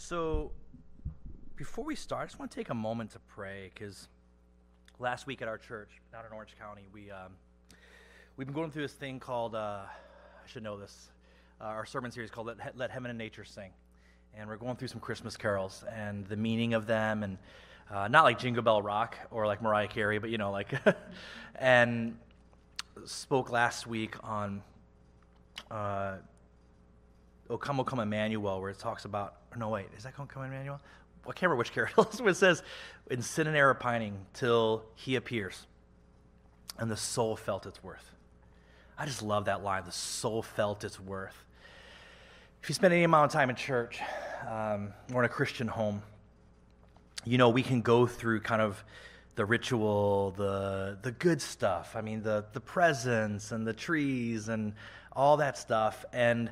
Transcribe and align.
So, 0.00 0.52
before 1.56 1.84
we 1.84 1.96
start, 1.96 2.22
I 2.22 2.26
just 2.26 2.38
want 2.38 2.52
to 2.52 2.54
take 2.54 2.70
a 2.70 2.74
moment 2.74 3.10
to 3.10 3.18
pray 3.18 3.72
because 3.74 4.06
last 5.00 5.26
week 5.26 5.42
at 5.42 5.48
our 5.48 5.58
church 5.58 5.88
down 6.12 6.24
in 6.24 6.32
Orange 6.32 6.54
County, 6.56 6.86
we 6.92 7.10
um, 7.10 7.32
we've 8.36 8.46
been 8.46 8.54
going 8.54 8.70
through 8.70 8.82
this 8.82 8.92
thing 8.92 9.18
called 9.18 9.56
uh, 9.56 9.80
I 9.80 10.46
should 10.46 10.62
know 10.62 10.78
this. 10.78 11.10
Uh, 11.60 11.64
our 11.64 11.84
sermon 11.84 12.12
series 12.12 12.30
called 12.30 12.46
Let, 12.46 12.78
Let 12.78 12.92
Heaven 12.92 13.10
and 13.10 13.18
Nature 13.18 13.44
Sing, 13.44 13.72
and 14.36 14.48
we're 14.48 14.56
going 14.56 14.76
through 14.76 14.86
some 14.86 15.00
Christmas 15.00 15.36
carols 15.36 15.82
and 15.92 16.24
the 16.28 16.36
meaning 16.36 16.74
of 16.74 16.86
them, 16.86 17.24
and 17.24 17.36
uh, 17.90 18.06
not 18.06 18.22
like 18.22 18.38
Jingle 18.38 18.62
Bell 18.62 18.80
Rock 18.80 19.18
or 19.32 19.48
like 19.48 19.60
Mariah 19.60 19.88
Carey, 19.88 20.20
but 20.20 20.30
you 20.30 20.38
know, 20.38 20.52
like, 20.52 20.72
and 21.56 22.16
spoke 23.04 23.50
last 23.50 23.88
week 23.88 24.14
on 24.22 24.62
uh, 25.72 26.18
O 27.50 27.56
Come, 27.56 27.80
O 27.80 27.84
Come 27.84 28.00
Emmanuel, 28.00 28.60
where 28.60 28.70
it 28.70 28.78
talks 28.78 29.04
about, 29.04 29.36
no, 29.56 29.68
wait, 29.68 29.86
is 29.96 30.04
that 30.04 30.14
Come, 30.14 30.26
Come 30.26 30.44
Emmanuel? 30.44 30.80
I 31.24 31.32
can't 31.32 31.42
remember 31.42 31.56
which 31.56 31.72
carol 31.72 31.90
it 31.98 32.20
it 32.26 32.36
says, 32.36 32.62
in 33.10 33.22
sin 33.22 33.46
and 33.46 33.56
error 33.56 33.74
pining 33.74 34.26
till 34.34 34.84
he 34.94 35.16
appears, 35.16 35.66
and 36.78 36.90
the 36.90 36.96
soul 36.96 37.36
felt 37.36 37.66
its 37.66 37.82
worth. 37.82 38.12
I 38.96 39.06
just 39.06 39.22
love 39.22 39.44
that 39.44 39.62
line, 39.62 39.84
the 39.84 39.92
soul 39.92 40.42
felt 40.42 40.84
its 40.84 40.98
worth. 40.98 41.44
If 42.62 42.68
you 42.68 42.74
spend 42.74 42.92
any 42.92 43.04
amount 43.04 43.26
of 43.26 43.32
time 43.32 43.50
in 43.50 43.56
church 43.56 44.00
um, 44.48 44.92
or 45.12 45.22
in 45.22 45.26
a 45.26 45.32
Christian 45.32 45.68
home, 45.68 46.02
you 47.24 47.38
know, 47.38 47.50
we 47.50 47.62
can 47.62 47.82
go 47.82 48.06
through 48.06 48.40
kind 48.40 48.62
of 48.62 48.82
the 49.36 49.44
ritual, 49.44 50.32
the, 50.36 50.98
the 51.02 51.12
good 51.12 51.40
stuff. 51.40 51.94
I 51.94 52.00
mean, 52.00 52.22
the, 52.22 52.44
the 52.52 52.60
presents 52.60 53.52
and 53.52 53.66
the 53.66 53.72
trees 53.72 54.48
and 54.48 54.72
all 55.12 55.36
that 55.36 55.56
stuff. 55.56 56.04
And 56.12 56.50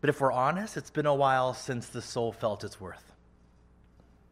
but 0.00 0.10
if 0.10 0.20
we're 0.20 0.32
honest, 0.32 0.76
it's 0.76 0.90
been 0.90 1.06
a 1.06 1.14
while 1.14 1.54
since 1.54 1.88
the 1.88 2.02
soul 2.02 2.32
felt 2.32 2.64
its 2.64 2.80
worth. 2.80 3.12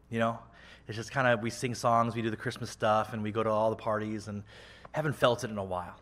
You 0.09 0.19
know, 0.19 0.39
it's 0.87 0.95
just 0.95 1.11
kind 1.11 1.27
of 1.27 1.41
we 1.41 1.49
sing 1.49 1.75
songs, 1.75 2.15
we 2.15 2.21
do 2.21 2.29
the 2.29 2.37
Christmas 2.37 2.71
stuff, 2.71 3.13
and 3.13 3.21
we 3.21 3.31
go 3.31 3.43
to 3.43 3.49
all 3.49 3.69
the 3.69 3.75
parties, 3.75 4.27
and 4.27 4.43
haven't 4.91 5.13
felt 5.13 5.43
it 5.43 5.49
in 5.49 5.57
a 5.57 5.63
while. 5.63 5.99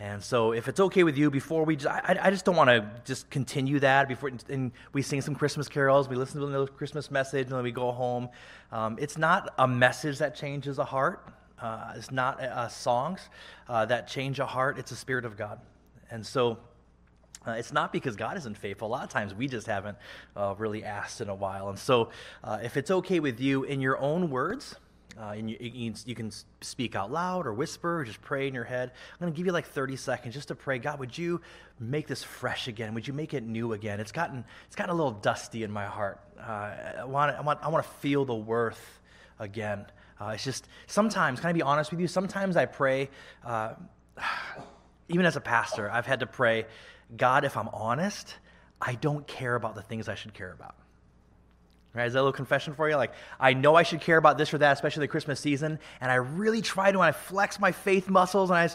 And 0.00 0.22
so, 0.22 0.52
if 0.52 0.68
it's 0.68 0.78
okay 0.78 1.02
with 1.02 1.18
you, 1.18 1.28
before 1.28 1.64
we, 1.64 1.74
just, 1.74 1.88
I, 1.88 2.18
I 2.22 2.30
just 2.30 2.44
don't 2.44 2.54
want 2.54 2.70
to 2.70 2.88
just 3.04 3.28
continue 3.30 3.80
that. 3.80 4.06
Before 4.06 4.30
and 4.48 4.70
we 4.92 5.02
sing 5.02 5.20
some 5.20 5.34
Christmas 5.34 5.66
carols, 5.66 6.08
we 6.08 6.14
listen 6.14 6.40
to 6.40 6.46
the 6.46 6.66
Christmas 6.68 7.10
message, 7.10 7.48
and 7.48 7.56
then 7.56 7.64
we 7.64 7.72
go 7.72 7.90
home. 7.90 8.28
Um, 8.70 8.96
it's 9.00 9.18
not 9.18 9.52
a 9.58 9.66
message 9.66 10.18
that 10.18 10.36
changes 10.36 10.78
a 10.78 10.84
heart. 10.84 11.26
Uh, 11.60 11.94
it's 11.96 12.12
not 12.12 12.70
songs 12.70 13.28
uh, 13.68 13.86
that 13.86 14.06
change 14.06 14.38
a 14.38 14.46
heart. 14.46 14.78
It's 14.78 14.90
the 14.90 14.96
Spirit 14.96 15.24
of 15.24 15.36
God. 15.36 15.58
And 16.12 16.24
so, 16.24 16.58
uh, 17.46 17.52
it's 17.52 17.72
not 17.72 17.92
because 17.92 18.16
God 18.16 18.36
isn't 18.36 18.56
faithful. 18.56 18.88
A 18.88 18.90
lot 18.90 19.04
of 19.04 19.10
times 19.10 19.34
we 19.34 19.48
just 19.48 19.66
haven't 19.66 19.98
uh, 20.36 20.54
really 20.58 20.84
asked 20.84 21.20
in 21.20 21.28
a 21.28 21.34
while. 21.34 21.68
And 21.68 21.78
so, 21.78 22.10
uh, 22.44 22.58
if 22.62 22.76
it's 22.76 22.90
okay 22.90 23.20
with 23.20 23.40
you, 23.40 23.64
in 23.64 23.80
your 23.80 23.98
own 23.98 24.30
words, 24.30 24.76
uh, 25.20 25.32
and 25.32 25.50
you, 25.50 25.92
you, 26.06 26.14
can 26.14 26.30
speak 26.60 26.94
out 26.94 27.10
loud 27.10 27.46
or 27.46 27.52
whisper 27.52 28.00
or 28.00 28.04
just 28.04 28.20
pray 28.22 28.46
in 28.46 28.54
your 28.54 28.64
head. 28.64 28.92
I'm 29.12 29.18
going 29.18 29.32
to 29.32 29.36
give 29.36 29.46
you 29.46 29.52
like 29.52 29.66
30 29.66 29.96
seconds 29.96 30.34
just 30.34 30.48
to 30.48 30.54
pray. 30.54 30.78
God, 30.78 31.00
would 31.00 31.16
you 31.16 31.40
make 31.80 32.06
this 32.06 32.22
fresh 32.22 32.68
again? 32.68 32.94
Would 32.94 33.08
you 33.08 33.12
make 33.12 33.34
it 33.34 33.42
new 33.42 33.72
again? 33.72 33.98
It's 33.98 34.12
gotten, 34.12 34.44
it's 34.66 34.76
gotten 34.76 34.90
a 34.90 34.94
little 34.94 35.12
dusty 35.12 35.64
in 35.64 35.72
my 35.72 35.86
heart. 35.86 36.20
Uh, 36.38 36.70
I, 37.00 37.04
want, 37.04 37.36
I, 37.36 37.40
want, 37.40 37.58
I 37.62 37.68
want 37.68 37.84
to 37.84 37.90
feel 37.94 38.24
the 38.24 38.34
worth 38.34 39.00
again. 39.40 39.86
Uh, 40.20 40.32
it's 40.34 40.44
just 40.44 40.68
sometimes, 40.86 41.40
can 41.40 41.48
I 41.48 41.52
be 41.52 41.62
honest 41.62 41.90
with 41.90 41.98
you? 42.00 42.06
Sometimes 42.06 42.56
I 42.56 42.66
pray, 42.66 43.10
even 45.08 45.26
as 45.26 45.34
a 45.34 45.40
pastor, 45.40 45.90
I've 45.90 46.06
had 46.06 46.20
to 46.20 46.26
pray 46.26 46.66
God, 47.16 47.44
if 47.44 47.56
I'm 47.56 47.68
honest, 47.68 48.34
I 48.80 48.94
don't 48.94 49.26
care 49.26 49.54
about 49.54 49.74
the 49.74 49.82
things 49.82 50.08
I 50.08 50.14
should 50.14 50.34
care 50.34 50.52
about. 50.52 50.74
Right? 51.94 52.06
Is 52.06 52.12
that 52.12 52.20
a 52.20 52.22
little 52.22 52.32
confession 52.32 52.74
for 52.74 52.88
you? 52.88 52.96
Like, 52.96 53.12
I 53.40 53.54
know 53.54 53.74
I 53.74 53.82
should 53.82 54.00
care 54.00 54.18
about 54.18 54.38
this 54.38 54.52
or 54.52 54.58
that, 54.58 54.72
especially 54.72 55.00
the 55.00 55.08
Christmas 55.08 55.40
season, 55.40 55.78
and 56.00 56.10
I 56.10 56.16
really 56.16 56.62
try 56.62 56.92
to, 56.92 56.98
and 56.98 57.06
I 57.06 57.12
flex 57.12 57.58
my 57.58 57.72
faith 57.72 58.08
muscles, 58.08 58.50
and 58.50 58.58
I, 58.58 58.68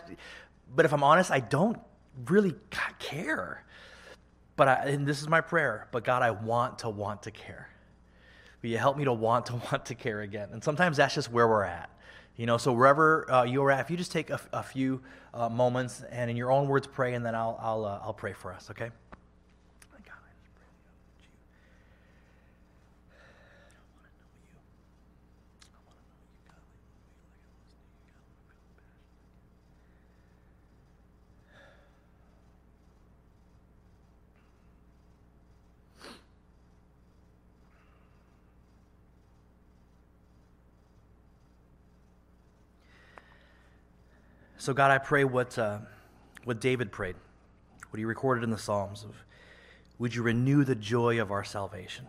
but 0.75 0.85
if 0.85 0.93
I'm 0.93 1.03
honest, 1.03 1.31
I 1.31 1.39
don't 1.39 1.77
really 2.25 2.55
care. 2.99 3.63
But 4.55 4.67
I, 4.67 4.73
and 4.89 5.07
this 5.07 5.21
is 5.21 5.29
my 5.29 5.41
prayer, 5.41 5.87
but 5.91 6.03
God, 6.03 6.21
I 6.21 6.31
want 6.31 6.79
to 6.79 6.89
want 6.89 7.23
to 7.23 7.31
care. 7.31 7.69
Will 8.61 8.69
you 8.69 8.77
help 8.77 8.97
me 8.97 9.05
to 9.05 9.13
want 9.13 9.47
to 9.47 9.53
want 9.71 9.85
to 9.87 9.95
care 9.95 10.21
again? 10.21 10.49
And 10.51 10.63
sometimes 10.63 10.97
that's 10.97 11.15
just 11.15 11.31
where 11.31 11.47
we're 11.47 11.63
at. 11.63 11.89
You 12.35 12.47
know, 12.47 12.57
so 12.57 12.73
wherever 12.73 13.29
uh, 13.31 13.43
you're 13.43 13.69
at, 13.69 13.81
if 13.81 13.91
you 13.91 13.97
just 13.97 14.11
take 14.11 14.29
a, 14.29 14.39
a 14.51 14.63
few 14.63 15.01
uh, 15.33 15.49
moments 15.49 16.01
and 16.09 16.31
in 16.31 16.37
your 16.37 16.51
own 16.51 16.67
words 16.67 16.87
pray, 16.87 17.13
and 17.13 17.25
then 17.25 17.35
I'll, 17.35 17.59
I'll, 17.61 17.85
uh, 17.85 17.99
I'll 18.01 18.13
pray 18.13 18.33
for 18.33 18.51
us, 18.51 18.69
okay? 18.71 18.89
So, 44.63 44.73
God, 44.73 44.91
I 44.91 44.97
pray 44.97 45.25
what, 45.25 45.59
uh, 45.59 45.79
what 46.45 46.61
David 46.61 46.89
prayed, 46.89 47.17
what 47.89 47.97
he 47.97 48.05
recorded 48.05 48.45
in 48.45 48.49
the 48.49 48.57
Psalms 48.57 49.03
of, 49.03 49.13
would 49.99 50.15
you 50.15 50.23
renew 50.23 50.63
the 50.63 50.73
joy 50.73 51.19
of 51.19 51.33
our 51.33 51.43
salvation? 51.43 52.07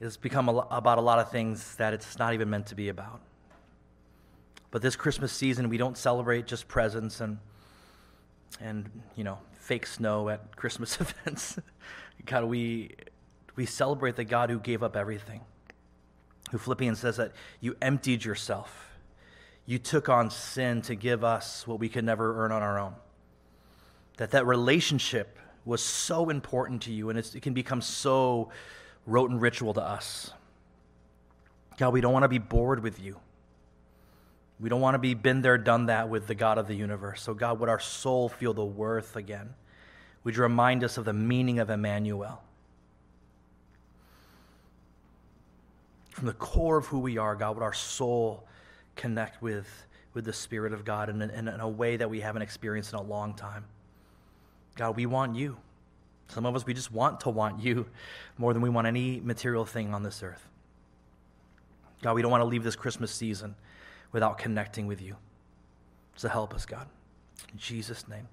It's 0.00 0.16
become 0.16 0.48
a, 0.48 0.66
about 0.72 0.98
a 0.98 1.00
lot 1.02 1.20
of 1.20 1.30
things 1.30 1.76
that 1.76 1.94
it's 1.94 2.18
not 2.18 2.34
even 2.34 2.50
meant 2.50 2.66
to 2.66 2.74
be 2.74 2.88
about. 2.88 3.20
But 4.72 4.82
this 4.82 4.96
Christmas 4.96 5.32
season, 5.32 5.68
we 5.68 5.76
don't 5.76 5.96
celebrate 5.96 6.48
just 6.48 6.66
presents 6.66 7.20
and, 7.20 7.38
and 8.60 8.90
you 9.14 9.22
know, 9.22 9.38
fake 9.52 9.86
snow 9.86 10.30
at 10.30 10.56
Christmas 10.56 11.00
events. 11.00 11.60
God, 12.26 12.46
we, 12.46 12.96
we 13.54 13.66
celebrate 13.66 14.16
the 14.16 14.24
God 14.24 14.50
who 14.50 14.58
gave 14.58 14.82
up 14.82 14.96
everything, 14.96 15.42
who 16.50 16.58
Philippians 16.58 16.98
says 16.98 17.18
that 17.18 17.30
you 17.60 17.76
emptied 17.80 18.24
yourself 18.24 18.88
you 19.72 19.78
took 19.78 20.10
on 20.10 20.28
sin 20.28 20.82
to 20.82 20.94
give 20.94 21.24
us 21.24 21.66
what 21.66 21.80
we 21.80 21.88
could 21.88 22.04
never 22.04 22.44
earn 22.44 22.52
on 22.52 22.60
our 22.60 22.78
own. 22.78 22.94
That 24.18 24.32
that 24.32 24.46
relationship 24.46 25.38
was 25.64 25.82
so 25.82 26.28
important 26.28 26.82
to 26.82 26.92
you 26.92 27.08
and 27.08 27.18
it 27.18 27.40
can 27.40 27.54
become 27.54 27.80
so 27.80 28.50
rote 29.06 29.30
and 29.30 29.40
ritual 29.40 29.72
to 29.72 29.80
us. 29.80 30.30
God, 31.78 31.94
we 31.94 32.02
don't 32.02 32.12
want 32.12 32.24
to 32.24 32.28
be 32.28 32.36
bored 32.36 32.82
with 32.82 33.00
you. 33.00 33.16
We 34.60 34.68
don't 34.68 34.82
want 34.82 34.94
to 34.94 34.98
be 34.98 35.14
been 35.14 35.40
there, 35.40 35.56
done 35.56 35.86
that 35.86 36.10
with 36.10 36.26
the 36.26 36.34
God 36.34 36.58
of 36.58 36.68
the 36.68 36.74
universe. 36.74 37.22
So, 37.22 37.32
God, 37.32 37.58
would 37.58 37.70
our 37.70 37.80
soul 37.80 38.28
feel 38.28 38.52
the 38.52 38.62
worth 38.62 39.16
again? 39.16 39.54
Would 40.22 40.36
you 40.36 40.42
remind 40.42 40.84
us 40.84 40.98
of 40.98 41.06
the 41.06 41.14
meaning 41.14 41.60
of 41.60 41.70
Emmanuel? 41.70 42.42
From 46.10 46.26
the 46.26 46.34
core 46.34 46.76
of 46.76 46.88
who 46.88 46.98
we 46.98 47.16
are, 47.16 47.34
God, 47.34 47.56
would 47.56 47.62
our 47.62 47.72
soul 47.72 48.46
connect 48.96 49.42
with, 49.42 49.66
with 50.14 50.24
the 50.24 50.32
Spirit 50.32 50.72
of 50.72 50.84
God 50.84 51.08
in, 51.08 51.20
in, 51.22 51.48
in 51.48 51.60
a 51.60 51.68
way 51.68 51.96
that 51.96 52.08
we 52.08 52.20
haven't 52.20 52.42
experienced 52.42 52.92
in 52.92 52.98
a 52.98 53.02
long 53.02 53.34
time. 53.34 53.64
God, 54.74 54.96
we 54.96 55.06
want 55.06 55.36
you. 55.36 55.56
Some 56.28 56.46
of 56.46 56.56
us, 56.56 56.64
we 56.64 56.72
just 56.72 56.92
want 56.92 57.20
to 57.20 57.30
want 57.30 57.62
you 57.62 57.86
more 58.38 58.52
than 58.52 58.62
we 58.62 58.70
want 58.70 58.86
any 58.86 59.20
material 59.20 59.66
thing 59.66 59.92
on 59.92 60.02
this 60.02 60.22
earth. 60.22 60.46
God, 62.02 62.14
we 62.14 62.22
don't 62.22 62.30
want 62.30 62.40
to 62.40 62.46
leave 62.46 62.64
this 62.64 62.76
Christmas 62.76 63.12
season 63.12 63.54
without 64.12 64.38
connecting 64.38 64.86
with 64.86 65.00
you. 65.00 65.16
So 66.16 66.28
help 66.28 66.54
us, 66.54 66.66
God. 66.66 66.86
In 67.52 67.58
Jesus' 67.58 68.08
name, 68.08 68.28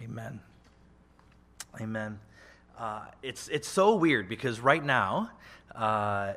amen. 0.00 0.40
Amen. 1.80 2.18
Uh, 2.78 3.06
it's, 3.22 3.48
it's 3.48 3.68
so 3.68 3.96
weird 3.96 4.28
because 4.28 4.60
right 4.60 4.84
now, 4.84 5.30
uh, 5.74 6.34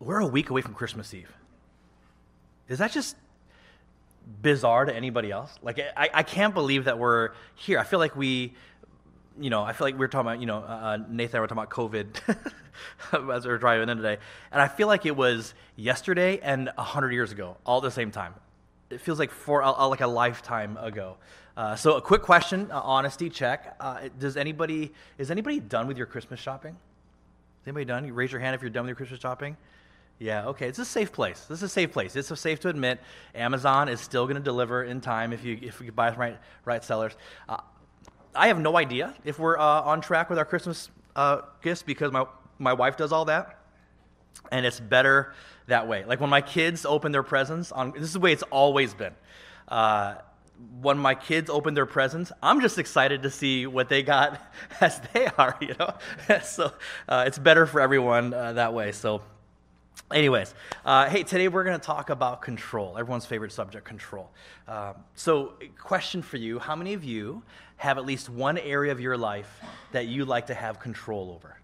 we're 0.00 0.20
a 0.20 0.26
week 0.26 0.50
away 0.50 0.60
from 0.60 0.74
Christmas 0.74 1.14
Eve. 1.14 1.32
Is 2.68 2.78
that 2.78 2.92
just 2.92 3.16
bizarre 4.42 4.84
to 4.84 4.94
anybody 4.94 5.30
else? 5.30 5.58
Like, 5.62 5.78
I, 5.78 6.10
I 6.12 6.22
can't 6.22 6.54
believe 6.54 6.84
that 6.84 6.98
we're 6.98 7.30
here. 7.54 7.78
I 7.78 7.84
feel 7.84 7.98
like 7.98 8.16
we, 8.16 8.54
you 9.38 9.50
know, 9.50 9.62
I 9.62 9.72
feel 9.72 9.86
like 9.86 9.98
we 9.98 10.04
are 10.04 10.08
talking 10.08 10.28
about, 10.28 10.40
you 10.40 10.46
know, 10.46 10.58
uh, 10.58 10.98
Nathan 11.08 11.24
and 11.26 11.34
I 11.34 11.40
were 11.40 11.46
talking 11.46 11.62
about 11.62 11.70
COVID 11.70 13.32
as 13.34 13.44
we 13.44 13.50
were 13.50 13.58
driving 13.58 13.88
in 13.88 13.96
today. 13.96 14.18
And 14.50 14.62
I 14.62 14.68
feel 14.68 14.88
like 14.88 15.06
it 15.06 15.16
was 15.16 15.54
yesterday 15.76 16.40
and 16.42 16.70
100 16.74 17.12
years 17.12 17.32
ago, 17.32 17.56
all 17.66 17.78
at 17.78 17.82
the 17.82 17.90
same 17.90 18.10
time. 18.10 18.34
It 18.90 19.00
feels 19.00 19.18
like 19.18 19.30
for 19.30 19.62
uh, 19.62 19.86
like 19.88 20.02
a 20.02 20.06
lifetime 20.06 20.76
ago. 20.76 21.16
Uh, 21.56 21.76
so, 21.76 21.96
a 21.96 22.00
quick 22.00 22.22
question, 22.22 22.70
uh, 22.70 22.80
honesty 22.80 23.30
check. 23.30 23.76
Uh, 23.78 24.08
does 24.18 24.36
anybody, 24.36 24.92
is 25.18 25.30
anybody 25.30 25.60
done 25.60 25.86
with 25.86 25.96
your 25.96 26.06
Christmas 26.06 26.40
shopping? 26.40 26.72
Is 26.72 27.68
anybody 27.68 27.84
done? 27.84 28.04
You 28.04 28.12
raise 28.12 28.32
your 28.32 28.40
hand 28.40 28.54
if 28.54 28.60
you're 28.60 28.70
done 28.70 28.84
with 28.84 28.88
your 28.88 28.96
Christmas 28.96 29.20
shopping. 29.20 29.56
Yeah, 30.18 30.46
okay. 30.46 30.68
It's 30.68 30.78
a 30.78 30.84
safe 30.84 31.12
place. 31.12 31.44
This 31.48 31.58
is 31.58 31.64
a 31.64 31.68
safe 31.68 31.92
place. 31.92 32.14
It's 32.16 32.40
safe 32.40 32.60
to 32.60 32.68
admit 32.68 33.00
Amazon 33.34 33.88
is 33.88 34.00
still 34.00 34.26
going 34.26 34.36
to 34.36 34.42
deliver 34.42 34.84
in 34.84 35.00
time 35.00 35.32
if 35.32 35.44
you, 35.44 35.58
if 35.60 35.80
you 35.80 35.90
buy 35.92 36.10
from 36.10 36.20
right, 36.20 36.38
right 36.64 36.84
sellers. 36.84 37.14
Uh, 37.48 37.58
I 38.34 38.48
have 38.48 38.58
no 38.58 38.76
idea 38.76 39.14
if 39.24 39.38
we're 39.38 39.58
uh, 39.58 39.82
on 39.82 40.00
track 40.00 40.30
with 40.30 40.38
our 40.38 40.44
Christmas 40.44 40.90
uh, 41.16 41.42
gifts 41.62 41.82
because 41.82 42.12
my, 42.12 42.26
my 42.58 42.72
wife 42.72 42.96
does 42.96 43.12
all 43.12 43.24
that. 43.26 43.58
And 44.50 44.64
it's 44.66 44.80
better 44.80 45.34
that 45.66 45.88
way. 45.88 46.04
Like 46.04 46.20
when 46.20 46.30
my 46.30 46.40
kids 46.40 46.84
open 46.84 47.12
their 47.12 47.22
presents, 47.22 47.72
on, 47.72 47.92
this 47.92 48.02
is 48.02 48.12
the 48.12 48.20
way 48.20 48.32
it's 48.32 48.42
always 48.44 48.94
been. 48.94 49.14
Uh, 49.68 50.16
when 50.80 50.98
my 50.98 51.14
kids 51.14 51.50
open 51.50 51.74
their 51.74 51.86
presents, 51.86 52.30
I'm 52.42 52.60
just 52.60 52.78
excited 52.78 53.22
to 53.22 53.30
see 53.30 53.66
what 53.66 53.88
they 53.88 54.02
got 54.02 54.40
as 54.80 55.00
they 55.12 55.26
are, 55.38 55.56
you 55.60 55.74
know? 55.78 55.94
so 56.44 56.72
uh, 57.08 57.24
it's 57.26 57.38
better 57.38 57.66
for 57.66 57.80
everyone 57.80 58.32
uh, 58.32 58.52
that 58.52 58.72
way. 58.72 58.92
So, 58.92 59.22
anyways, 60.12 60.54
uh, 60.84 61.08
hey, 61.08 61.22
today 61.22 61.48
we're 61.48 61.64
going 61.64 61.78
to 61.78 61.84
talk 61.84 62.10
about 62.10 62.42
control, 62.42 62.96
everyone's 62.98 63.26
favorite 63.26 63.52
subject, 63.52 63.84
control. 63.84 64.30
Um, 64.68 64.94
so, 65.14 65.54
question 65.78 66.22
for 66.22 66.36
you 66.36 66.58
How 66.58 66.76
many 66.76 66.94
of 66.94 67.04
you 67.04 67.42
have 67.76 67.98
at 67.98 68.04
least 68.04 68.28
one 68.28 68.58
area 68.58 68.92
of 68.92 69.00
your 69.00 69.16
life 69.16 69.60
that 69.92 70.06
you 70.06 70.24
like 70.24 70.46
to 70.46 70.54
have 70.54 70.80
control 70.80 71.32
over? 71.34 71.58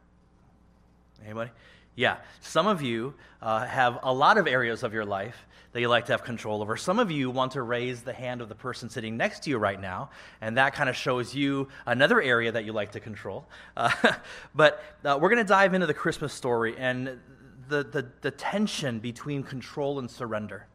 Anybody? 1.25 1.51
Yeah, 1.97 2.17
some 2.41 2.67
of 2.67 2.83
you 2.83 3.15
uh, 3.43 3.67
have 3.67 3.99
a 4.03 4.13
lot 4.13 4.39
of 4.39 4.47
areas 4.47 4.83
of 4.83 4.95
your 4.95 5.05
life 5.05 5.47
that 5.73 5.81
you 5.81 5.89
like 5.89 6.07
to 6.07 6.13
have 6.13 6.25
control 6.25 6.63
over. 6.63 6.77
Some 6.77 6.99
of 6.99 7.11
you 7.11 7.31
want 7.31 7.53
to 7.53 7.63
raise 7.63 8.03
the 8.03 8.13
hand 8.13 8.41
of 8.41 8.49
the 8.49 8.55
person 8.55 8.89
sitting 8.89 9.17
next 9.17 9.45
to 9.45 9.51
you 9.51 9.59
right 9.59 9.81
now, 9.81 10.11
and 10.41 10.57
that 10.57 10.75
kind 10.75 10.89
of 10.89 10.97
shows 10.97 11.35
you 11.35 11.69
another 11.87 12.21
area 12.21 12.51
that 12.53 12.65
you 12.65 12.73
like 12.73 12.93
to 12.93 13.01
control. 13.01 13.47
Uh, 13.77 13.91
but 14.55 14.83
uh, 15.05 15.19
we're 15.21 15.29
going 15.29 15.45
to 15.45 15.49
dive 15.49 15.75
into 15.75 15.87
the 15.87 15.95
Christmas 15.95 16.33
story 16.33 16.75
and 16.79 17.21
the, 17.71 17.85
the, 17.85 18.07
the, 18.21 18.31
tension 18.31 18.99
between 18.99 19.43
control 19.43 19.99
and 19.99 20.11
surrender 20.11 20.67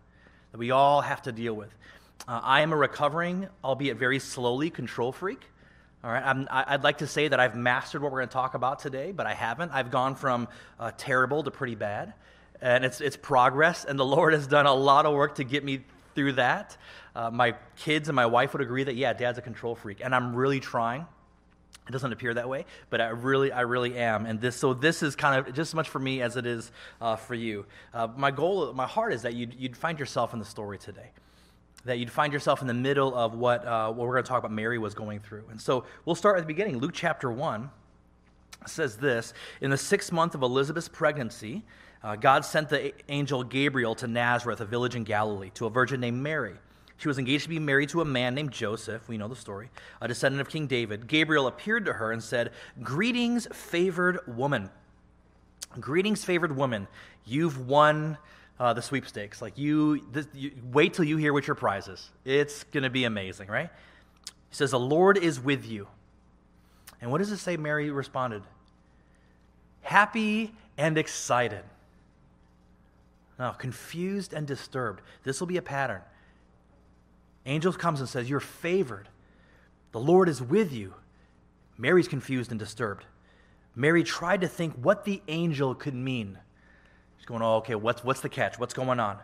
that 0.51 0.57
we 0.57 0.71
all 0.71 1.01
have 1.01 1.21
to 1.23 1.31
deal 1.31 1.53
with. 1.53 1.69
Uh, 2.27 2.39
I 2.41 2.61
am 2.61 2.71
a 2.71 2.75
recovering, 2.75 3.47
albeit 3.63 3.97
very 3.97 4.19
slowly, 4.19 4.69
control 4.69 5.11
freak. 5.11 5.41
All 6.03 6.11
right, 6.11 6.23
I'm, 6.23 6.47
I'd 6.49 6.83
like 6.83 6.99
to 6.99 7.07
say 7.07 7.27
that 7.27 7.39
I've 7.39 7.55
mastered 7.55 8.01
what 8.01 8.11
we're 8.11 8.19
going 8.19 8.29
to 8.29 8.33
talk 8.33 8.53
about 8.53 8.79
today, 8.79 9.11
but 9.11 9.25
I 9.25 9.33
haven't. 9.33 9.71
I've 9.71 9.91
gone 9.91 10.15
from 10.15 10.47
uh, 10.79 10.91
terrible 10.97 11.43
to 11.43 11.51
pretty 11.51 11.75
bad, 11.75 12.13
and 12.61 12.85
it's, 12.85 13.01
it's 13.01 13.17
progress, 13.17 13.85
and 13.85 13.99
the 13.99 14.05
Lord 14.05 14.33
has 14.33 14.47
done 14.47 14.65
a 14.65 14.73
lot 14.73 15.05
of 15.05 15.13
work 15.13 15.35
to 15.35 15.43
get 15.43 15.63
me 15.63 15.81
through 16.13 16.33
that. 16.33 16.77
Uh, 17.15 17.31
my 17.31 17.55
kids 17.75 18.07
and 18.07 18.15
my 18.15 18.25
wife 18.25 18.53
would 18.53 18.61
agree 18.61 18.83
that, 18.83 18.95
yeah, 18.95 19.13
dad's 19.13 19.37
a 19.37 19.41
control 19.41 19.75
freak, 19.75 20.01
and 20.03 20.15
I'm 20.15 20.35
really 20.35 20.59
trying. 20.59 21.05
It 21.87 21.91
doesn't 21.91 22.11
appear 22.11 22.33
that 22.33 22.49
way, 22.49 22.65
but 22.89 22.99
I 22.99 23.09
really, 23.09 23.51
I 23.51 23.61
really 23.61 23.95
am. 23.95 24.25
And 24.25 24.41
this, 24.41 24.55
so 24.55 24.73
this 24.73 25.03
is 25.03 25.15
kind 25.15 25.39
of 25.39 25.53
just 25.53 25.69
as 25.69 25.75
much 25.75 25.87
for 25.87 25.99
me 25.99 26.21
as 26.21 26.35
it 26.35 26.47
is 26.47 26.71
uh, 26.99 27.15
for 27.15 27.35
you. 27.35 27.65
Uh, 27.93 28.07
my 28.15 28.31
goal, 28.31 28.73
my 28.73 28.87
heart 28.87 29.13
is 29.13 29.21
that 29.21 29.35
you'd, 29.35 29.53
you'd 29.53 29.77
find 29.77 29.99
yourself 29.99 30.33
in 30.33 30.39
the 30.39 30.45
story 30.45 30.77
today 30.79 31.11
that 31.85 31.99
you'd 31.99 32.11
find 32.11 32.33
yourself 32.33 32.61
in 32.61 32.67
the 32.67 32.73
middle 32.73 33.15
of 33.15 33.35
what, 33.35 33.65
uh, 33.65 33.91
what 33.91 34.07
we're 34.07 34.13
going 34.13 34.23
to 34.23 34.27
talk 34.27 34.39
about 34.39 34.51
Mary 34.51 34.77
was 34.77 34.93
going 34.93 35.19
through. 35.19 35.43
And 35.51 35.61
so 35.61 35.85
we'll 36.03 36.15
start 36.15 36.37
at 36.37 36.41
the 36.41 36.47
beginning. 36.47 36.79
Luke 36.79 36.93
chapter 36.93 37.31
1 37.31 37.69
says 38.65 38.97
this 38.97 39.33
In 39.61 39.69
the 39.69 39.77
sixth 39.77 40.11
month 40.11 40.35
of 40.35 40.41
Elizabeth's 40.41 40.89
pregnancy, 40.89 41.63
uh, 42.03 42.15
God 42.15 42.43
sent 42.43 42.69
the 42.69 42.93
angel 43.09 43.43
Gabriel 43.43 43.95
to 43.95 44.07
Nazareth, 44.07 44.61
a 44.61 44.65
village 44.65 44.95
in 44.95 45.03
Galilee, 45.03 45.51
to 45.55 45.67
a 45.67 45.69
virgin 45.69 45.99
named 45.99 46.21
Mary. 46.21 46.55
She 46.97 47.07
was 47.07 47.19
engaged 47.19 47.43
to 47.43 47.49
be 47.49 47.59
married 47.59 47.89
to 47.89 48.01
a 48.01 48.05
man 48.05 48.35
named 48.35 48.51
Joseph, 48.51 49.07
we 49.09 49.17
know 49.17 49.27
the 49.27 49.35
story, 49.35 49.69
a 49.99 50.07
descendant 50.07 50.41
of 50.41 50.49
King 50.49 50.67
David. 50.67 51.07
Gabriel 51.07 51.47
appeared 51.47 51.85
to 51.85 51.93
her 51.93 52.11
and 52.11 52.23
said, 52.23 52.51
Greetings, 52.81 53.47
favored 53.51 54.19
woman. 54.27 54.69
Greetings, 55.79 56.23
favored 56.23 56.55
woman. 56.55 56.87
You've 57.25 57.67
won 57.67 58.17
uh, 58.59 58.73
the 58.73 58.81
sweepstakes. 58.81 59.41
Like 59.41 59.57
you, 59.57 60.05
this, 60.11 60.27
you, 60.33 60.51
wait 60.71 60.93
till 60.93 61.05
you 61.05 61.17
hear 61.17 61.33
what 61.33 61.47
your 61.47 61.55
prize 61.55 61.87
is. 61.87 62.09
It's 62.23 62.63
going 62.65 62.83
to 62.83 62.89
be 62.89 63.03
amazing, 63.03 63.49
right? 63.49 63.69
He 64.25 64.55
says, 64.55 64.71
"The 64.71 64.79
Lord 64.79 65.17
is 65.17 65.39
with 65.39 65.65
you." 65.65 65.87
And 67.01 67.11
what 67.11 67.17
does 67.17 67.31
it 67.31 67.37
say? 67.37 67.57
Mary 67.57 67.89
responded, 67.91 68.43
"Happy 69.81 70.53
and 70.77 70.97
excited." 70.97 71.63
Now, 73.37 73.51
confused 73.51 74.31
and 74.31 74.47
disturbed. 74.47 75.01
This 75.23 75.41
will 75.41 75.47
be 75.47 75.57
a 75.57 75.61
pattern. 75.61 76.01
Angel 77.45 77.73
comes 77.73 77.99
and 77.99 78.09
says, 78.09 78.29
"You're 78.29 78.39
favored. 78.39 79.09
The 79.91 79.99
Lord 79.99 80.29
is 80.29 80.41
with 80.41 80.71
you." 80.73 80.93
Mary's 81.77 82.07
confused 82.07 82.51
and 82.51 82.59
disturbed. 82.59 83.05
Mary 83.75 84.03
tried 84.03 84.41
to 84.41 84.47
think 84.47 84.73
what 84.75 85.03
the 85.03 85.21
angel 85.27 85.75
could 85.75 85.93
mean 85.93 86.39
She's 87.25 87.29
going, 87.29 87.41
oh, 87.41 87.55
okay, 87.55 87.73
what's, 87.73 88.03
what's 88.03 88.21
the 88.21 88.29
catch? 88.29 88.59
What's 88.59 88.75
going 88.75 88.99
on? 88.99 89.17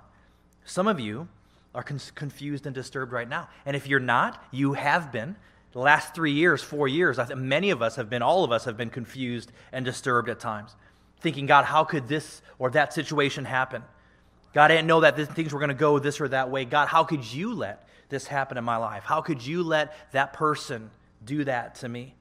Some 0.65 0.88
of 0.88 1.00
you 1.00 1.27
are 1.75 1.83
con- 1.83 2.01
confused 2.15 2.65
and 2.65 2.73
disturbed 2.73 3.12
right 3.12 3.29
now. 3.29 3.47
And 3.63 3.75
if 3.75 3.85
you're 3.85 4.00
not, 4.00 4.44
you 4.50 4.73
have 4.73 5.12
been. 5.12 5.35
The 5.73 5.77
last 5.77 6.15
three 6.15 6.31
years, 6.31 6.63
four 6.63 6.88
years, 6.88 7.19
I 7.19 7.31
many 7.35 7.69
of 7.69 7.83
us 7.83 7.97
have 7.97 8.09
been, 8.09 8.23
all 8.23 8.44
of 8.44 8.51
us 8.51 8.65
have 8.65 8.75
been 8.75 8.89
confused 8.89 9.51
and 9.71 9.85
disturbed 9.85 10.29
at 10.29 10.39
times, 10.39 10.75
thinking, 11.19 11.45
God, 11.45 11.65
how 11.65 11.83
could 11.83 12.07
this 12.07 12.41
or 12.57 12.71
that 12.71 12.91
situation 12.91 13.45
happen? 13.45 13.83
God, 14.51 14.71
I 14.71 14.77
didn't 14.77 14.88
know 14.88 15.01
that 15.01 15.15
things 15.35 15.53
were 15.53 15.59
going 15.59 15.69
to 15.69 15.75
go 15.75 16.00
this 16.00 16.19
or 16.19 16.27
that 16.29 16.50
way. 16.50 16.65
God, 16.65 16.88
how 16.88 17.03
could 17.03 17.23
you 17.23 17.53
let 17.53 17.88
this 18.12 18.28
happen 18.28 18.58
in 18.60 18.63
my 18.63 18.78
life? 18.78 19.04
How 19.04 19.22
could 19.22 19.44
you 19.44 19.63
let 19.63 19.96
that 20.12 20.34
person 20.34 20.92
do 21.25 21.44
that 21.46 21.75
to 21.75 21.90
me? 21.90 22.13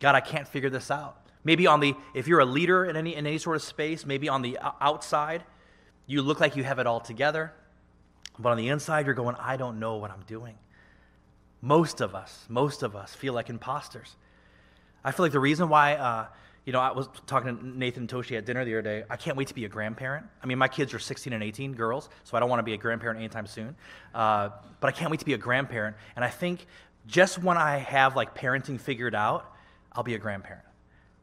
God, 0.00 0.14
I 0.14 0.20
can't 0.20 0.48
figure 0.48 0.70
this 0.70 0.90
out. 0.90 1.20
Maybe 1.44 1.66
on 1.66 1.80
the, 1.80 1.94
if 2.14 2.26
you're 2.26 2.40
a 2.40 2.46
leader 2.46 2.84
in 2.84 2.96
any, 2.96 3.14
in 3.14 3.26
any 3.26 3.38
sort 3.38 3.56
of 3.56 3.62
space, 3.62 4.06
maybe 4.06 4.28
on 4.28 4.42
the 4.42 4.58
outside, 4.80 5.42
you 6.06 6.22
look 6.22 6.40
like 6.40 6.56
you 6.56 6.64
have 6.64 6.78
it 6.78 6.86
all 6.86 7.00
together. 7.00 7.52
But 8.38 8.50
on 8.50 8.56
the 8.56 8.68
inside, 8.68 9.06
you're 9.06 9.14
going, 9.14 9.36
I 9.38 9.56
don't 9.56 9.78
know 9.78 9.96
what 9.96 10.10
I'm 10.10 10.22
doing. 10.26 10.54
Most 11.60 12.00
of 12.00 12.14
us, 12.14 12.46
most 12.48 12.82
of 12.82 12.94
us 12.94 13.14
feel 13.14 13.32
like 13.32 13.50
imposters. 13.50 14.16
I 15.04 15.10
feel 15.12 15.24
like 15.24 15.32
the 15.32 15.40
reason 15.40 15.68
why, 15.68 15.94
uh, 15.94 16.26
you 16.68 16.72
know, 16.72 16.80
I 16.80 16.92
was 16.92 17.08
talking 17.26 17.56
to 17.56 17.66
Nathan 17.66 18.06
Toshi 18.06 18.36
at 18.36 18.44
dinner 18.44 18.62
the 18.62 18.74
other 18.74 18.82
day. 18.82 19.02
I 19.08 19.16
can't 19.16 19.38
wait 19.38 19.48
to 19.48 19.54
be 19.54 19.64
a 19.64 19.70
grandparent. 19.70 20.26
I 20.42 20.46
mean, 20.46 20.58
my 20.58 20.68
kids 20.68 20.92
are 20.92 20.98
16 20.98 21.32
and 21.32 21.42
18, 21.42 21.72
girls, 21.72 22.10
so 22.24 22.36
I 22.36 22.40
don't 22.40 22.50
want 22.50 22.58
to 22.58 22.62
be 22.62 22.74
a 22.74 22.76
grandparent 22.76 23.18
anytime 23.18 23.46
soon. 23.46 23.74
Uh, 24.14 24.50
but 24.78 24.88
I 24.88 24.90
can't 24.90 25.10
wait 25.10 25.20
to 25.20 25.24
be 25.24 25.32
a 25.32 25.38
grandparent. 25.38 25.96
And 26.14 26.22
I 26.22 26.28
think 26.28 26.66
just 27.06 27.42
when 27.42 27.56
I 27.56 27.78
have 27.78 28.16
like 28.16 28.34
parenting 28.34 28.78
figured 28.78 29.14
out, 29.14 29.50
I'll 29.92 30.02
be 30.02 30.14
a 30.14 30.18
grandparent 30.18 30.62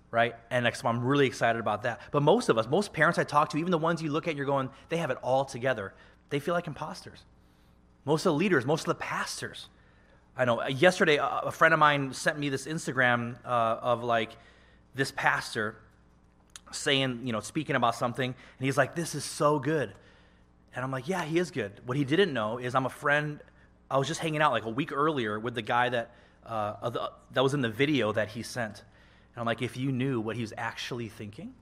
right? 0.09 0.33
And 0.50 0.68
so 0.74 0.88
I'm 0.88 1.03
really 1.03 1.27
excited 1.27 1.59
about 1.59 1.83
that. 1.83 2.00
But 2.12 2.24
most 2.24 2.48
of 2.48 2.57
us, 2.57 2.68
most 2.69 2.94
parents 2.94 3.19
I 3.19 3.25
talk 3.25 3.50
to, 3.50 3.57
even 3.57 3.69
the 3.69 3.77
ones 3.77 4.01
you 4.01 4.09
look 4.09 4.27
at, 4.27 4.30
and 4.30 4.38
you're 4.38 4.48
going, 4.48 4.69
they 4.88 4.95
have 4.98 5.12
it 5.12 5.18
all 5.21 5.44
together. 5.44 5.94
They 6.30 6.39
feel 6.39 6.53
like 6.53 6.68
imposters. 6.68 7.25
Most 8.06 8.25
of 8.25 8.31
the 8.31 8.38
leaders, 8.38 8.65
most 8.65 8.83
of 8.83 8.88
the 8.88 8.95
pastors. 8.95 9.68
I 10.38 10.45
know. 10.45 10.65
Yesterday, 10.68 11.19
a 11.21 11.51
friend 11.51 11.74
of 11.74 11.81
mine 11.81 12.13
sent 12.13 12.39
me 12.39 12.48
this 12.48 12.65
Instagram 12.65 13.36
uh, 13.44 13.48
of 13.81 14.06
like 14.06 14.38
this 14.95 15.12
pastor 15.12 15.75
saying, 16.71 17.22
you 17.24 17.31
know, 17.31 17.39
speaking 17.39 17.75
about 17.75 17.96
something, 17.96 18.34
and 18.58 18.65
he's 18.65 18.77
like, 18.77 18.96
"This 18.96 19.13
is 19.15 19.24
so 19.24 19.60
good," 19.60 19.93
and 20.74 20.84
I'm 20.84 20.91
like, 20.91 21.08
"Yeah, 21.08 21.24
he 21.24 21.38
is 21.38 21.51
good." 21.51 21.81
What 21.86 21.98
he 21.98 22.03
didn't 22.03 22.34
know 22.34 22.58
is 22.58 22.74
I'm 22.75 22.86
a 22.86 22.89
friend. 22.89 23.39
I 23.89 23.98
was 23.98 24.08
just 24.08 24.19
hanging 24.19 24.41
out 24.41 24.51
like 24.51 24.65
a 24.65 24.69
week 24.69 24.91
earlier 24.91 25.39
with 25.39 25.53
the 25.53 25.62
guy 25.62 25.89
that 25.89 26.12
uh, 26.46 27.10
that 27.31 27.43
was 27.43 27.53
in 27.53 27.62
the 27.62 27.69
video 27.69 28.12
that 28.12 28.29
he 28.29 28.43
sent. 28.43 28.79
And 29.34 29.41
I'm 29.41 29.46
like, 29.46 29.62
if 29.62 29.77
you 29.77 29.91
knew 29.91 30.22
what 30.22 30.36
he 30.36 30.41
was 30.41 30.53
actually 30.58 31.10
thinking, 31.10 31.53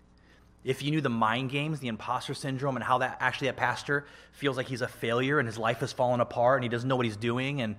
if 0.64 0.82
you 0.82 0.92
knew 0.92 1.02
the 1.02 1.10
mind 1.10 1.50
games, 1.50 1.80
the 1.80 1.88
imposter 1.88 2.34
syndrome, 2.34 2.76
and 2.76 2.84
how 2.84 3.00
that 3.00 3.18
actually 3.20 3.48
that 3.48 3.58
pastor 3.58 4.06
feels 4.32 4.58
like 4.58 4.68
he's 4.68 4.82
a 4.82 4.88
failure 4.88 5.40
and 5.40 5.48
his 5.48 5.58
life 5.58 5.80
has 5.80 5.92
fallen 5.92 6.22
apart 6.22 6.60
and 6.60 6.64
he 6.64 6.70
doesn't 6.70 6.88
know 6.88 6.96
what 6.96 7.06
he's 7.06 7.18
doing, 7.18 7.62
and 7.62 7.76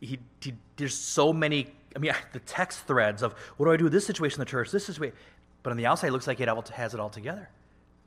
he, 0.00 0.18
he 0.40 0.54
there's 0.76 0.94
so 0.94 1.32
many. 1.32 1.72
I 1.94 1.98
mean, 1.98 2.12
the 2.32 2.40
text 2.40 2.86
threads 2.86 3.22
of 3.22 3.32
what 3.56 3.66
do 3.66 3.72
I 3.72 3.76
do 3.76 3.84
with 3.84 3.92
this 3.92 4.06
situation 4.06 4.36
in 4.36 4.40
the 4.40 4.50
church, 4.50 4.70
this 4.70 4.86
situation, 4.86 5.16
but 5.62 5.70
on 5.70 5.76
the 5.76 5.86
outside, 5.86 6.08
it 6.08 6.12
looks 6.12 6.26
like 6.26 6.40
it 6.40 6.48
has 6.70 6.94
it 6.94 7.00
all 7.00 7.10
together. 7.10 7.48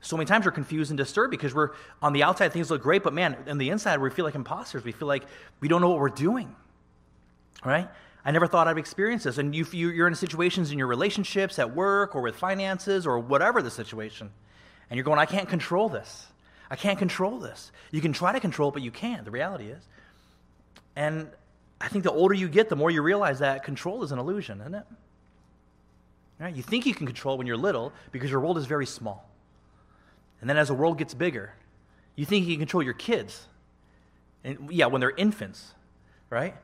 So 0.00 0.16
many 0.16 0.26
times 0.26 0.46
we're 0.46 0.52
confused 0.52 0.90
and 0.90 0.98
disturbed 0.98 1.30
because 1.30 1.54
we're 1.54 1.70
on 2.00 2.12
the 2.12 2.22
outside 2.22 2.52
things 2.52 2.70
look 2.70 2.82
great, 2.82 3.02
but 3.02 3.12
man, 3.12 3.36
on 3.48 3.58
the 3.58 3.70
inside 3.70 4.00
we 4.00 4.10
feel 4.10 4.24
like 4.24 4.36
imposters. 4.36 4.84
We 4.84 4.92
feel 4.92 5.08
like 5.08 5.24
we 5.60 5.68
don't 5.68 5.80
know 5.80 5.88
what 5.88 5.98
we're 5.98 6.08
doing, 6.08 6.54
right? 7.64 7.88
I 8.24 8.30
never 8.30 8.46
thought 8.46 8.68
I'd 8.68 8.78
experience 8.78 9.24
this. 9.24 9.38
And 9.38 9.54
you, 9.54 9.64
you're 9.72 10.06
in 10.06 10.14
situations 10.14 10.70
in 10.70 10.78
your 10.78 10.86
relationships, 10.86 11.58
at 11.58 11.74
work, 11.74 12.14
or 12.14 12.20
with 12.20 12.36
finances, 12.36 13.06
or 13.06 13.18
whatever 13.18 13.62
the 13.62 13.70
situation. 13.70 14.30
And 14.90 14.96
you're 14.96 15.04
going, 15.04 15.18
I 15.18 15.26
can't 15.26 15.48
control 15.48 15.88
this. 15.88 16.26
I 16.70 16.76
can't 16.76 16.98
control 16.98 17.38
this. 17.38 17.72
You 17.90 18.00
can 18.00 18.12
try 18.12 18.32
to 18.32 18.40
control 18.40 18.68
it, 18.68 18.72
but 18.72 18.82
you 18.82 18.90
can't. 18.90 19.24
The 19.24 19.30
reality 19.30 19.68
is. 19.68 19.82
And 20.94 21.28
I 21.80 21.88
think 21.88 22.04
the 22.04 22.12
older 22.12 22.34
you 22.34 22.48
get, 22.48 22.68
the 22.68 22.76
more 22.76 22.90
you 22.90 23.02
realize 23.02 23.38
that 23.38 23.62
control 23.62 24.02
is 24.02 24.12
an 24.12 24.18
illusion, 24.18 24.60
isn't 24.60 24.74
it? 24.74 24.86
Right? 26.40 26.54
You 26.54 26.62
think 26.62 26.86
you 26.86 26.94
can 26.94 27.06
control 27.06 27.38
when 27.38 27.46
you're 27.46 27.56
little 27.56 27.92
because 28.12 28.30
your 28.30 28.40
world 28.40 28.58
is 28.58 28.66
very 28.66 28.86
small. 28.86 29.28
And 30.40 30.48
then 30.48 30.56
as 30.56 30.68
the 30.68 30.74
world 30.74 30.98
gets 30.98 31.14
bigger, 31.14 31.52
you 32.14 32.24
think 32.24 32.46
you 32.46 32.54
can 32.54 32.60
control 32.60 32.82
your 32.82 32.94
kids. 32.94 33.46
And 34.44 34.70
yeah, 34.70 34.86
when 34.86 35.00
they're 35.00 35.14
infants, 35.16 35.74
right? 36.30 36.54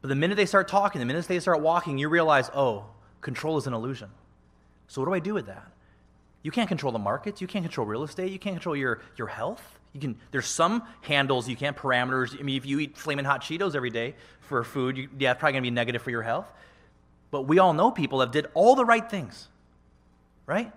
But 0.00 0.08
the 0.08 0.14
minute 0.14 0.36
they 0.36 0.46
start 0.46 0.68
talking, 0.68 0.98
the 0.98 1.04
minute 1.04 1.26
they 1.26 1.40
start 1.40 1.60
walking, 1.60 1.98
you 1.98 2.08
realize, 2.08 2.50
oh, 2.54 2.86
control 3.20 3.58
is 3.58 3.66
an 3.66 3.74
illusion. 3.74 4.10
So 4.88 5.00
what 5.00 5.06
do 5.06 5.14
I 5.14 5.18
do 5.18 5.34
with 5.34 5.46
that? 5.46 5.66
You 6.42 6.50
can't 6.50 6.68
control 6.68 6.92
the 6.92 6.98
markets. 6.98 7.40
You 7.40 7.46
can't 7.46 7.64
control 7.64 7.86
real 7.86 8.04
estate. 8.04 8.30
You 8.30 8.38
can't 8.38 8.54
control 8.54 8.76
your, 8.76 9.00
your 9.16 9.26
health. 9.26 9.75
You 9.96 10.02
can, 10.02 10.18
there's 10.30 10.46
some 10.46 10.82
handles 11.00 11.48
you 11.48 11.56
can't, 11.56 11.74
parameters. 11.74 12.38
I 12.38 12.42
mean, 12.42 12.58
if 12.58 12.66
you 12.66 12.80
eat 12.80 12.98
flaming 12.98 13.24
hot 13.24 13.40
Cheetos 13.40 13.74
every 13.74 13.88
day 13.88 14.14
for 14.40 14.62
food, 14.62 14.98
you, 14.98 15.08
yeah, 15.18 15.30
it's 15.30 15.40
probably 15.40 15.54
going 15.54 15.62
to 15.62 15.70
be 15.70 15.74
negative 15.74 16.02
for 16.02 16.10
your 16.10 16.20
health. 16.20 16.52
But 17.30 17.42
we 17.42 17.58
all 17.58 17.72
know 17.72 17.90
people 17.90 18.18
that 18.18 18.30
did 18.30 18.46
all 18.52 18.74
the 18.74 18.84
right 18.84 19.08
things, 19.10 19.48
right? 20.44 20.70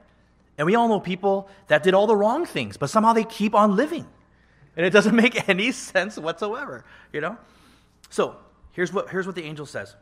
And 0.58 0.66
we 0.66 0.76
all 0.76 0.88
know 0.88 1.02
people 1.02 1.50
that 1.68 1.84
did 1.84 1.94
all 1.94 2.08
the 2.08 2.16
wrong 2.16 2.46
things, 2.46 2.78
but 2.78 2.90
somehow 2.90 3.12
they 3.12 3.26
keep 3.26 3.54
on 3.54 3.76
living. 3.76 4.08
And 4.78 4.86
it 4.86 4.92
doesn't 4.92 5.16
make 5.24 5.50
any 5.50 5.74
sense 5.74 6.18
whatsoever, 6.18 6.86
you 7.12 7.20
know? 7.20 7.38
So 8.10 8.38
here's 8.72 8.94
what, 8.94 9.10
here's 9.10 9.26
what 9.26 9.36
the 9.36 9.44
angel 9.44 9.66
says 9.66 9.96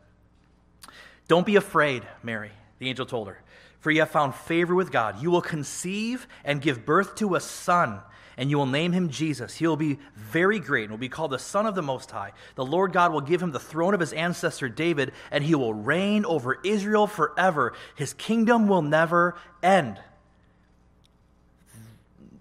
Don't 1.26 1.44
be 1.44 1.56
afraid, 1.56 2.06
Mary, 2.22 2.52
the 2.78 2.88
angel 2.88 3.04
told 3.04 3.26
her, 3.26 3.42
for 3.80 3.90
you 3.90 3.98
have 3.98 4.10
found 4.10 4.36
favor 4.36 4.76
with 4.76 4.92
God. 4.92 5.20
You 5.20 5.32
will 5.32 5.42
conceive 5.42 6.28
and 6.44 6.62
give 6.62 6.86
birth 6.86 7.16
to 7.16 7.34
a 7.34 7.40
son 7.40 8.00
and 8.38 8.48
you 8.48 8.56
will 8.56 8.66
name 8.66 8.92
him 8.92 9.10
Jesus. 9.10 9.56
He 9.56 9.66
will 9.66 9.76
be 9.76 9.98
very 10.14 10.60
great 10.60 10.84
and 10.84 10.92
will 10.92 10.98
be 10.98 11.08
called 11.08 11.32
the 11.32 11.40
Son 11.40 11.66
of 11.66 11.74
the 11.74 11.82
Most 11.82 12.12
High. 12.12 12.32
The 12.54 12.64
Lord 12.64 12.92
God 12.92 13.12
will 13.12 13.20
give 13.20 13.42
him 13.42 13.50
the 13.50 13.58
throne 13.58 13.94
of 13.94 14.00
his 14.00 14.12
ancestor 14.12 14.68
David, 14.68 15.12
and 15.32 15.42
he 15.42 15.56
will 15.56 15.74
reign 15.74 16.24
over 16.24 16.60
Israel 16.62 17.08
forever. 17.08 17.74
His 17.96 18.14
kingdom 18.14 18.68
will 18.68 18.80
never 18.80 19.36
end. 19.60 20.00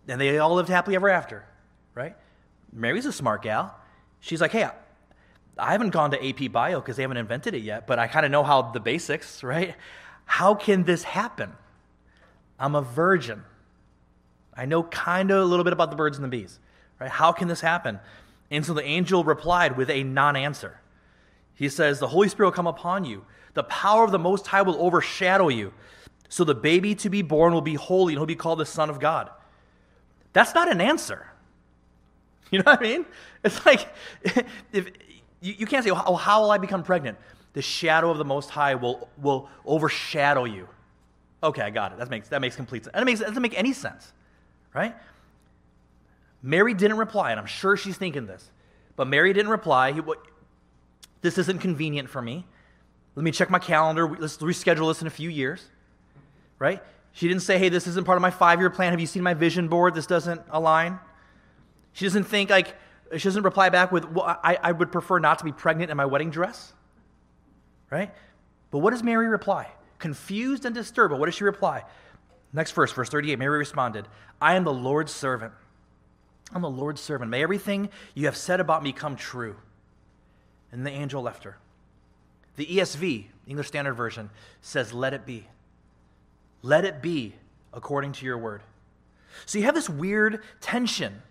And 0.07 0.21
they 0.21 0.37
all 0.37 0.53
lived 0.53 0.69
happily 0.69 0.95
ever 0.95 1.09
after, 1.09 1.43
right? 1.95 2.15
Mary's 2.71 3.07
a 3.07 3.11
smart 3.11 3.41
gal. 3.41 3.75
She's 4.19 4.39
like, 4.39 4.51
hey, 4.51 4.69
I 5.57 5.71
haven't 5.71 5.89
gone 5.89 6.11
to 6.11 6.29
AP 6.29 6.51
Bio 6.51 6.79
because 6.79 6.95
they 6.95 7.01
haven't 7.01 7.17
invented 7.17 7.55
it 7.55 7.63
yet, 7.63 7.87
but 7.87 7.97
I 7.97 8.07
kind 8.07 8.23
of 8.23 8.31
know 8.31 8.43
how 8.43 8.61
the 8.61 8.79
basics, 8.79 9.41
right? 9.43 9.73
How 10.25 10.53
can 10.53 10.83
this 10.83 11.01
happen? 11.01 11.53
I'm 12.59 12.75
a 12.75 12.83
virgin. 12.83 13.43
I 14.57 14.65
know 14.65 14.83
kind 14.83 15.29
of 15.29 15.37
a 15.39 15.45
little 15.45 15.63
bit 15.63 15.73
about 15.73 15.91
the 15.91 15.95
birds 15.95 16.17
and 16.17 16.25
the 16.25 16.29
bees. 16.29 16.59
Right? 16.99 17.09
How 17.09 17.31
can 17.31 17.47
this 17.47 17.61
happen? 17.61 17.99
And 18.49 18.65
so 18.65 18.73
the 18.73 18.83
angel 18.83 19.23
replied 19.23 19.77
with 19.77 19.89
a 19.89 20.03
non 20.03 20.35
answer. 20.35 20.79
He 21.53 21.69
says, 21.69 21.99
The 21.99 22.07
Holy 22.07 22.27
Spirit 22.27 22.49
will 22.49 22.53
come 22.53 22.67
upon 22.67 23.05
you. 23.05 23.25
The 23.53 23.63
power 23.63 24.03
of 24.03 24.11
the 24.11 24.19
Most 24.19 24.47
High 24.47 24.63
will 24.63 24.81
overshadow 24.81 25.49
you. 25.49 25.73
So 26.29 26.43
the 26.43 26.55
baby 26.55 26.95
to 26.95 27.09
be 27.09 27.21
born 27.21 27.53
will 27.53 27.61
be 27.61 27.75
holy 27.75 28.13
and 28.13 28.19
he'll 28.19 28.25
be 28.25 28.35
called 28.35 28.59
the 28.59 28.65
Son 28.65 28.89
of 28.89 28.99
God. 28.99 29.29
That's 30.33 30.53
not 30.53 30.71
an 30.71 30.81
answer. 30.81 31.27
You 32.49 32.59
know 32.59 32.71
what 32.71 32.79
I 32.79 32.83
mean? 32.83 33.05
It's 33.43 33.65
like, 33.65 33.93
if, 34.71 34.89
you, 35.41 35.55
you 35.57 35.65
can't 35.65 35.83
say, 35.83 35.91
oh, 35.91 36.15
how 36.15 36.41
will 36.41 36.49
I 36.49 36.57
become 36.57 36.81
pregnant? 36.81 37.17
The 37.51 37.61
shadow 37.61 38.09
of 38.09 38.17
the 38.17 38.23
Most 38.23 38.49
High 38.49 38.75
will, 38.75 39.09
will 39.17 39.49
overshadow 39.65 40.45
you. 40.45 40.69
Okay, 41.43 41.61
I 41.61 41.69
got 41.71 41.91
it. 41.91 41.97
That 41.97 42.09
makes, 42.09 42.29
that 42.29 42.39
makes 42.39 42.55
complete 42.55 42.85
sense. 42.85 42.93
That, 42.93 43.03
makes, 43.03 43.19
that 43.19 43.27
doesn't 43.27 43.43
make 43.43 43.59
any 43.59 43.73
sense 43.73 44.13
right? 44.73 44.95
Mary 46.41 46.73
didn't 46.73 46.97
reply, 46.97 47.31
and 47.31 47.39
I'm 47.39 47.45
sure 47.45 47.77
she's 47.77 47.97
thinking 47.97 48.25
this. 48.25 48.49
But 48.95 49.07
Mary 49.07 49.33
didn't 49.33 49.51
reply. 49.51 49.91
He, 49.91 50.01
what, 50.01 50.19
this 51.21 51.37
isn't 51.37 51.59
convenient 51.59 52.09
for 52.09 52.21
me. 52.21 52.45
Let 53.15 53.23
me 53.23 53.31
check 53.31 53.49
my 53.49 53.59
calendar. 53.59 54.07
Let's 54.07 54.37
reschedule 54.37 54.89
this 54.89 55.01
in 55.01 55.07
a 55.07 55.11
few 55.11 55.29
years, 55.29 55.63
right? 56.59 56.81
She 57.13 57.27
didn't 57.27 57.41
say, 57.41 57.57
hey, 57.57 57.69
this 57.69 57.87
isn't 57.87 58.05
part 58.05 58.15
of 58.15 58.21
my 58.21 58.29
five 58.29 58.59
year 58.59 58.69
plan. 58.69 58.91
Have 58.91 58.99
you 58.99 59.07
seen 59.07 59.23
my 59.23 59.33
vision 59.33 59.67
board? 59.67 59.95
This 59.95 60.05
doesn't 60.05 60.41
align. 60.51 60.99
She 61.93 62.05
doesn't 62.05 62.25
think, 62.25 62.51
like, 62.51 62.75
she 63.13 63.23
doesn't 63.23 63.43
reply 63.43 63.69
back 63.69 63.91
with, 63.91 64.07
well, 64.11 64.39
I, 64.43 64.59
I 64.61 64.71
would 64.71 64.91
prefer 64.91 65.17
not 65.17 65.39
to 65.39 65.45
be 65.45 65.51
pregnant 65.51 65.89
in 65.89 65.97
my 65.97 66.05
wedding 66.05 66.29
dress, 66.29 66.73
right? 67.89 68.13
But 68.69 68.79
what 68.79 68.91
does 68.91 69.01
Mary 69.01 69.27
reply? 69.27 69.67
Confused 69.97 70.65
and 70.65 70.75
disturbed. 70.75 71.11
But 71.11 71.19
what 71.19 71.25
does 71.25 71.35
she 71.35 71.43
reply? 71.43 71.85
Next 72.57 72.71
verse, 72.71 72.91
verse 72.91 73.07
38 73.09 73.37
Mary 73.37 73.59
responded, 73.59 74.07
I 74.41 74.55
am 74.55 74.63
the 74.63 74.73
Lord's 74.73 75.11
servant. 75.11 75.53
I'm 76.51 76.63
the 76.63 76.69
Lord's 76.69 76.99
servant. 76.99 77.29
May 77.29 77.43
everything 77.43 77.89
you 78.15 78.25
have 78.25 78.35
said 78.35 78.59
about 78.59 78.81
me 78.81 78.91
come 78.91 79.15
true. 79.15 79.57
And 80.71 80.83
the 80.83 80.89
angel 80.89 81.21
left 81.21 81.43
her. 81.43 81.59
The 82.55 82.65
ESV, 82.65 83.25
English 83.45 83.67
Standard 83.67 83.93
Version, 83.93 84.31
says, 84.61 84.91
Let 84.91 85.13
it 85.13 85.23
be. 85.23 85.45
Let 86.63 86.83
it 86.83 86.99
be 86.99 87.35
according 87.73 88.13
to 88.13 88.25
your 88.25 88.39
word. 88.39 88.63
So 89.45 89.59
you 89.59 89.65
have 89.65 89.75
this 89.75 89.87
weird 89.87 90.41
tension 90.59 91.21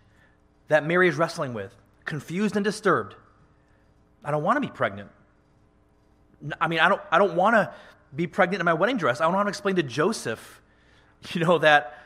that 0.69 0.87
Mary 0.87 1.09
is 1.09 1.17
wrestling 1.17 1.55
with, 1.55 1.75
confused 2.05 2.55
and 2.55 2.65
disturbed. 2.65 3.17
I 4.25 4.31
don't 4.31 4.45
want 4.45 4.59
to 4.59 4.61
be 4.61 4.73
pregnant. 4.73 5.11
I 6.61 6.69
mean, 6.69 6.79
I 6.79 6.89
don't, 6.89 7.03
I 7.11 7.19
don't 7.19 7.35
want 7.35 7.57
to 7.57 7.75
be 8.15 8.29
pregnant 8.29 8.61
in 8.61 8.65
my 8.65 8.75
wedding 8.75 8.97
dress. 8.97 9.21
I 9.21 9.25
don't 9.25 9.35
want 9.35 9.47
to 9.47 9.51
explain 9.51 9.75
to 9.75 9.83
Joseph 9.83 10.63
you 11.33 11.45
know, 11.45 11.59
that 11.59 11.99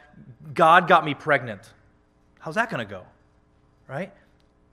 God 0.55 0.88
got 0.88 1.05
me 1.05 1.14
pregnant. 1.14 1.62
How's 2.38 2.55
that 2.55 2.71
going 2.71 2.87
to 2.87 2.90
go? 2.90 3.05
Right? 3.88 4.12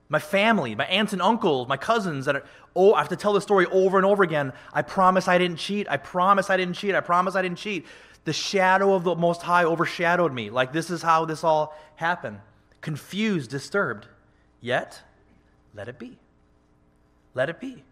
My 0.09 0.19
family, 0.19 0.73
my 0.73 0.85
aunts 0.85 1.13
and 1.13 1.21
uncles, 1.21 1.67
my 1.67 1.75
cousins 1.75 2.25
that 2.25 2.35
are, 2.37 2.43
oh, 2.75 2.93
I 2.93 2.99
have 2.99 3.09
to 3.09 3.15
tell 3.15 3.33
the 3.33 3.41
story 3.41 3.65
over 3.65 3.97
and 3.97 4.05
over 4.05 4.23
again. 4.23 4.53
I 4.73 4.81
promise 4.81 5.27
I 5.27 5.37
didn't 5.37 5.57
cheat. 5.57 5.87
I 5.89 5.97
promise 5.97 6.49
I 6.49 6.55
didn't 6.55 6.75
cheat. 6.75 6.95
I 6.95 7.01
promise 7.01 7.35
I 7.35 7.41
didn't 7.41 7.57
cheat. 7.57 7.85
The 8.23 8.33
shadow 8.33 8.93
of 8.93 9.03
the 9.03 9.15
Most 9.15 9.41
High 9.41 9.65
overshadowed 9.65 10.33
me. 10.33 10.49
Like, 10.49 10.71
this 10.71 10.89
is 10.89 11.01
how 11.01 11.25
this 11.25 11.43
all 11.43 11.77
happened. 11.95 12.39
Confused, 12.79 13.49
disturbed. 13.49 14.07
Yet, 14.61 15.01
let 15.75 15.87
it 15.87 15.99
be. 15.99 16.17
Let 17.33 17.49
it 17.49 17.59
be. 17.59 17.83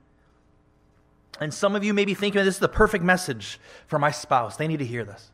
And 1.40 1.54
some 1.54 1.76
of 1.76 1.84
you 1.84 1.94
may 1.94 2.06
be 2.06 2.14
thinking 2.14 2.44
this 2.44 2.56
is 2.56 2.60
the 2.60 2.70
perfect 2.70 3.04
message 3.04 3.60
for 3.88 4.00
my 4.00 4.12
spouse. 4.12 4.56
They 4.56 4.68
need 4.68 4.80
to 4.80 4.86
hear 4.86 5.04
this. 5.04 5.32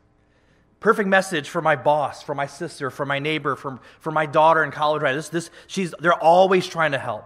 Perfect 0.82 1.08
message 1.08 1.48
for 1.48 1.62
my 1.62 1.76
boss, 1.76 2.24
for 2.24 2.34
my 2.34 2.46
sister, 2.46 2.90
for 2.90 3.06
my 3.06 3.20
neighbor, 3.20 3.54
for, 3.54 3.78
for 4.00 4.10
my 4.10 4.26
daughter 4.26 4.64
in 4.64 4.72
college. 4.72 5.00
Right? 5.00 5.14
This, 5.14 5.28
this, 5.28 5.50
she's, 5.68 5.94
they're 6.00 6.12
always 6.12 6.66
trying 6.66 6.90
to 6.90 6.98
help, 6.98 7.24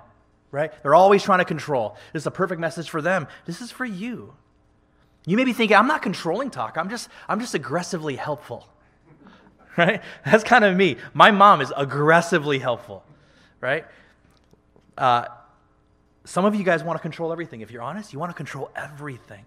right? 0.51 0.71
They're 0.83 0.95
always 0.95 1.23
trying 1.23 1.39
to 1.39 1.47
control. 1.47 1.97
This 2.13 2.25
is 2.25 2.27
a 2.27 2.31
perfect 2.31 2.61
message 2.61 2.91
for 2.91 3.01
them. 3.01 3.27
This 3.47 3.63
is 3.63 3.71
for 3.71 3.87
you. 3.87 4.35
You 5.25 5.39
may 5.39 5.45
be 5.45 5.55
thinking, 5.55 5.75
I'm 5.75 5.89
not 5.89 6.03
controlling 6.03 6.51
talk. 6.51 6.77
I'm 6.77 6.91
just, 6.91 7.09
I'm 7.29 7.41
just 7.41 7.55
aggressively 7.55 8.15
helpful, 8.15 8.69
right? 9.79 10.03
That's 10.27 10.45
kind 10.45 10.63
of 10.63 10.77
me. 10.77 10.99
My 11.15 11.31
mom 11.31 11.63
is 11.63 11.73
aggressively 11.75 12.59
helpful, 12.59 13.05
right? 13.63 13.87
Uh, 14.99 15.29
some 16.27 16.45
of 16.45 16.55
you 16.55 16.63
guys 16.63 16.85
want 16.85 16.99
to 16.99 17.03
control 17.03 17.33
everything. 17.33 17.63
If 17.63 17.71
you're 17.71 17.83
honest, 17.83 18.13
you 18.13 18.19
want 18.19 18.31
to 18.31 18.37
control 18.37 18.71
everything. 18.77 19.47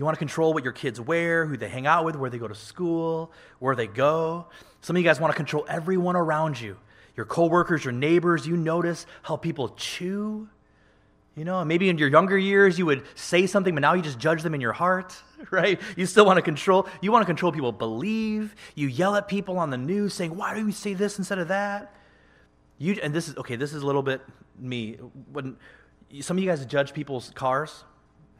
You 0.00 0.06
want 0.06 0.14
to 0.14 0.18
control 0.18 0.54
what 0.54 0.64
your 0.64 0.72
kids 0.72 0.98
wear, 0.98 1.44
who 1.44 1.58
they 1.58 1.68
hang 1.68 1.86
out 1.86 2.06
with, 2.06 2.16
where 2.16 2.30
they 2.30 2.38
go 2.38 2.48
to 2.48 2.54
school, 2.54 3.30
where 3.58 3.76
they 3.76 3.86
go. 3.86 4.46
Some 4.80 4.96
of 4.96 5.02
you 5.02 5.06
guys 5.06 5.20
want 5.20 5.30
to 5.30 5.36
control 5.36 5.66
everyone 5.68 6.16
around 6.16 6.58
you 6.58 6.78
your 7.16 7.26
coworkers, 7.26 7.84
your 7.84 7.92
neighbors. 7.92 8.46
You 8.46 8.56
notice 8.56 9.04
how 9.20 9.36
people 9.36 9.68
chew. 9.76 10.48
You 11.36 11.44
know, 11.44 11.62
maybe 11.66 11.90
in 11.90 11.98
your 11.98 12.08
younger 12.08 12.38
years 12.38 12.78
you 12.78 12.86
would 12.86 13.04
say 13.14 13.46
something, 13.46 13.74
but 13.74 13.82
now 13.82 13.92
you 13.92 14.00
just 14.00 14.18
judge 14.18 14.42
them 14.42 14.54
in 14.54 14.62
your 14.62 14.72
heart, 14.72 15.14
right? 15.50 15.78
You 15.98 16.06
still 16.06 16.24
want 16.24 16.38
to 16.38 16.42
control. 16.42 16.88
You 17.02 17.12
want 17.12 17.20
to 17.20 17.26
control 17.26 17.52
people 17.52 17.70
believe. 17.70 18.54
You 18.74 18.88
yell 18.88 19.16
at 19.16 19.28
people 19.28 19.58
on 19.58 19.68
the 19.68 19.76
news 19.76 20.14
saying, 20.14 20.34
"Why 20.34 20.54
do 20.54 20.64
you 20.64 20.72
say 20.72 20.94
this 20.94 21.18
instead 21.18 21.38
of 21.38 21.48
that?" 21.48 21.94
You 22.78 22.98
and 23.02 23.12
this 23.12 23.28
is 23.28 23.36
okay. 23.36 23.56
This 23.56 23.74
is 23.74 23.82
a 23.82 23.86
little 23.86 24.02
bit 24.02 24.22
me. 24.58 24.94
When 25.30 25.58
some 26.22 26.38
of 26.38 26.42
you 26.42 26.48
guys 26.48 26.64
judge 26.64 26.94
people's 26.94 27.32
cars, 27.34 27.84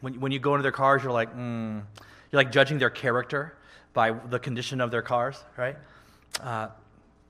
when, 0.00 0.20
when 0.20 0.32
you 0.32 0.38
go 0.38 0.54
into 0.54 0.62
their 0.62 0.72
cars, 0.72 1.02
you're 1.02 1.12
like, 1.12 1.34
mm, 1.36 1.82
you're 2.30 2.40
like 2.40 2.52
judging 2.52 2.78
their 2.78 2.90
character 2.90 3.54
by 3.92 4.12
the 4.12 4.38
condition 4.38 4.80
of 4.80 4.90
their 4.90 5.02
cars, 5.02 5.42
right? 5.56 5.76
Uh, 6.40 6.68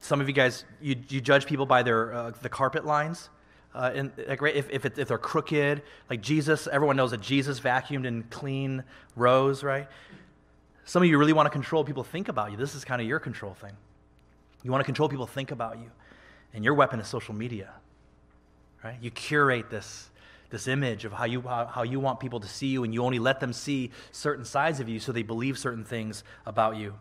some 0.01 0.21
of 0.21 0.29
you 0.29 0.35
guys, 0.35 0.65
you, 0.81 0.97
you 1.09 1.21
judge 1.21 1.47
people 1.47 1.67
by 1.67 1.83
their 1.83 2.13
uh, 2.13 2.33
the 2.43 2.49
carpet 2.49 2.85
lines. 2.85 3.29
Uh, 3.75 3.93
and 3.95 4.13
like, 4.27 4.43
right, 4.43 4.57
if, 4.57 4.69
if, 4.71 4.85
it, 4.85 4.99
if 4.99 5.09
they're 5.09 5.19
crooked, 5.19 5.83
like 6.09 6.21
Jesus, 6.21 6.67
everyone 6.71 6.97
knows 6.97 7.13
that 7.13 7.21
Jesus 7.21 7.61
vacuumed 7.61 8.07
and 8.07 8.29
clean 8.31 8.83
rows, 9.15 9.63
right? 9.63 9.87
Some 10.85 11.03
of 11.03 11.09
you 11.09 11.19
really 11.19 11.33
want 11.33 11.47
to 11.47 11.51
control 11.51 11.85
people 11.85 12.03
think 12.03 12.29
about 12.29 12.51
you. 12.51 12.57
This 12.57 12.75
is 12.75 12.85
kind 12.85 13.01
of 13.01 13.07
your 13.07 13.21
control 13.21 13.55
thing. 13.55 13.73
You 14.65 14.73
want 14.73 14.81
to 14.81 14.85
control 14.85 15.09
people 15.09 15.27
think 15.27 15.53
about 15.53 15.79
you. 15.79 15.91
And 16.53 16.65
your 16.65 16.75
weapon 16.75 16.99
is 16.99 17.07
social 17.07 17.33
media, 17.33 17.71
right? 18.83 18.97
You 19.01 19.13
curate 19.13 19.71
this 19.71 20.11
this 20.51 20.69
image 20.69 21.05
of 21.05 21.13
how 21.13 21.25
you, 21.25 21.43
how, 21.43 21.83
you 21.83 22.01
want 22.01 22.21
people 22.21 22.41
to 22.41 22.49
see 22.49 22.67
you, 22.67 22.85
and 22.85 22.93
you 22.93 23.03
only 23.03 23.19
let 23.19 23.41
them 23.41 23.53
see 23.53 23.91
certain 24.13 24.45
sides 24.45 24.81
of 24.81 24.89
you 24.89 24.99
so 24.99 25.13
they 25.13 25.23
believe 25.23 25.59
certain 25.59 25.85
things 25.85 26.25
about 26.45 26.77
you. 26.77 26.95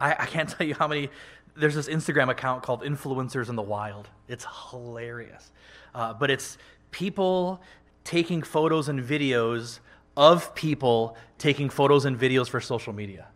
I, 0.00 0.12
I 0.12 0.26
can't 0.26 0.48
tell 0.58 0.66
you 0.66 0.74
how 0.74 0.88
many, 0.88 1.10
there's 1.56 1.74
this 1.74 1.88
Instagram 1.88 2.30
account 2.30 2.62
called 2.62 2.82
Influencers 2.82 3.48
in 3.48 3.56
the 3.56 3.62
Wild. 3.62 4.08
It's 4.28 4.46
hilarious. 4.70 5.52
Uh, 5.94 6.14
but 6.14 6.30
it's 6.30 6.58
people 6.90 7.60
taking 8.04 8.42
photos 8.42 8.88
and 8.88 9.00
videos 9.00 9.80
of 10.16 10.54
people 10.54 11.16
taking 11.38 11.68
photos 11.68 12.04
and 12.04 12.18
videos 12.18 12.48
for 12.48 12.60
social 12.60 12.92
media. 12.92 13.26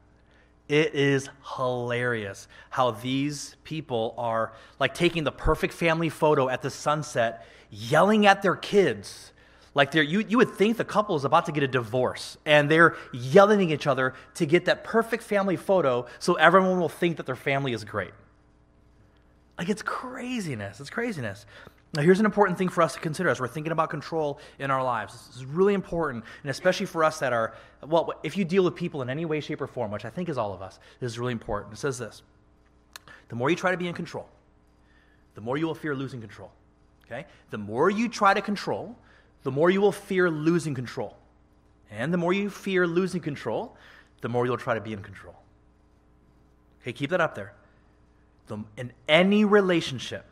It 0.68 0.94
is 0.94 1.30
hilarious 1.56 2.47
how 2.68 2.90
these 2.90 3.56
people 3.64 4.14
are 4.18 4.52
like 4.78 4.94
taking 4.94 5.25
the 5.25 5.32
perfect 5.32 5.73
family 5.73 6.11
photo 6.11 6.49
at 6.49 6.61
the 6.61 6.70
sunset 6.70 7.47
yelling 7.70 8.26
at 8.26 8.42
their 8.42 8.56
kids. 8.56 9.32
Like 9.75 9.92
they're, 9.92 10.02
you, 10.02 10.25
you 10.26 10.38
would 10.38 10.50
think 10.50 10.76
the 10.76 10.84
couple 10.84 11.14
is 11.16 11.25
about 11.25 11.46
to 11.46 11.52
get 11.52 11.62
a 11.62 11.68
divorce, 11.68 12.37
and 12.44 12.70
they're 12.70 12.96
yelling 13.12 13.70
at 13.70 13.75
each 13.75 13.87
other 13.87 14.14
to 14.34 14.46
get 14.46 14.64
that 14.64 14.82
perfect 14.82 15.22
family 15.22 15.56
photo 15.56 16.06
so 16.18 16.34
everyone 16.34 16.80
will 16.80 16.88
think 16.88 17.16
that 17.18 17.26
their 17.26 17.37
family 17.37 17.72
is 17.72 17.84
great. 17.84 18.12
Like 19.58 19.68
it's 19.68 19.82
craziness. 19.82 20.80
It's 20.80 20.90
craziness. 20.90 21.46
Now, 21.94 22.02
here's 22.02 22.20
an 22.20 22.26
important 22.26 22.58
thing 22.58 22.68
for 22.68 22.82
us 22.82 22.94
to 22.94 23.00
consider 23.00 23.30
as 23.30 23.40
we're 23.40 23.48
thinking 23.48 23.72
about 23.72 23.88
control 23.88 24.38
in 24.58 24.70
our 24.70 24.84
lives. 24.84 25.14
This 25.14 25.37
is 25.37 25.44
really 25.46 25.72
important, 25.72 26.25
and 26.42 26.50
especially 26.50 26.84
for 26.84 27.02
us 27.02 27.18
that 27.20 27.32
are, 27.32 27.54
well, 27.87 28.12
if 28.22 28.37
you 28.37 28.44
deal 28.44 28.62
with 28.62 28.75
people 28.75 29.00
in 29.00 29.08
any 29.08 29.25
way, 29.25 29.40
shape, 29.40 29.60
or 29.62 29.66
form, 29.66 29.90
which 29.90 30.04
I 30.04 30.10
think 30.10 30.28
is 30.28 30.37
all 30.37 30.52
of 30.52 30.60
us, 30.60 30.78
this 31.00 31.12
is 31.12 31.18
really 31.18 31.32
important. 31.32 31.72
It 31.72 31.78
says 31.78 31.98
this 31.98 32.22
The 33.28 33.37
more 33.37 33.48
you 33.48 33.56
try 33.56 33.70
to 33.70 33.76
be 33.78 33.88
in 33.88 33.94
control, 33.94 34.28
the 35.34 35.40
more 35.40 35.56
you 35.56 35.66
will 35.66 35.75
fear 35.75 35.94
losing 35.94 36.20
control. 36.20 36.50
Okay? 37.10 37.26
The 37.50 37.58
more 37.58 37.90
you 37.90 38.08
try 38.08 38.34
to 38.34 38.42
control, 38.42 38.96
the 39.42 39.50
more 39.50 39.70
you 39.70 39.80
will 39.80 39.92
fear 39.92 40.30
losing 40.30 40.74
control. 40.74 41.16
And 41.90 42.12
the 42.12 42.18
more 42.18 42.32
you 42.32 42.50
fear 42.50 42.86
losing 42.86 43.20
control, 43.20 43.76
the 44.20 44.28
more 44.28 44.44
you'll 44.46 44.58
try 44.58 44.74
to 44.74 44.80
be 44.80 44.92
in 44.92 45.02
control. 45.02 45.36
Okay, 46.82 46.92
keep 46.92 47.10
that 47.10 47.20
up 47.20 47.34
there. 47.34 47.54
The, 48.48 48.58
in 48.76 48.92
any 49.08 49.44
relationship, 49.44 50.24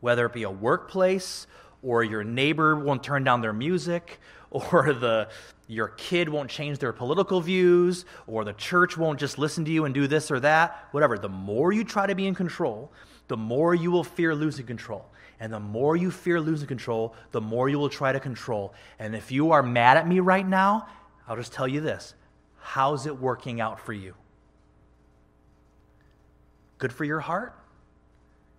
whether 0.00 0.26
it 0.26 0.32
be 0.32 0.42
a 0.42 0.50
workplace 0.50 1.46
or 1.82 2.04
your 2.04 2.24
neighbor 2.24 2.76
won't 2.76 3.02
turn 3.02 3.24
down 3.24 3.40
their 3.40 3.52
music 3.52 4.20
or 4.50 4.92
the 4.92 5.28
your 5.68 5.88
kid 5.88 6.28
won't 6.28 6.50
change 6.50 6.78
their 6.78 6.92
political 6.92 7.40
views 7.40 8.04
or 8.26 8.44
the 8.44 8.52
church 8.52 8.98
won't 8.98 9.18
just 9.18 9.38
listen 9.38 9.64
to 9.64 9.70
you 9.70 9.86
and 9.86 9.94
do 9.94 10.06
this 10.06 10.30
or 10.30 10.38
that 10.40 10.88
whatever 10.90 11.16
the 11.16 11.28
more 11.28 11.72
you 11.72 11.82
try 11.82 12.06
to 12.06 12.14
be 12.14 12.26
in 12.26 12.34
control 12.34 12.92
the 13.28 13.36
more 13.36 13.74
you 13.74 13.90
will 13.90 14.04
fear 14.04 14.34
losing 14.34 14.66
control 14.66 15.06
and 15.42 15.52
the 15.52 15.58
more 15.58 15.96
you 15.96 16.12
fear 16.12 16.40
losing 16.40 16.68
control 16.68 17.14
the 17.32 17.40
more 17.40 17.68
you 17.68 17.76
will 17.76 17.88
try 17.88 18.12
to 18.12 18.20
control. 18.20 18.72
And 19.00 19.16
if 19.16 19.32
you 19.32 19.50
are 19.50 19.62
mad 19.62 19.96
at 19.96 20.06
me 20.06 20.20
right 20.20 20.46
now 20.46 20.86
i'll 21.26 21.36
just 21.36 21.52
tell 21.52 21.66
you 21.66 21.80
this. 21.80 22.14
How's 22.60 23.06
it 23.06 23.18
working 23.18 23.60
out 23.60 23.80
for 23.80 23.92
you? 23.92 24.14
Good 26.78 26.92
for 26.92 27.04
your 27.04 27.20
heart? 27.20 27.54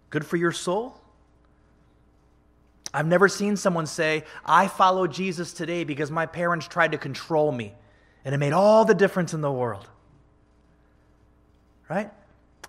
Good 0.10 0.25
for 0.25 0.38
your 0.38 0.52
soul? 0.52 1.00
I've 2.94 3.08
never 3.08 3.28
seen 3.28 3.56
someone 3.56 3.88
say, 3.88 4.25
I 4.46 4.68
follow 4.68 5.08
Jesus 5.08 5.54
today 5.54 5.84
because 5.84 6.12
my 6.12 6.25
parents 6.25 6.68
tried 6.68 6.92
to 6.92 6.98
control 6.98 7.52
me, 7.52 7.74
and 8.24 8.36
it 8.36 8.38
made 8.38 8.54
all 8.54 8.86
the 8.86 8.94
difference 8.94 9.34
in 9.34 9.42
the 9.42 9.52
world. 9.52 9.88
Right? 11.90 12.12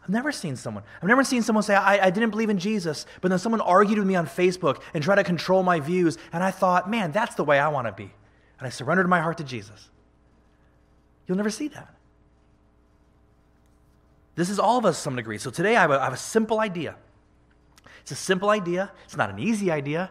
I've 0.05 0.11
never 0.11 0.33
seen 0.33 0.55
someone. 0.55 0.85
I've 1.01 1.09
never 1.09 1.25
seen 1.25 1.43
someone 1.43 1.63
say, 1.63 1.75
I, 1.75 2.07
I, 2.07 2.11
didn't 2.11 2.29
believe 2.29 2.51
in 2.51 2.59
Jesus, 2.59 3.07
but 3.23 3.31
then 3.31 3.39
someone 3.39 3.63
argued 3.63 3.99
with 3.99 4.07
me 4.07 4.15
on 4.15 4.27
Facebook 4.27 4.83
and 4.93 5.03
tried 5.03 5.17
to 5.17 5.25
control 5.25 5.63
my 5.63 5.81
views, 5.81 6.19
and 6.31 6.45
I 6.45 6.51
thought, 6.51 6.91
man, 6.91 7.11
that's 7.11 7.35
the 7.37 7.45
way 7.45 7.59
I 7.59 7.69
want 7.69 7.87
to 7.87 7.93
be. 7.93 8.13
And 8.59 8.67
I 8.67 8.69
surrendered 8.69 9.09
my 9.09 9.23
heart 9.23 9.39
to 9.39 9.45
Jesus. 9.45 9.89
You'll 11.27 11.39
never 11.39 11.49
see 11.49 11.69
that. 11.69 11.95
This 14.37 14.51
is 14.51 14.59
all 14.59 14.77
of 14.77 14.85
us 14.85 14.97
to 14.97 15.03
some 15.03 15.17
degree. 15.17 15.39
So 15.39 15.51
today 15.51 15.75
I 15.75 15.81
have 15.81 15.91
a, 15.91 16.01
I 16.01 16.05
have 16.05 16.13
a 16.13 16.19
simple 16.19 16.61
idea. 16.61 16.97
It's 18.03 18.13
a 18.13 18.17
simple 18.17 18.51
idea. 18.51 18.93
It's 19.07 19.17
not 19.17 19.31
an 19.31 19.39
easy 19.39 19.71
idea, 19.71 20.11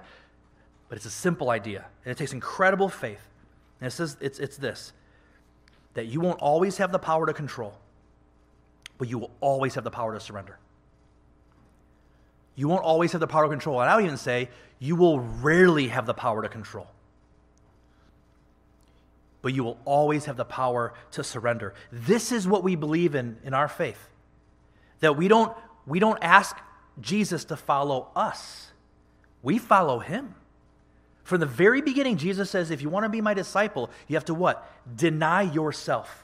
but 0.89 0.95
it's 0.95 1.05
a 1.05 1.11
simple 1.11 1.51
idea. 1.51 1.85
And 2.03 2.11
it 2.11 2.17
takes 2.17 2.33
incredible 2.33 2.89
faith. 2.89 3.21
And 3.79 3.87
it 3.87 3.91
says 3.91 4.17
it's, 4.21 4.39
it's 4.39 4.57
this 4.57 4.93
that 5.93 6.07
you 6.07 6.19
won't 6.19 6.39
always 6.39 6.77
have 6.77 6.91
the 6.91 6.97
power 6.97 7.27
to 7.27 7.33
control, 7.33 7.77
but 9.03 9.09
you 9.09 9.17
will 9.17 9.31
always 9.41 9.75
have 9.75 9.83
the 9.83 9.91
power 9.91 10.13
to 10.13 10.19
surrender. 10.21 10.57
You 12.55 12.69
won't 12.69 12.85
always 12.85 13.11
have 13.11 13.19
the 13.19 13.27
power 13.27 13.43
to 13.43 13.49
control. 13.49 13.81
And 13.81 13.89
I 13.89 13.97
would 13.97 14.05
even 14.05 14.15
say 14.15 14.47
you 14.79 14.95
will 14.95 15.19
rarely 15.19 15.89
have 15.89 16.05
the 16.05 16.13
power 16.13 16.41
to 16.41 16.47
control. 16.47 16.87
But 19.41 19.53
you 19.53 19.65
will 19.65 19.77
always 19.83 20.23
have 20.23 20.37
the 20.37 20.45
power 20.45 20.93
to 21.11 21.21
surrender. 21.21 21.73
This 21.91 22.31
is 22.31 22.47
what 22.47 22.63
we 22.63 22.77
believe 22.77 23.13
in 23.13 23.35
in 23.43 23.53
our 23.53 23.67
faith. 23.67 24.07
That 25.01 25.17
we 25.17 25.27
don't, 25.27 25.53
we 25.85 25.99
don't 25.99 26.19
ask 26.21 26.55
Jesus 27.01 27.43
to 27.43 27.57
follow 27.57 28.07
us, 28.15 28.71
we 29.41 29.57
follow 29.57 29.99
him. 29.99 30.33
From 31.25 31.41
the 31.41 31.45
very 31.45 31.81
beginning, 31.81 32.15
Jesus 32.15 32.49
says, 32.49 32.71
if 32.71 32.81
you 32.81 32.89
want 32.89 33.03
to 33.03 33.09
be 33.09 33.19
my 33.19 33.33
disciple, 33.33 33.89
you 34.07 34.15
have 34.15 34.23
to 34.25 34.33
what? 34.33 34.65
Deny 34.95 35.41
yourself. 35.41 36.23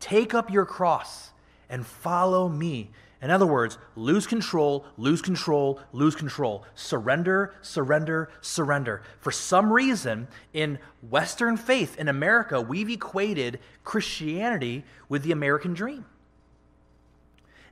Take 0.00 0.34
up 0.34 0.50
your 0.50 0.64
cross 0.64 1.30
and 1.68 1.86
follow 1.86 2.48
me. 2.48 2.90
In 3.22 3.30
other 3.30 3.46
words, 3.46 3.76
lose 3.96 4.26
control, 4.26 4.86
lose 4.96 5.20
control, 5.20 5.78
lose 5.92 6.16
control. 6.16 6.64
Surrender, 6.74 7.54
surrender, 7.60 8.30
surrender. 8.40 9.02
For 9.20 9.30
some 9.30 9.70
reason, 9.70 10.26
in 10.54 10.78
Western 11.08 11.58
faith, 11.58 11.98
in 11.98 12.08
America, 12.08 12.60
we've 12.62 12.88
equated 12.88 13.60
Christianity 13.84 14.84
with 15.08 15.22
the 15.22 15.32
American 15.32 15.74
dream. 15.74 16.06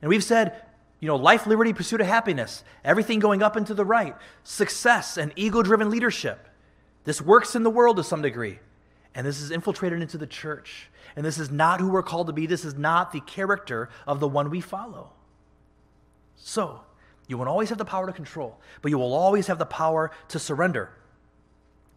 And 0.01 0.09
we've 0.09 0.23
said 0.23 0.61
you 0.99 1.07
know, 1.07 1.15
life, 1.15 1.47
liberty, 1.47 1.73
pursuit 1.73 2.01
of 2.01 2.07
happiness, 2.07 2.63
everything 2.83 3.19
going 3.19 3.41
up 3.41 3.55
and 3.55 3.65
to 3.67 3.73
the 3.73 3.85
right, 3.85 4.15
success 4.43 5.17
and 5.17 5.31
ego 5.35 5.63
driven 5.63 5.89
leadership. 5.89 6.47
This 7.05 7.21
works 7.21 7.55
in 7.55 7.63
the 7.63 7.69
world 7.69 7.97
to 7.97 8.03
some 8.03 8.21
degree. 8.21 8.59
And 9.15 9.25
this 9.25 9.41
is 9.41 9.51
infiltrated 9.51 10.01
into 10.01 10.17
the 10.17 10.27
church. 10.27 10.89
And 11.15 11.25
this 11.25 11.37
is 11.37 11.49
not 11.49 11.81
who 11.81 11.89
we're 11.89 12.03
called 12.03 12.27
to 12.27 12.33
be. 12.33 12.45
This 12.45 12.63
is 12.63 12.75
not 12.75 13.11
the 13.11 13.21
character 13.21 13.89
of 14.05 14.19
the 14.19 14.27
one 14.27 14.49
we 14.49 14.61
follow. 14.61 15.13
So, 16.35 16.81
you 17.27 17.37
won't 17.37 17.49
always 17.49 17.69
have 17.69 17.77
the 17.77 17.85
power 17.85 18.07
to 18.07 18.13
control, 18.13 18.59
but 18.81 18.89
you 18.89 18.97
will 18.97 19.13
always 19.13 19.47
have 19.47 19.59
the 19.59 19.65
power 19.65 20.11
to 20.29 20.39
surrender. 20.39 20.89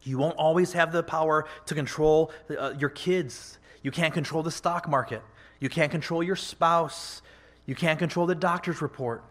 You 0.02 0.18
won't 0.18 0.36
always 0.36 0.72
have 0.72 0.92
the 0.92 1.02
power 1.02 1.46
to 1.66 1.74
control 1.74 2.32
uh, 2.50 2.74
your 2.78 2.90
kids. 2.90 3.58
You 3.82 3.90
can't 3.90 4.12
control 4.12 4.42
the 4.42 4.50
stock 4.50 4.88
market. 4.88 5.22
You 5.60 5.68
can't 5.68 5.90
control 5.90 6.22
your 6.22 6.36
spouse. 6.36 7.22
You 7.66 7.74
can't 7.74 7.98
control 7.98 8.26
the 8.26 8.34
doctor's 8.34 8.82
report. 8.82 9.24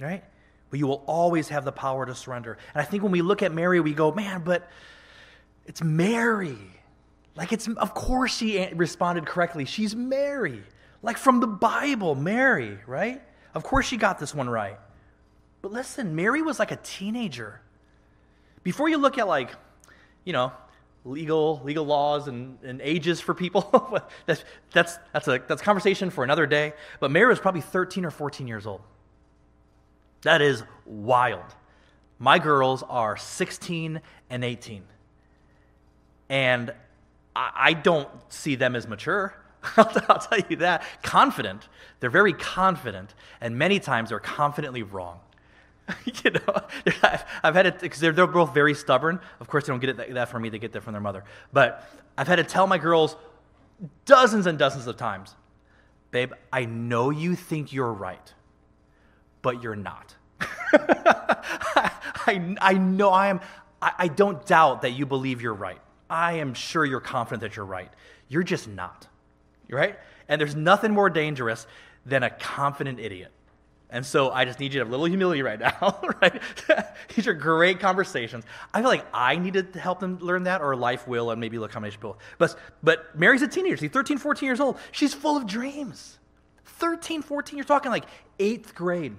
Right? 0.00 0.24
But 0.70 0.78
you 0.78 0.86
will 0.86 1.02
always 1.06 1.48
have 1.48 1.64
the 1.64 1.72
power 1.72 2.06
to 2.06 2.14
surrender. 2.14 2.56
And 2.74 2.80
I 2.80 2.84
think 2.84 3.02
when 3.02 3.12
we 3.12 3.22
look 3.22 3.42
at 3.42 3.52
Mary, 3.52 3.80
we 3.80 3.92
go, 3.92 4.12
man, 4.12 4.42
but 4.44 4.68
it's 5.66 5.82
Mary. 5.82 6.58
Like, 7.34 7.52
it's, 7.52 7.68
of 7.68 7.94
course, 7.94 8.36
she 8.36 8.68
responded 8.74 9.26
correctly. 9.26 9.64
She's 9.64 9.96
Mary. 9.96 10.62
Like 11.02 11.18
from 11.18 11.40
the 11.40 11.46
Bible, 11.46 12.14
Mary, 12.14 12.78
right? 12.86 13.22
Of 13.54 13.64
course, 13.64 13.86
she 13.86 13.96
got 13.96 14.18
this 14.18 14.34
one 14.34 14.48
right. 14.48 14.78
But 15.62 15.72
listen, 15.72 16.14
Mary 16.14 16.42
was 16.42 16.58
like 16.58 16.70
a 16.70 16.76
teenager. 16.76 17.60
Before 18.62 18.88
you 18.88 18.98
look 18.98 19.18
at, 19.18 19.26
like, 19.26 19.50
you 20.24 20.32
know, 20.32 20.52
legal 21.04 21.60
legal 21.64 21.84
laws 21.84 22.28
and, 22.28 22.58
and 22.62 22.80
ages 22.80 23.20
for 23.20 23.34
people. 23.34 23.98
that's, 24.26 24.44
that's, 24.72 24.98
that's, 25.12 25.28
a, 25.28 25.42
that's 25.46 25.62
a 25.62 25.64
conversation 25.64 26.10
for 26.10 26.24
another 26.24 26.46
day. 26.46 26.74
But 27.00 27.10
Mary 27.10 27.28
was 27.28 27.40
probably 27.40 27.60
13 27.60 28.04
or 28.04 28.10
14 28.10 28.46
years 28.46 28.66
old. 28.66 28.82
That 30.22 30.40
is 30.40 30.62
wild. 30.84 31.54
My 32.18 32.38
girls 32.38 32.84
are 32.84 33.16
16 33.16 34.00
and 34.30 34.44
18. 34.44 34.84
And 36.32 36.72
I, 37.36 37.50
I 37.54 37.72
don't 37.74 38.08
see 38.30 38.54
them 38.54 38.74
as 38.74 38.88
mature. 38.88 39.34
I'll, 39.76 39.84
tell 39.84 40.38
you 40.48 40.56
that. 40.56 40.82
Confident. 41.02 41.68
They're 42.00 42.10
very 42.10 42.32
confident. 42.32 43.14
And 43.40 43.56
many 43.56 43.78
times 43.78 44.08
they're 44.08 44.18
confidently 44.18 44.82
wrong. 44.82 45.20
you 46.24 46.30
know, 46.30 46.62
I've, 47.02 47.24
I've 47.44 47.54
had 47.54 47.66
it 47.66 47.80
because 47.80 48.00
they're, 48.00 48.12
they're 48.12 48.26
both 48.26 48.54
very 48.54 48.74
stubborn. 48.74 49.20
Of 49.40 49.46
course, 49.46 49.66
they 49.66 49.72
don't 49.72 49.80
get 49.80 49.90
it 49.90 49.96
that, 49.98 50.14
that 50.14 50.28
from 50.30 50.42
me; 50.42 50.48
they 50.48 50.58
get 50.58 50.72
that 50.72 50.82
from 50.82 50.92
their 50.92 51.02
mother. 51.02 51.22
But 51.52 51.86
I've 52.16 52.28
had 52.28 52.36
to 52.36 52.44
tell 52.44 52.66
my 52.66 52.78
girls 52.78 53.14
dozens 54.06 54.46
and 54.46 54.58
dozens 54.58 54.86
of 54.86 54.96
times, 54.96 55.34
babe, 56.12 56.32
I 56.52 56.64
know 56.64 57.10
you 57.10 57.34
think 57.34 57.72
you're 57.72 57.92
right, 57.92 58.32
but 59.42 59.62
you're 59.62 59.76
not. 59.76 60.14
I, 62.24 62.56
I 62.60 62.72
know 62.74 63.10
I 63.10 63.26
am. 63.28 63.40
I, 63.82 63.92
I 63.98 64.08
don't 64.08 64.46
doubt 64.46 64.82
that 64.82 64.92
you 64.92 65.04
believe 65.04 65.42
you're 65.42 65.52
right. 65.52 65.80
I 66.12 66.34
am 66.34 66.52
sure 66.52 66.84
you're 66.84 67.00
confident 67.00 67.40
that 67.40 67.56
you're 67.56 67.64
right. 67.64 67.90
You're 68.28 68.42
just 68.42 68.68
not. 68.68 69.06
Right? 69.70 69.98
And 70.28 70.38
there's 70.38 70.54
nothing 70.54 70.92
more 70.92 71.08
dangerous 71.08 71.66
than 72.04 72.22
a 72.22 72.28
confident 72.28 73.00
idiot. 73.00 73.32
And 73.88 74.04
so 74.04 74.30
I 74.30 74.44
just 74.44 74.60
need 74.60 74.74
you 74.74 74.80
to 74.80 74.84
have 74.84 74.88
a 74.88 74.90
little 74.90 75.06
humility 75.06 75.42
right 75.42 75.58
now, 75.58 76.00
right? 76.22 76.42
These 77.14 77.26
are 77.26 77.32
great 77.32 77.80
conversations. 77.80 78.44
I 78.74 78.80
feel 78.80 78.88
like 78.88 79.06
I 79.14 79.36
needed 79.36 79.72
to 79.72 79.80
help 79.80 80.00
them 80.00 80.18
learn 80.20 80.44
that, 80.44 80.60
or 80.60 80.76
life 80.76 81.08
will, 81.08 81.30
and 81.30 81.40
maybe 81.40 81.56
a 81.56 81.68
combination 81.68 81.96
of 81.98 82.02
both. 82.02 82.16
But, 82.36 82.58
but 82.82 83.18
Mary's 83.18 83.42
a 83.42 83.48
teenager. 83.48 83.78
She's 83.78 83.90
13, 83.90 84.18
14 84.18 84.46
years 84.46 84.60
old. 84.60 84.78
She's 84.92 85.14
full 85.14 85.36
of 85.36 85.46
dreams. 85.46 86.18
13, 86.64 87.22
14, 87.22 87.56
you're 87.56 87.64
talking 87.64 87.90
like 87.90 88.04
eighth 88.38 88.74
grade, 88.74 89.14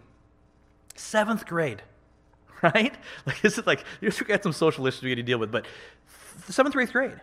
seventh 0.96 1.46
grade, 1.48 1.82
right? 2.62 2.94
Like 3.26 3.42
this 3.42 3.58
is 3.58 3.66
like, 3.66 3.84
you 4.02 4.12
got 4.12 4.44
some 4.44 4.54
social 4.54 4.86
issues 4.86 5.02
we 5.02 5.10
got 5.10 5.16
to 5.16 5.24
deal 5.24 5.40
with, 5.40 5.52
but 5.52 5.66
seventh 6.50 6.76
or 6.76 6.82
eighth 6.82 6.94
grade. 6.94 7.20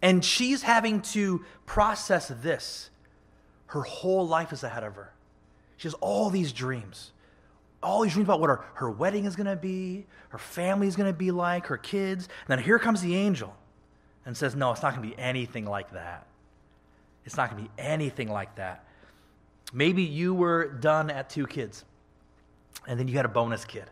And 0.00 0.24
she's 0.24 0.62
having 0.62 1.02
to 1.02 1.44
process 1.64 2.28
this. 2.42 2.90
Her 3.66 3.82
whole 3.82 4.26
life 4.26 4.52
is 4.52 4.64
ahead 4.64 4.82
of 4.82 4.96
her. 4.96 5.12
She 5.76 5.88
has 5.88 5.94
all 5.94 6.30
these 6.30 6.52
dreams. 6.52 7.12
All 7.82 8.02
these 8.02 8.12
dreams 8.12 8.26
about 8.26 8.40
what 8.40 8.50
her, 8.50 8.64
her 8.74 8.90
wedding 8.90 9.24
is 9.24 9.34
going 9.34 9.46
to 9.46 9.56
be, 9.56 10.06
her 10.28 10.38
family 10.38 10.86
is 10.86 10.96
going 10.96 11.12
to 11.12 11.16
be 11.16 11.30
like, 11.30 11.66
her 11.66 11.76
kids. 11.76 12.24
And 12.24 12.48
then 12.48 12.58
here 12.64 12.78
comes 12.78 13.00
the 13.00 13.16
angel 13.16 13.56
and 14.26 14.36
says, 14.36 14.54
No, 14.54 14.70
it's 14.72 14.82
not 14.82 14.94
going 14.94 15.08
to 15.08 15.16
be 15.16 15.20
anything 15.20 15.64
like 15.64 15.92
that. 15.92 16.26
It's 17.24 17.36
not 17.36 17.50
going 17.50 17.64
to 17.64 17.68
be 17.68 17.82
anything 17.82 18.28
like 18.30 18.56
that. 18.56 18.84
Maybe 19.72 20.02
you 20.02 20.34
were 20.34 20.66
done 20.66 21.10
at 21.10 21.30
two 21.30 21.46
kids. 21.46 21.84
and 22.86 22.98
then 22.98 23.08
you 23.08 23.14
had 23.14 23.24
a 23.24 23.28
bonus 23.28 23.64
kid. 23.64 23.84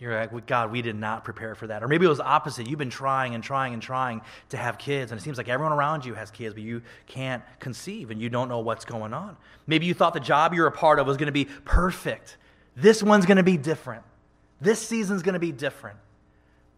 You're 0.00 0.18
like, 0.18 0.32
well, 0.32 0.42
God, 0.46 0.72
we 0.72 0.80
did 0.80 0.96
not 0.96 1.24
prepare 1.24 1.54
for 1.54 1.66
that. 1.66 1.82
Or 1.82 1.88
maybe 1.88 2.06
it 2.06 2.08
was 2.08 2.20
opposite. 2.20 2.66
You've 2.66 2.78
been 2.78 2.88
trying 2.88 3.34
and 3.34 3.44
trying 3.44 3.74
and 3.74 3.82
trying 3.82 4.22
to 4.48 4.56
have 4.56 4.78
kids, 4.78 5.12
and 5.12 5.20
it 5.20 5.22
seems 5.22 5.36
like 5.36 5.48
everyone 5.48 5.74
around 5.74 6.06
you 6.06 6.14
has 6.14 6.30
kids, 6.30 6.54
but 6.54 6.62
you 6.62 6.80
can't 7.06 7.42
conceive 7.58 8.10
and 8.10 8.20
you 8.20 8.30
don't 8.30 8.48
know 8.48 8.60
what's 8.60 8.86
going 8.86 9.12
on. 9.12 9.36
Maybe 9.66 9.84
you 9.84 9.92
thought 9.92 10.14
the 10.14 10.20
job 10.20 10.54
you're 10.54 10.66
a 10.66 10.72
part 10.72 10.98
of 10.98 11.06
was 11.06 11.18
going 11.18 11.26
to 11.26 11.32
be 11.32 11.44
perfect. 11.66 12.38
This 12.74 13.02
one's 13.02 13.26
going 13.26 13.36
to 13.36 13.42
be 13.42 13.58
different. 13.58 14.02
This 14.58 14.80
season's 14.80 15.22
going 15.22 15.34
to 15.34 15.38
be 15.38 15.52
different. 15.52 15.98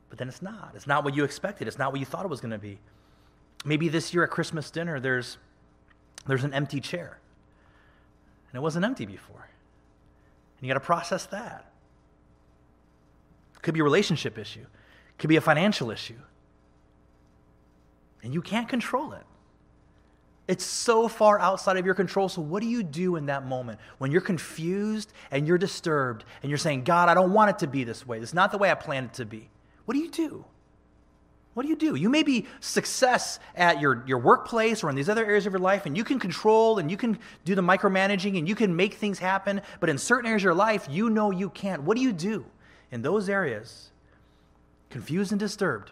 But 0.08 0.18
then 0.18 0.28
it's 0.28 0.42
not. 0.42 0.72
It's 0.74 0.88
not 0.88 1.04
what 1.04 1.14
you 1.14 1.22
expected. 1.22 1.68
It's 1.68 1.78
not 1.78 1.92
what 1.92 2.00
you 2.00 2.06
thought 2.06 2.24
it 2.24 2.28
was 2.28 2.40
going 2.40 2.50
to 2.50 2.58
be. 2.58 2.78
Maybe 3.64 3.88
this 3.88 4.12
year 4.12 4.24
at 4.24 4.30
Christmas 4.30 4.68
dinner, 4.70 4.98
there's, 4.98 5.38
there's 6.26 6.42
an 6.42 6.52
empty 6.52 6.80
chair. 6.80 7.18
And 8.50 8.58
it 8.58 8.60
wasn't 8.60 8.84
empty 8.84 9.06
before. 9.06 9.48
And 10.58 10.66
you 10.66 10.68
got 10.68 10.80
to 10.80 10.84
process 10.84 11.26
that. 11.26 11.71
Could 13.62 13.74
be 13.74 13.80
a 13.80 13.84
relationship 13.84 14.38
issue, 14.38 14.66
could 15.18 15.28
be 15.28 15.36
a 15.36 15.40
financial 15.40 15.90
issue. 15.90 16.18
And 18.22 18.32
you 18.32 18.42
can't 18.42 18.68
control 18.68 19.12
it. 19.12 19.24
It's 20.48 20.64
so 20.64 21.08
far 21.08 21.38
outside 21.38 21.76
of 21.76 21.86
your 21.86 21.94
control. 21.94 22.28
So, 22.28 22.42
what 22.42 22.62
do 22.62 22.68
you 22.68 22.82
do 22.82 23.16
in 23.16 23.26
that 23.26 23.46
moment 23.46 23.78
when 23.98 24.10
you're 24.10 24.20
confused 24.20 25.12
and 25.30 25.46
you're 25.46 25.58
disturbed 25.58 26.24
and 26.42 26.50
you're 26.50 26.58
saying, 26.58 26.84
God, 26.84 27.08
I 27.08 27.14
don't 27.14 27.32
want 27.32 27.50
it 27.50 27.58
to 27.60 27.66
be 27.66 27.84
this 27.84 28.06
way? 28.06 28.18
It's 28.18 28.34
not 28.34 28.50
the 28.50 28.58
way 28.58 28.70
I 28.70 28.74
planned 28.74 29.06
it 29.06 29.14
to 29.14 29.24
be. 29.24 29.48
What 29.84 29.94
do 29.94 30.00
you 30.00 30.10
do? 30.10 30.44
What 31.54 31.64
do 31.64 31.68
you 31.68 31.76
do? 31.76 31.94
You 31.94 32.08
may 32.08 32.22
be 32.22 32.46
success 32.60 33.38
at 33.54 33.80
your, 33.80 34.02
your 34.06 34.18
workplace 34.18 34.82
or 34.82 34.90
in 34.90 34.96
these 34.96 35.08
other 35.08 35.24
areas 35.24 35.46
of 35.46 35.52
your 35.52 35.60
life, 35.60 35.86
and 35.86 35.96
you 35.96 36.02
can 36.02 36.18
control 36.18 36.78
and 36.78 36.90
you 36.90 36.96
can 36.96 37.18
do 37.44 37.54
the 37.54 37.62
micromanaging 37.62 38.38
and 38.38 38.48
you 38.48 38.54
can 38.54 38.74
make 38.74 38.94
things 38.94 39.18
happen, 39.18 39.60
but 39.78 39.90
in 39.90 39.98
certain 39.98 40.26
areas 40.26 40.40
of 40.40 40.44
your 40.44 40.54
life, 40.54 40.86
you 40.90 41.10
know 41.10 41.30
you 41.30 41.50
can't. 41.50 41.82
What 41.82 41.96
do 41.96 42.02
you 42.02 42.12
do 42.12 42.44
in 42.92 43.02
those 43.02 43.28
areas? 43.28 43.90
Confused 44.90 45.32
and 45.32 45.40
disturbed. 45.40 45.90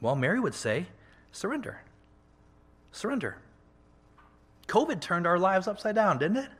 Well, 0.00 0.14
Mary 0.14 0.38
would 0.38 0.54
say, 0.54 0.86
surrender. 1.32 1.80
Surrender. 2.92 3.38
COVID 4.68 5.00
turned 5.00 5.26
our 5.26 5.38
lives 5.38 5.66
upside 5.66 5.96
down, 5.96 6.18
didn't 6.18 6.36
it? 6.36 6.50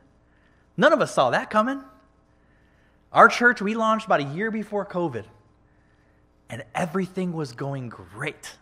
None 0.75 0.91
of 0.91 1.01
us 1.01 1.13
saw 1.13 1.29
that 1.29 1.49
coming. 1.49 1.81
Our 3.13 3.29
church, 3.29 3.61
we 3.61 3.75
launched 3.75 4.05
about 4.05 4.19
a 4.19 4.23
year 4.23 4.51
before 4.51 4.85
COVID 4.85 5.23
and 6.49 6.63
everything 6.73 7.33
was 7.33 7.51
going 7.51 7.89
great. 7.89 8.55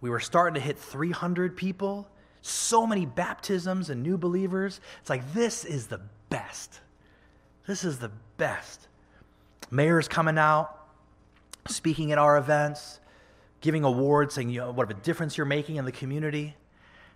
We 0.00 0.10
were 0.10 0.20
starting 0.20 0.54
to 0.54 0.60
hit 0.60 0.78
300 0.78 1.56
people, 1.56 2.08
so 2.42 2.86
many 2.86 3.06
baptisms 3.06 3.90
and 3.90 4.02
new 4.02 4.18
believers. 4.18 4.80
It's 5.00 5.10
like, 5.10 5.32
this 5.32 5.64
is 5.64 5.86
the 5.86 6.00
best. 6.28 6.80
This 7.66 7.84
is 7.84 7.98
the 7.98 8.10
best. 8.36 8.88
Mayor's 9.70 10.08
coming 10.08 10.38
out, 10.38 10.76
speaking 11.68 12.12
at 12.12 12.18
our 12.18 12.36
events, 12.38 13.00
giving 13.60 13.84
awards, 13.84 14.34
saying, 14.34 14.50
you 14.50 14.60
know, 14.60 14.70
what 14.70 14.90
a 14.90 14.94
difference 14.94 15.36
you're 15.36 15.46
making 15.46 15.76
in 15.76 15.84
the 15.84 15.92
community. 15.92 16.54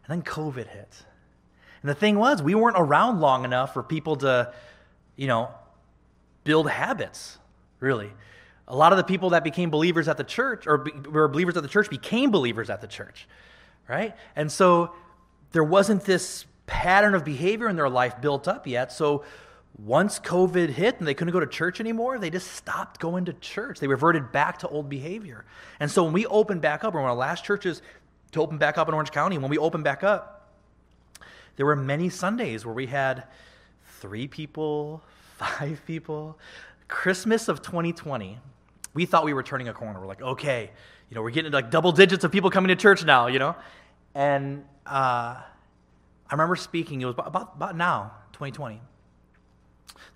And 0.05 0.23
then 0.23 0.23
COVID 0.23 0.67
hit. 0.67 1.05
And 1.83 1.89
the 1.89 1.95
thing 1.95 2.19
was, 2.19 2.43
we 2.43 2.55
weren't 2.55 2.77
around 2.79 3.21
long 3.21 3.45
enough 3.45 3.73
for 3.73 3.83
people 3.83 4.17
to, 4.17 4.53
you 5.17 5.27
know, 5.27 5.51
build 6.45 6.69
habits, 6.69 7.39
really. 7.79 8.11
A 8.69 8.77
lot 8.77 8.93
of 8.93 8.99
the 8.99 9.05
people 9.05 9.31
that 9.31 9.45
became 9.45 9.71
believers 9.71 10.09
at 10.09 10.17
the 10.17 10.25
church, 10.25 10.67
or 10.67 10.79
be, 10.79 10.93
were 11.09 11.29
believers 11.29 11.57
at 11.57 11.63
the 11.63 11.69
church, 11.69 11.89
became 11.91 12.31
believers 12.31 12.71
at 12.71 12.81
the 12.81 12.87
church, 12.87 13.27
right? 13.89 14.15
And 14.37 14.51
so 14.51 14.93
there 15.53 15.65
wasn't 15.65 16.05
this 16.05 16.45
pattern 16.67 17.15
of 17.15 17.25
behavior 17.25 17.69
in 17.69 17.77
their 17.77 17.89
life 17.89 18.21
built 18.21 18.47
up 18.47 18.67
yet. 18.67 18.93
So 18.93 19.25
once 19.79 20.19
COVID 20.19 20.71
hit 20.71 20.99
and 20.99 21.07
they 21.07 21.15
couldn't 21.15 21.33
go 21.33 21.41
to 21.41 21.47
church 21.47 21.81
anymore, 21.81 22.19
they 22.19 22.31
just 22.31 22.53
stopped 22.53 23.01
going 23.01 23.25
to 23.27 23.33
church. 23.35 23.81
They 23.81 23.87
reverted 23.87 24.33
back 24.33 24.59
to 24.59 24.69
old 24.69 24.89
behavior. 24.89 25.45
And 25.79 25.91
so 25.91 26.05
when 26.05 26.13
we 26.13 26.27
opened 26.27 26.61
back 26.61 26.85
up, 26.85 26.95
one 26.95 27.05
of 27.05 27.09
the 27.09 27.15
last 27.15 27.45
churches 27.45 27.81
to 28.33 28.43
open 28.43 28.59
back 28.59 28.79
up 28.79 28.89
in 28.89 28.95
Orange 28.95 29.11
County, 29.11 29.39
when 29.39 29.51
we 29.51 29.59
opened 29.59 29.85
back 29.85 30.05
up, 30.05 30.49
there 31.57 31.67
were 31.67 31.77
many 31.77 32.09
Sundays 32.09 32.65
where 32.65 32.75
we 32.75 32.87
had 32.87 33.25
three 34.01 34.27
people, 34.27 35.03
five 35.37 35.81
people. 35.87 36.39
Christmas 36.89 37.49
of 37.49 37.63
2020, 37.63 38.39
we 38.95 39.07
thought 39.07 39.25
we 39.25 39.33
were 39.33 39.43
turning 39.43 39.69
a 39.69 39.73
corner. 39.73 40.01
We're 40.01 40.07
like, 40.07 40.23
okay, 40.23 40.71
you 41.09 41.15
know, 41.15 41.23
we're 41.23 41.31
getting 41.31 41.53
like 41.53 41.71
double 41.71 41.93
digits 41.93 42.25
of 42.25 42.33
people 42.33 42.51
coming 42.51 42.69
to 42.69 42.77
church 42.77 43.05
now, 43.05 43.29
you 43.29 43.39
know? 43.39 43.55
And 44.15 44.65
uh, 44.87 45.37
I 45.41 46.33
remember 46.33 46.57
speaking, 46.57 47.01
it 47.01 47.05
was 47.05 47.15
about, 47.17 47.53
about 47.57 47.77
now, 47.77 48.13
2020, 48.33 48.81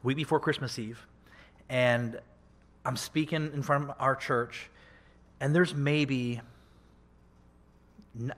the 0.01 0.07
week 0.07 0.17
before 0.17 0.41
Christmas 0.41 0.79
Eve. 0.79 1.07
And 1.69 2.21
I'm 2.85 2.97
speaking 2.97 3.51
in 3.55 3.63
front 3.63 3.85
of 3.85 3.97
our 3.99 4.15
church, 4.17 4.69
and 5.41 5.55
there's 5.55 5.75
maybe 5.75 6.41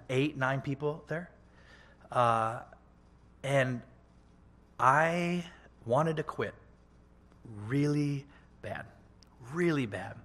eight, 0.08 0.36
nine 0.36 0.60
people 0.60 1.04
there. 1.08 1.30
Uh, 2.10 2.60
and 3.42 3.82
I 4.78 5.44
wanted 5.84 6.16
to 6.16 6.22
quit 6.22 6.54
really 7.66 8.26
bad, 8.62 8.86
really 9.52 9.86
bad 9.86 10.16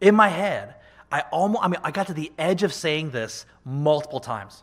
in 0.00 0.14
my 0.14 0.28
head, 0.28 0.74
I 1.10 1.22
almost, 1.32 1.64
I 1.64 1.68
mean, 1.68 1.80
I 1.82 1.90
got 1.90 2.06
to 2.08 2.14
the 2.14 2.32
edge 2.38 2.62
of 2.62 2.72
saying 2.72 3.10
this 3.10 3.46
multiple 3.64 4.20
times. 4.20 4.62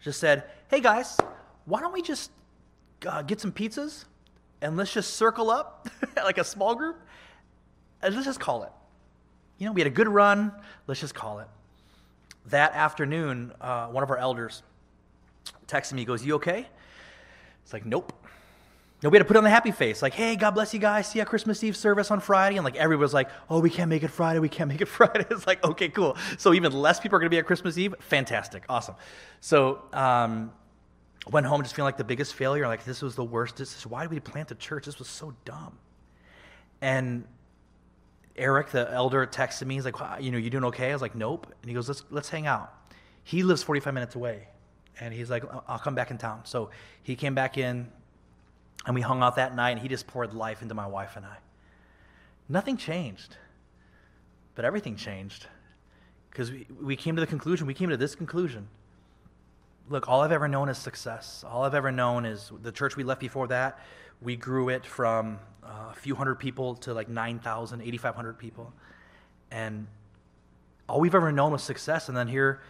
Just 0.00 0.20
said, 0.20 0.44
hey 0.68 0.80
guys, 0.80 1.18
why 1.64 1.80
don't 1.80 1.92
we 1.92 2.02
just 2.02 2.30
uh, 3.06 3.22
get 3.22 3.40
some 3.40 3.52
pizzas 3.52 4.04
and 4.62 4.76
let's 4.76 4.92
just 4.92 5.14
circle 5.14 5.50
up 5.50 5.88
like 6.16 6.38
a 6.38 6.44
small 6.44 6.74
group 6.74 7.00
and 8.02 8.14
let's 8.14 8.26
just 8.26 8.40
call 8.40 8.64
it. 8.64 8.72
You 9.58 9.66
know, 9.66 9.72
we 9.72 9.80
had 9.80 9.88
a 9.88 9.94
good 9.94 10.08
run, 10.08 10.52
let's 10.86 11.00
just 11.00 11.14
call 11.14 11.40
it. 11.40 11.48
That 12.46 12.72
afternoon, 12.72 13.52
uh, 13.60 13.88
one 13.88 14.02
of 14.02 14.10
our 14.10 14.18
elders 14.18 14.62
texted 15.66 15.92
me, 15.92 16.04
goes, 16.04 16.24
You 16.24 16.34
okay? 16.34 16.66
It's 17.62 17.72
like, 17.72 17.84
Nope. 17.84 18.12
Know, 19.02 19.08
we 19.08 19.16
had 19.16 19.22
to 19.22 19.28
put 19.28 19.38
on 19.38 19.44
the 19.44 19.50
happy 19.50 19.70
face, 19.70 20.02
like, 20.02 20.12
hey, 20.12 20.36
God 20.36 20.50
bless 20.50 20.74
you 20.74 20.80
guys. 20.80 21.08
See 21.08 21.20
at 21.20 21.26
Christmas 21.26 21.64
Eve 21.64 21.74
service 21.74 22.10
on 22.10 22.20
Friday. 22.20 22.56
And 22.56 22.64
like 22.64 22.76
everybody 22.76 23.00
was 23.00 23.14
like, 23.14 23.30
oh, 23.48 23.58
we 23.58 23.70
can't 23.70 23.88
make 23.88 24.02
it 24.02 24.08
Friday. 24.08 24.40
We 24.40 24.50
can't 24.50 24.68
make 24.68 24.82
it 24.82 24.88
Friday. 24.88 25.24
It's 25.30 25.46
like, 25.46 25.64
okay, 25.64 25.88
cool. 25.88 26.18
So 26.36 26.52
even 26.52 26.72
less 26.72 27.00
people 27.00 27.16
are 27.16 27.18
going 27.18 27.30
to 27.30 27.34
be 27.34 27.38
at 27.38 27.46
Christmas 27.46 27.78
Eve. 27.78 27.94
Fantastic. 28.00 28.64
Awesome. 28.68 28.96
So 29.40 29.82
um, 29.94 30.52
went 31.28 31.46
home 31.46 31.62
just 31.62 31.74
feeling 31.74 31.86
like 31.86 31.96
the 31.96 32.04
biggest 32.04 32.34
failure. 32.34 32.66
Like, 32.66 32.84
this 32.84 33.02
was 33.02 33.14
the 33.14 33.24
worst. 33.24 33.56
This 33.56 33.76
is, 33.76 33.86
why 33.86 34.02
did 34.02 34.10
we 34.10 34.20
plant 34.20 34.50
a 34.50 34.54
church? 34.54 34.86
This 34.86 34.98
was 34.98 35.08
so 35.08 35.34
dumb. 35.44 35.78
And 36.80 37.24
Eric, 38.36 38.70
the 38.70 38.90
elder, 38.90 39.26
texted 39.26 39.66
me. 39.66 39.74
He's 39.74 39.84
like, 39.84 39.96
you 40.20 40.30
know, 40.30 40.38
you 40.38 40.50
doing 40.50 40.64
okay? 40.64 40.90
I 40.90 40.92
was 40.92 41.02
like, 41.02 41.14
nope. 41.14 41.46
And 41.60 41.68
he 41.68 41.74
goes, 41.74 41.88
let's, 41.88 42.04
let's 42.10 42.28
hang 42.28 42.46
out. 42.46 42.72
He 43.22 43.42
lives 43.42 43.62
45 43.62 43.92
minutes 43.92 44.14
away. 44.14 44.48
And 44.98 45.12
he's 45.12 45.30
like, 45.30 45.44
I'll 45.68 45.78
come 45.78 45.94
back 45.94 46.10
in 46.10 46.18
town. 46.18 46.40
So 46.44 46.70
he 47.02 47.16
came 47.16 47.34
back 47.34 47.58
in, 47.58 47.90
and 48.86 48.94
we 48.94 49.00
hung 49.00 49.22
out 49.22 49.36
that 49.36 49.54
night, 49.54 49.70
and 49.70 49.80
he 49.80 49.88
just 49.88 50.06
poured 50.06 50.32
life 50.34 50.62
into 50.62 50.74
my 50.74 50.86
wife 50.86 51.16
and 51.16 51.24
I. 51.24 51.36
Nothing 52.48 52.76
changed, 52.76 53.36
but 54.54 54.64
everything 54.64 54.96
changed 54.96 55.46
because 56.30 56.50
we, 56.50 56.66
we 56.80 56.96
came 56.96 57.16
to 57.16 57.20
the 57.20 57.26
conclusion, 57.26 57.66
we 57.66 57.74
came 57.74 57.90
to 57.90 57.96
this 57.96 58.14
conclusion. 58.14 58.68
Look, 59.90 60.08
all 60.08 60.20
I've 60.20 60.30
ever 60.30 60.46
known 60.46 60.68
is 60.68 60.78
success. 60.78 61.44
All 61.44 61.64
I've 61.64 61.74
ever 61.74 61.90
known 61.90 62.24
is 62.24 62.52
the 62.62 62.70
church 62.70 62.96
we 62.96 63.02
left 63.02 63.20
before 63.20 63.48
that. 63.48 63.80
We 64.22 64.36
grew 64.36 64.68
it 64.68 64.86
from 64.86 65.40
uh, 65.64 65.88
a 65.90 65.94
few 65.94 66.14
hundred 66.14 66.36
people 66.36 66.76
to 66.76 66.94
like 66.94 67.08
9,000, 67.08 67.80
8,500 67.80 68.38
people. 68.38 68.72
And 69.50 69.88
all 70.88 71.00
we've 71.00 71.16
ever 71.16 71.32
known 71.32 71.50
was 71.50 71.64
success. 71.64 72.06
And 72.08 72.16
then 72.16 72.28
here 72.28 72.60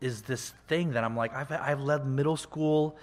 is 0.00 0.22
this 0.22 0.54
thing 0.66 0.92
that 0.92 1.04
I'm 1.04 1.14
like, 1.14 1.34
I've, 1.34 1.52
I've 1.52 1.80
led 1.82 2.06
middle 2.06 2.38
school 2.38 2.96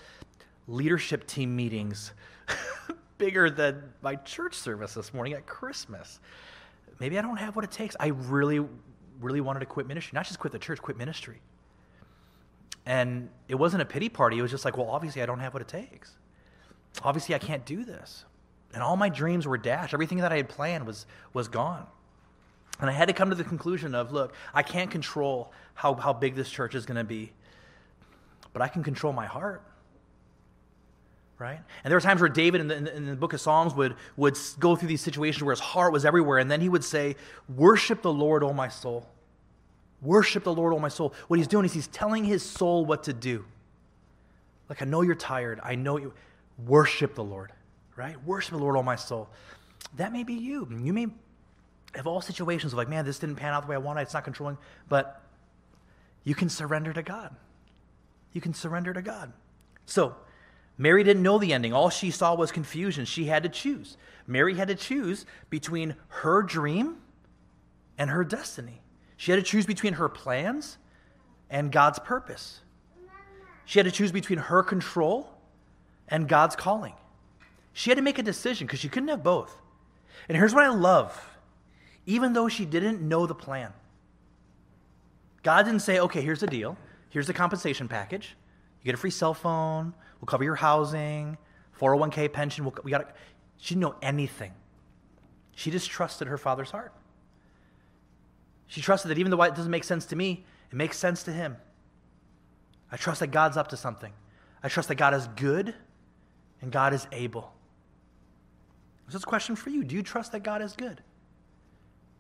leadership 0.67 1.27
team 1.27 1.55
meetings 1.55 2.13
bigger 3.19 3.51
than 3.51 3.83
my 4.01 4.15
church 4.15 4.55
service 4.55 4.95
this 4.95 5.13
morning 5.13 5.33
at 5.33 5.45
Christmas. 5.45 6.19
Maybe 6.99 7.19
I 7.19 7.21
don't 7.21 7.38
have 7.38 7.55
what 7.55 7.65
it 7.65 7.71
takes. 7.71 7.95
I 7.99 8.07
really, 8.07 8.65
really 9.21 9.41
wanted 9.41 9.59
to 9.59 9.67
quit 9.67 9.86
ministry, 9.86 10.15
not 10.15 10.25
just 10.25 10.39
quit 10.39 10.51
the 10.51 10.57
church, 10.57 10.81
quit 10.81 10.97
ministry. 10.97 11.39
And 12.86 13.30
it 13.48 13.56
wasn't 13.56 13.82
a 13.82 13.86
pity 13.86 14.10
party. 14.10 14.38
It 14.38 14.41
was 14.41 14.52
just 14.52 14.65
like, 14.65 14.78
well, 14.78 14.89
obviously, 14.89 15.22
I 15.22 15.26
don't 15.26 15.39
have 15.39 15.54
what 15.54 15.62
it 15.62 15.67
takes. 15.67 16.15
Obviously, 17.02 17.34
I 17.34 17.39
can't 17.39 17.65
do 17.65 17.86
this. 17.86 18.26
And 18.74 18.84
all 18.84 18.98
my 18.98 19.10
dreams 19.10 19.48
were 19.48 19.58
dashed. 19.58 19.93
Everything 19.93 20.17
that 20.19 20.32
I 20.32 20.38
had 20.38 20.50
planned 20.50 20.86
was, 20.86 21.06
was 21.34 21.48
gone. 21.48 21.86
And 22.80 22.89
I 22.89 22.93
had 22.93 23.08
to 23.08 23.13
come 23.13 23.30
to 23.30 23.36
the 23.36 23.43
conclusion 23.43 23.96
of 23.96 24.12
look, 24.12 24.34
I 24.54 24.63
can't 24.63 24.91
control 24.91 25.52
how, 25.76 25.93
how 25.93 26.12
big 26.12 26.36
this 26.36 26.50
church 26.50 26.76
is 26.76 26.86
going 26.86 26.98
to 26.98 27.04
be, 27.04 27.32
but 28.52 28.62
I 28.62 28.67
can 28.67 28.84
control 28.84 29.13
my 29.13 29.26
heart 29.26 29.63
right? 31.43 31.60
And 31.84 31.91
there 31.91 31.98
were 31.98 32.02
times 32.02 32.22
where 32.22 32.30
David 32.30 32.62
in 32.62 32.67
the, 32.67 32.96
in 32.96 33.06
the, 33.06 33.15
book 33.15 33.34
of 33.34 33.41
Psalms 33.41 33.74
would, 33.74 33.96
would 34.15 34.38
go 34.60 34.78
through 34.78 34.88
these 34.88 35.02
situations 35.02 35.43
where 35.43 35.52
his 35.52 35.60
heart 35.60 35.91
was 35.91 36.06
everywhere, 36.06 36.38
and 36.38 36.50
then 36.50 36.62
he 36.62 36.69
would 36.69 36.86
say, 36.86 37.17
Worship 37.54 38.02
the 38.02 38.13
Lord, 38.13 38.43
O 38.43 38.54
my 38.54 38.69
soul. 38.69 39.10
Worship 40.04 40.44
the 40.44 40.54
Lord, 40.54 40.74
O 40.74 40.80
my 40.80 40.89
soul. 40.89 41.13
What 41.28 41.39
he's 41.39 41.48
doing 41.48 41.66
is 41.66 41.74
he's 41.74 41.88
telling 41.88 42.26
his 42.26 42.44
soul 42.44 42.86
what 42.86 43.04
to 43.04 43.13
do. 43.13 43.46
Like, 44.70 44.82
I 44.82 44.86
know 44.86 45.02
you're 45.02 45.16
tired. 45.16 45.60
I 45.63 45.76
know 45.76 45.98
you. 45.98 46.13
Worship 46.66 47.16
the 47.16 47.24
Lord, 47.24 47.52
right? 47.96 48.22
Worship 48.26 48.52
the 48.52 48.58
Lord, 48.58 48.76
all 48.76 48.84
my 48.84 48.96
soul. 48.96 49.30
That 49.96 50.12
may 50.12 50.24
be 50.24 50.34
you. 50.34 50.68
You 50.70 50.94
may 50.94 51.08
have 51.96 52.08
all 52.08 52.22
situations 52.22 52.74
of 52.74 52.78
like, 52.78 52.89
man, 52.89 53.06
this 53.06 53.20
didn't 53.20 53.38
pan 53.38 53.54
out 53.54 53.63
the 53.63 53.70
way 53.70 53.76
I 53.76 53.80
wanted. 53.80 54.02
It's 54.02 54.13
not 54.13 54.24
controlling. 54.24 54.58
But 54.89 55.22
you 56.24 56.36
can 56.36 56.50
surrender 56.50 56.94
to 56.94 57.02
God. 57.02 57.36
You 58.34 58.42
can 58.42 58.54
surrender 58.54 58.94
to 58.94 59.02
God. 59.02 59.32
So, 59.86 60.16
Mary 60.78 61.04
didn't 61.04 61.24
know 61.24 61.38
the 61.38 61.54
ending. 61.54 61.74
All 61.74 61.89
she 61.89 62.10
saw 62.12 62.36
was 62.36 62.52
confusion. 62.52 63.06
She 63.06 63.26
had 63.26 63.44
to 63.44 63.50
choose. 63.50 63.98
Mary 64.26 64.56
had 64.56 64.70
to 64.70 64.76
choose 64.76 65.26
between 65.50 65.96
her 66.08 66.42
dream 66.42 66.98
and 67.98 68.10
her 68.10 68.24
destiny. 68.24 68.82
She 69.23 69.31
had 69.31 69.38
to 69.38 69.49
choose 69.49 69.65
between 69.65 69.93
her 69.93 70.09
plans 70.09 70.77
and 71.49 71.71
God's 71.71 71.97
purpose. 71.97 72.59
She 73.63 73.79
had 73.79 73.86
to 73.86 73.91
choose 73.91 74.12
between 74.12 74.38
her 74.38 74.63
control 74.63 75.33
and 76.09 76.27
God's 76.27 76.57
calling. 76.57 76.93
She 77.71 77.89
had 77.89 77.95
to 77.95 78.01
make 78.01 78.19
a 78.19 78.21
decision 78.21 78.67
because 78.67 78.81
she 78.81 78.89
couldn't 78.89 79.07
have 79.07 79.23
both. 79.23 79.55
And 80.27 80.38
here's 80.38 80.53
what 80.53 80.65
I 80.65 80.67
love 80.67 81.17
even 82.05 82.33
though 82.33 82.49
she 82.49 82.65
didn't 82.65 82.99
know 82.99 83.25
the 83.25 83.33
plan, 83.33 83.71
God 85.41 85.63
didn't 85.63 85.83
say, 85.83 85.99
okay, 85.99 86.19
here's 86.19 86.41
the 86.41 86.47
deal. 86.47 86.75
Here's 87.09 87.27
the 87.27 87.33
compensation 87.33 87.88
package. 87.88 88.36
You 88.81 88.88
get 88.88 88.95
a 88.95 88.97
free 88.97 89.09
cell 89.09 89.33
phone. 89.33 89.93
We'll 90.19 90.27
cover 90.27 90.43
your 90.43 90.55
housing, 90.55 91.38
401k 91.79 92.33
pension. 92.33 92.65
We'll, 92.65 92.75
we 92.83 92.91
got. 92.91 93.15
She 93.55 93.75
didn't 93.75 93.83
know 93.83 93.95
anything. 94.01 94.51
She 95.55 95.71
just 95.71 95.89
trusted 95.89 96.27
her 96.27 96.38
father's 96.38 96.71
heart. 96.71 96.91
She 98.73 98.81
trusted 98.81 99.12
that 99.12 99.19
even 99.19 99.29
though 99.29 99.39
it 99.43 99.53
doesn't 99.53 99.69
make 99.69 99.83
sense 99.83 100.07
to 100.07 100.15
me, 100.15 100.43
it 100.71 100.75
makes 100.75 100.97
sense 100.97 101.21
to 101.25 101.31
him. 101.31 101.57
I 102.91 102.97
trust 102.97 103.19
that 103.19 103.27
God's 103.27 103.55
up 103.55 103.67
to 103.67 103.77
something. 103.77 104.12
I 104.63 104.67
trust 104.67 104.88
that 104.88 104.95
God 104.95 105.13
is 105.13 105.27
good 105.36 105.75
and 106.59 106.71
God 106.71 106.91
is 106.91 107.05
able. 107.12 107.53
So 109.09 109.19
this 109.19 109.25
question 109.25 109.55
for 109.55 109.69
you. 109.69 109.83
Do 109.83 109.95
you 109.95 110.01
trust 110.01 110.31
that 110.31 110.39
God 110.39 110.63
is 110.63 110.73
good? 110.73 111.03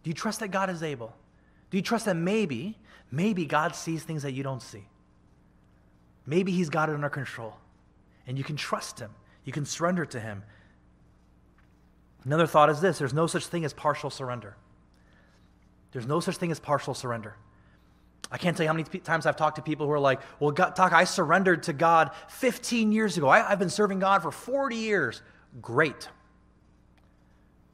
Do 0.03 0.11
you 0.11 0.13
trust 0.13 0.41
that 0.41 0.49
God 0.49 0.69
is 0.69 0.83
able? 0.83 1.15
Do 1.71 1.77
you 1.77 1.81
trust 1.81 2.05
that 2.05 2.17
maybe, 2.17 2.77
maybe 3.09 3.47
God 3.47 3.75
sees 3.75 4.03
things 4.03 4.21
that 4.21 4.33
you 4.33 4.43
don't 4.43 4.61
see? 4.61 4.85
Maybe 6.27 6.51
He's 6.51 6.69
got 6.69 6.87
it 6.87 6.93
under 6.93 7.09
control. 7.09 7.55
And 8.27 8.37
you 8.37 8.43
can 8.43 8.57
trust 8.57 8.99
Him, 8.99 9.09
you 9.43 9.51
can 9.51 9.65
surrender 9.65 10.05
to 10.05 10.19
Him. 10.19 10.43
Another 12.25 12.45
thought 12.45 12.69
is 12.69 12.79
this 12.79 12.99
there's 12.99 13.11
no 13.11 13.25
such 13.25 13.47
thing 13.47 13.65
as 13.65 13.73
partial 13.73 14.11
surrender. 14.11 14.55
There's 15.93 16.07
no 16.07 16.19
such 16.19 16.37
thing 16.37 16.51
as 16.51 16.59
partial 16.59 16.93
surrender. 16.93 17.35
I 18.31 18.37
can't 18.37 18.57
tell 18.57 18.63
you 18.63 18.67
how 18.67 18.73
many 18.73 18.85
times 18.99 19.25
I've 19.25 19.35
talked 19.35 19.57
to 19.57 19.61
people 19.61 19.85
who 19.85 19.91
are 19.91 19.99
like, 19.99 20.19
well, 20.39 20.51
God, 20.51 20.73
Doc, 20.73 20.91
I 20.91 21.03
surrendered 21.03 21.63
to 21.63 21.73
God 21.73 22.11
15 22.29 22.91
years 22.91 23.15
ago. 23.15 23.27
I, 23.27 23.49
I've 23.49 23.59
been 23.59 23.69
serving 23.69 23.99
God 23.99 24.23
for 24.23 24.31
40 24.31 24.75
years. 24.75 25.21
Great. 25.61 26.09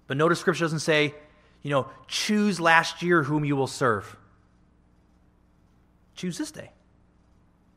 But 0.08 0.18
notice 0.18 0.40
Scripture 0.40 0.66
doesn't 0.66 0.80
say, 0.80 1.16
you 1.62 1.70
know, 1.70 1.88
choose 2.08 2.60
last 2.60 3.02
year 3.02 3.24
whom 3.24 3.46
you 3.46 3.56
will 3.56 3.68
serve. 3.68 4.18
Choose 6.16 6.38
this 6.38 6.52
day 6.52 6.72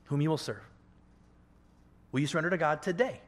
whom 0.04 0.20
you 0.20 0.28
will 0.28 0.38
serve. 0.38 0.60
Will 2.10 2.20
you 2.20 2.26
surrender 2.26 2.50
to 2.50 2.58
God 2.58 2.82
today? 2.82 3.20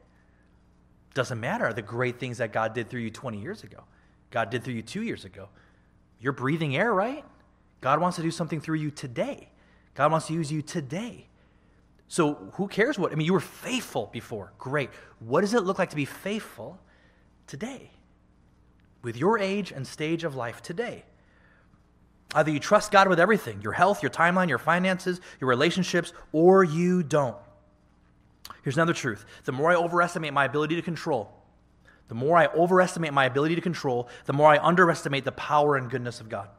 Doesn't 1.15 1.39
matter 1.39 1.73
the 1.73 1.81
great 1.81 2.19
things 2.19 2.37
that 2.37 2.51
God 2.53 2.73
did 2.73 2.89
through 2.89 2.99
you 2.99 3.09
20 3.09 3.39
years 3.39 3.63
ago, 3.63 3.83
God 4.29 4.49
did 4.49 4.63
through 4.63 4.75
you 4.75 4.81
two 4.81 5.01
years 5.01 5.25
ago. 5.25 5.49
You're 6.25 6.33
breathing 6.33 6.75
air, 6.75 6.91
right? 6.91 7.23
God 7.81 8.01
wants 8.01 8.15
to 8.15 8.23
do 8.23 8.31
something 8.31 8.59
through 8.59 8.77
you 8.77 8.89
today. 8.89 9.47
God 9.93 10.11
wants 10.11 10.25
to 10.25 10.33
use 10.33 10.51
you 10.51 10.63
today. 10.63 11.27
So 12.07 12.49
who 12.53 12.67
cares 12.67 12.97
what? 12.97 13.11
I 13.11 13.15
mean, 13.15 13.27
you 13.27 13.33
were 13.33 13.39
faithful 13.39 14.09
before. 14.11 14.51
Great. 14.57 14.89
What 15.19 15.41
does 15.41 15.53
it 15.53 15.59
look 15.59 15.77
like 15.77 15.91
to 15.91 15.95
be 15.95 16.05
faithful 16.05 16.79
today? 17.45 17.91
With 19.03 19.17
your 19.17 19.37
age 19.37 19.71
and 19.71 19.85
stage 19.85 20.23
of 20.23 20.35
life 20.35 20.63
today. 20.63 21.05
Either 22.33 22.49
you 22.49 22.59
trust 22.59 22.91
God 22.91 23.07
with 23.07 23.19
everything 23.19 23.61
your 23.61 23.73
health, 23.73 24.01
your 24.01 24.09
timeline, 24.09 24.49
your 24.49 24.57
finances, 24.57 25.21
your 25.39 25.47
relationships, 25.47 26.11
or 26.31 26.63
you 26.63 27.03
don't. 27.03 27.37
Here's 28.63 28.77
another 28.77 28.93
truth 28.95 29.27
the 29.43 29.51
more 29.51 29.69
I 29.69 29.75
overestimate 29.75 30.33
my 30.33 30.45
ability 30.45 30.75
to 30.75 30.81
control, 30.81 31.34
the 32.07 32.15
more 32.15 32.37
I 32.37 32.47
overestimate 32.47 33.13
my 33.13 33.25
ability 33.25 33.55
to 33.55 33.61
control, 33.61 34.09
the 34.25 34.33
more 34.33 34.49
I 34.49 34.57
underestimate 34.57 35.25
the 35.25 35.31
power 35.31 35.75
and 35.75 35.89
goodness 35.89 36.21
of 36.21 36.29
God. 36.29 36.49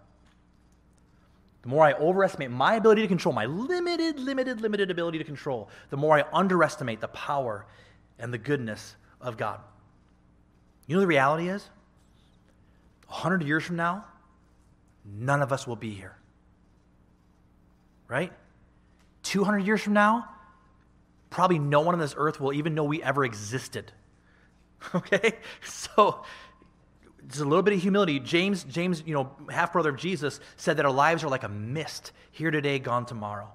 The 1.63 1.69
more 1.69 1.85
I 1.85 1.93
overestimate 1.95 2.51
my 2.51 2.75
ability 2.75 3.03
to 3.03 3.09
control, 3.09 3.33
my 3.33 3.47
limited, 3.47 4.19
limited, 4.19 4.61
limited 4.61 4.91
ability 4.91 5.19
to 5.19 5.25
control, 5.25 5.69
the 5.91 5.97
more 5.97 6.19
I 6.19 6.25
underestimate 6.33 7.01
the 7.01 7.09
power 7.09 7.67
and 8.19 8.33
the 8.33 8.39
goodness 8.39 8.97
of 9.21 9.37
God. 9.37 9.61
You 10.87 10.97
know 10.97 11.01
the 11.01 11.07
reality 11.07 11.49
is? 11.49 11.69
100 13.09 13.43
years 13.43 13.65
from 13.65 13.77
now, 13.77 14.05
none 15.05 15.43
of 15.43 15.53
us 15.53 15.67
will 15.67 15.77
be 15.77 15.91
here. 15.91 16.17
Right? 18.09 18.33
200 19.25 19.59
years 19.59 19.83
from 19.83 19.93
now, 19.93 20.29
probably 21.31 21.59
no 21.59 21.81
one 21.81 21.95
on 21.95 22.01
this 22.01 22.15
earth 22.17 22.41
will 22.41 22.53
even 22.53 22.75
know 22.75 22.85
we 22.85 23.03
ever 23.03 23.25
existed. 23.25 23.93
Okay? 24.95 25.33
So, 25.65 26.25
just 27.29 27.41
a 27.41 27.45
little 27.45 27.63
bit 27.63 27.75
of 27.75 27.83
humility. 27.83 28.21
James, 28.21 28.65
James, 28.65 29.03
you 29.05 29.15
know, 29.15 29.31
half 29.51 29.73
brother 29.73 29.91
of 29.91 29.97
Jesus, 29.97 30.41
said 30.57 30.77
that 30.77 30.87
our 30.87 30.93
lives 30.93 31.25
are 31.25 31.29
like 31.29 31.43
a 31.43 31.49
mist, 31.49 32.13
here 32.31 32.51
today, 32.51 32.79
gone 32.79 33.05
tomorrow. 33.05 33.49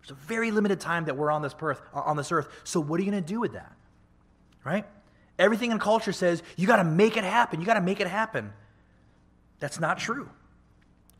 There's 0.00 0.10
a 0.12 0.26
very 0.26 0.50
limited 0.50 0.80
time 0.80 1.06
that 1.06 1.16
we're 1.16 1.30
on 1.30 1.42
this 1.42 1.54
earth. 1.60 1.80
Uh, 1.94 2.00
on 2.00 2.16
this 2.16 2.32
earth. 2.32 2.48
So, 2.64 2.80
what 2.80 3.00
are 3.00 3.02
you 3.02 3.10
going 3.10 3.22
to 3.22 3.28
do 3.28 3.40
with 3.40 3.52
that? 3.52 3.72
Right? 4.64 4.86
Everything 5.38 5.70
in 5.70 5.78
culture 5.78 6.12
says 6.12 6.42
you 6.56 6.66
got 6.66 6.76
to 6.76 6.84
make 6.84 7.16
it 7.16 7.24
happen. 7.24 7.60
You 7.60 7.66
got 7.66 7.74
to 7.74 7.80
make 7.80 8.00
it 8.00 8.06
happen. 8.06 8.52
That's 9.60 9.80
not 9.80 9.98
true. 9.98 10.30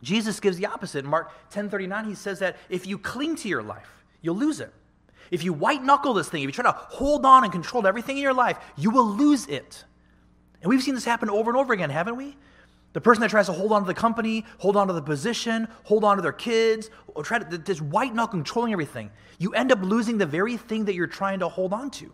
Jesus 0.02 0.40
gives 0.40 0.56
the 0.56 0.66
opposite. 0.66 1.04
In 1.04 1.10
Mark 1.10 1.32
10:39, 1.50 2.06
he 2.06 2.14
says 2.14 2.38
that 2.38 2.56
if 2.68 2.86
you 2.86 2.98
cling 2.98 3.36
to 3.36 3.48
your 3.48 3.62
life, 3.62 4.04
you'll 4.22 4.36
lose 4.36 4.60
it. 4.60 4.72
If 5.30 5.44
you 5.44 5.52
white 5.52 5.82
knuckle 5.82 6.14
this 6.14 6.28
thing, 6.28 6.42
if 6.42 6.46
you 6.46 6.52
try 6.52 6.70
to 6.70 6.76
hold 6.76 7.24
on 7.24 7.44
and 7.44 7.52
control 7.52 7.86
everything 7.86 8.16
in 8.16 8.22
your 8.22 8.34
life, 8.34 8.58
you 8.76 8.90
will 8.90 9.06
lose 9.06 9.46
it. 9.46 9.84
And 10.62 10.68
we've 10.68 10.82
seen 10.82 10.94
this 10.94 11.04
happen 11.04 11.30
over 11.30 11.50
and 11.50 11.58
over 11.58 11.72
again, 11.72 11.90
haven't 11.90 12.16
we? 12.16 12.36
The 12.94 13.00
person 13.00 13.20
that 13.20 13.30
tries 13.30 13.46
to 13.46 13.52
hold 13.52 13.72
on 13.72 13.82
to 13.82 13.86
the 13.86 13.94
company, 13.94 14.44
hold 14.58 14.76
on 14.76 14.86
to 14.88 14.92
the 14.92 15.02
position, 15.02 15.68
hold 15.84 16.04
on 16.04 16.16
to 16.16 16.22
their 16.22 16.32
kids, 16.32 16.90
or 17.08 17.22
try 17.22 17.38
to 17.38 17.58
just 17.58 17.82
white 17.82 18.14
knuckle 18.14 18.38
controlling 18.38 18.72
everything, 18.72 19.10
you 19.38 19.52
end 19.52 19.70
up 19.70 19.80
losing 19.82 20.18
the 20.18 20.26
very 20.26 20.56
thing 20.56 20.86
that 20.86 20.94
you're 20.94 21.06
trying 21.06 21.40
to 21.40 21.48
hold 21.48 21.72
on 21.72 21.90
to. 21.90 22.12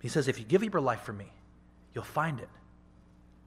He 0.00 0.08
says, 0.08 0.28
if 0.28 0.38
you 0.38 0.44
give 0.44 0.62
up 0.62 0.72
your 0.72 0.80
life 0.80 1.02
for 1.02 1.12
me, 1.12 1.32
you'll 1.92 2.04
find 2.04 2.38
it. 2.38 2.48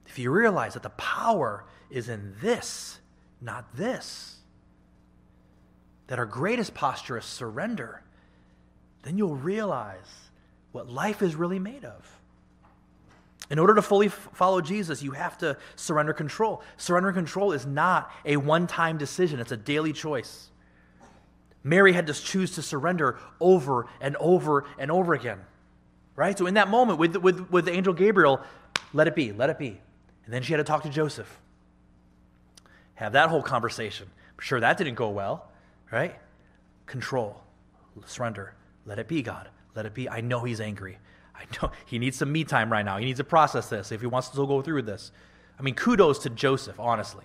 If 0.06 0.18
you 0.18 0.30
realize 0.30 0.74
that 0.74 0.82
the 0.82 0.90
power 0.90 1.64
is 1.88 2.08
in 2.08 2.34
this, 2.42 3.00
not 3.40 3.74
this, 3.74 4.39
that 6.10 6.18
our 6.18 6.26
greatest 6.26 6.74
posture 6.74 7.16
is 7.16 7.24
surrender, 7.24 8.02
then 9.04 9.16
you'll 9.16 9.36
realize 9.36 10.28
what 10.72 10.88
life 10.88 11.22
is 11.22 11.36
really 11.36 11.60
made 11.60 11.84
of. 11.84 12.20
In 13.48 13.60
order 13.60 13.76
to 13.76 13.82
fully 13.82 14.08
f- 14.08 14.28
follow 14.32 14.60
Jesus, 14.60 15.04
you 15.04 15.12
have 15.12 15.38
to 15.38 15.56
surrender 15.76 16.12
control. 16.12 16.62
Surrender 16.78 17.12
control 17.12 17.52
is 17.52 17.64
not 17.64 18.10
a 18.24 18.36
one 18.38 18.66
time 18.66 18.98
decision, 18.98 19.38
it's 19.38 19.52
a 19.52 19.56
daily 19.56 19.92
choice. 19.92 20.48
Mary 21.62 21.92
had 21.92 22.08
to 22.08 22.12
choose 22.12 22.56
to 22.56 22.62
surrender 22.62 23.20
over 23.38 23.86
and 24.00 24.16
over 24.16 24.64
and 24.80 24.90
over 24.90 25.14
again. 25.14 25.38
Right? 26.16 26.36
So, 26.36 26.48
in 26.48 26.54
that 26.54 26.68
moment 26.68 26.98
with, 26.98 27.18
with, 27.18 27.48
with 27.52 27.66
the 27.66 27.72
angel 27.72 27.94
Gabriel, 27.94 28.40
let 28.92 29.06
it 29.06 29.14
be, 29.14 29.30
let 29.30 29.48
it 29.48 29.60
be. 29.60 29.80
And 30.24 30.34
then 30.34 30.42
she 30.42 30.54
had 30.54 30.58
to 30.58 30.64
talk 30.64 30.82
to 30.82 30.90
Joseph, 30.90 31.38
have 32.94 33.12
that 33.12 33.28
whole 33.28 33.44
conversation. 33.44 34.08
I'm 34.08 34.42
sure 34.42 34.58
that 34.58 34.76
didn't 34.76 34.96
go 34.96 35.10
well, 35.10 35.49
right? 35.90 36.18
Control, 36.86 37.40
surrender, 38.06 38.54
let 38.86 38.98
it 38.98 39.08
be, 39.08 39.22
God. 39.22 39.48
Let 39.74 39.86
it 39.86 39.94
be. 39.94 40.08
I 40.08 40.20
know 40.20 40.40
he's 40.40 40.60
angry. 40.60 40.98
I 41.34 41.44
know 41.60 41.70
he 41.86 41.98
needs 41.98 42.16
some 42.16 42.32
me 42.32 42.44
time 42.44 42.70
right 42.70 42.84
now. 42.84 42.98
He 42.98 43.04
needs 43.04 43.18
to 43.18 43.24
process 43.24 43.68
this 43.68 43.92
if 43.92 44.00
he 44.00 44.06
wants 44.06 44.28
to 44.30 44.46
go 44.46 44.62
through 44.62 44.76
with 44.76 44.86
this. 44.86 45.12
I 45.58 45.62
mean, 45.62 45.74
kudos 45.74 46.20
to 46.20 46.30
Joseph, 46.30 46.80
honestly, 46.80 47.24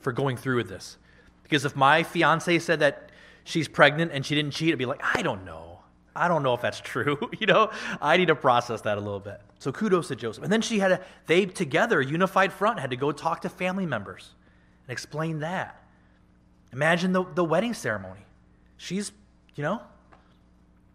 for 0.00 0.12
going 0.12 0.36
through 0.36 0.56
with 0.56 0.68
this. 0.68 0.96
Because 1.42 1.64
if 1.64 1.76
my 1.76 2.02
fiance 2.02 2.58
said 2.58 2.80
that 2.80 3.10
she's 3.44 3.68
pregnant 3.68 4.12
and 4.12 4.26
she 4.26 4.34
didn't 4.34 4.50
cheat, 4.50 4.72
I'd 4.72 4.78
be 4.78 4.86
like, 4.86 5.00
I 5.02 5.22
don't 5.22 5.44
know. 5.44 5.80
I 6.14 6.28
don't 6.28 6.42
know 6.42 6.54
if 6.54 6.60
that's 6.60 6.80
true. 6.84 7.18
you 7.38 7.46
know, 7.46 7.70
I 8.00 8.16
need 8.16 8.26
to 8.26 8.34
process 8.34 8.80
that 8.82 8.98
a 8.98 9.00
little 9.00 9.20
bit. 9.20 9.40
So 9.58 9.72
kudos 9.72 10.08
to 10.08 10.16
Joseph. 10.16 10.44
And 10.44 10.52
then 10.52 10.60
she 10.60 10.78
had 10.78 10.92
a, 10.92 11.00
they 11.26 11.46
together, 11.46 12.00
unified 12.02 12.52
front, 12.52 12.80
had 12.80 12.90
to 12.90 12.96
go 12.96 13.12
talk 13.12 13.42
to 13.42 13.48
family 13.48 13.86
members 13.86 14.34
and 14.86 14.92
explain 14.92 15.40
that. 15.40 15.82
Imagine 16.72 17.12
the, 17.12 17.24
the 17.34 17.44
wedding 17.44 17.74
ceremony. 17.74 18.20
She's, 18.76 19.12
you 19.54 19.62
know, 19.62 19.82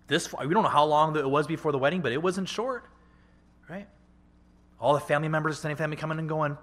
this 0.07 0.31
we 0.33 0.53
don't 0.53 0.63
know 0.63 0.69
how 0.69 0.86
long 0.86 1.15
it 1.15 1.29
was 1.29 1.47
before 1.47 1.71
the 1.71 1.77
wedding, 1.77 2.01
but 2.01 2.12
it 2.12 2.21
wasn't 2.21 2.49
short, 2.49 2.86
right? 3.69 3.88
All 4.79 4.93
the 4.93 4.99
family 4.99 5.29
members, 5.29 5.55
extended 5.55 5.77
family 5.77 5.97
coming 5.97 6.19
and 6.19 6.29
going. 6.29 6.57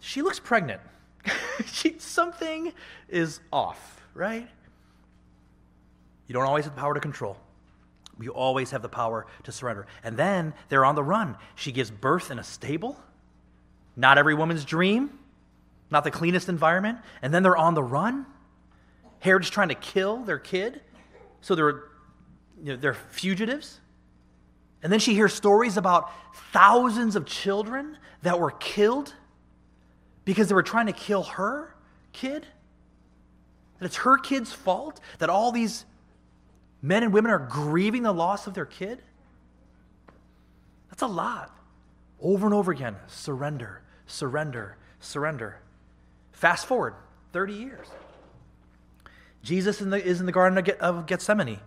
She 0.00 0.22
looks 0.22 0.40
pregnant. 0.40 0.80
she, 1.66 1.96
something 1.98 2.72
is 3.08 3.40
off, 3.52 4.00
right? 4.14 4.48
You 6.26 6.32
don't 6.32 6.44
always 6.44 6.64
have 6.64 6.74
the 6.74 6.80
power 6.80 6.94
to 6.94 7.00
control. 7.00 7.36
We 8.18 8.28
always 8.28 8.70
have 8.70 8.82
the 8.82 8.88
power 8.88 9.26
to 9.44 9.52
surrender. 9.52 9.86
And 10.02 10.16
then 10.16 10.54
they're 10.68 10.84
on 10.84 10.94
the 10.94 11.02
run. 11.02 11.36
She 11.54 11.72
gives 11.72 11.90
birth 11.90 12.30
in 12.30 12.38
a 12.38 12.44
stable. 12.44 12.98
Not 13.96 14.18
every 14.18 14.34
woman's 14.34 14.64
dream, 14.64 15.18
not 15.92 16.04
the 16.04 16.10
cleanest 16.10 16.48
environment. 16.48 16.98
And 17.20 17.32
then 17.32 17.42
they're 17.42 17.56
on 17.56 17.74
the 17.74 17.82
run. 17.82 18.26
Herod's 19.20 19.50
trying 19.50 19.68
to 19.68 19.74
kill 19.74 20.24
their 20.24 20.38
kid. 20.38 20.80
So 21.42 21.54
they're, 21.54 21.84
you 22.60 22.72
know, 22.72 22.76
they're 22.76 22.94
fugitives. 22.94 23.78
And 24.82 24.92
then 24.92 24.98
she 24.98 25.14
hears 25.14 25.32
stories 25.32 25.76
about 25.76 26.10
thousands 26.52 27.14
of 27.14 27.26
children 27.26 27.96
that 28.22 28.40
were 28.40 28.50
killed 28.50 29.14
because 30.24 30.48
they 30.48 30.54
were 30.54 30.62
trying 30.62 30.86
to 30.86 30.92
kill 30.92 31.22
her 31.22 31.74
kid. 32.12 32.46
That 33.78 33.86
it's 33.86 33.96
her 33.96 34.18
kid's 34.18 34.52
fault 34.52 35.00
that 35.18 35.30
all 35.30 35.52
these 35.52 35.84
men 36.80 37.04
and 37.04 37.12
women 37.12 37.30
are 37.30 37.38
grieving 37.38 38.02
the 38.02 38.12
loss 38.12 38.46
of 38.46 38.54
their 38.54 38.66
kid? 38.66 39.00
That's 40.90 41.02
a 41.02 41.06
lot. 41.06 41.56
Over 42.20 42.46
and 42.46 42.54
over 42.54 42.72
again 42.72 42.96
surrender, 43.06 43.82
surrender, 44.06 44.76
surrender. 45.00 45.61
Fast 46.42 46.66
forward 46.66 46.94
30 47.32 47.52
years. 47.52 47.86
Jesus 49.44 49.80
in 49.80 49.90
the, 49.90 50.04
is 50.04 50.18
in 50.18 50.26
the 50.26 50.32
Garden 50.32 50.58
of 50.80 51.06
Gethsemane. 51.06 51.60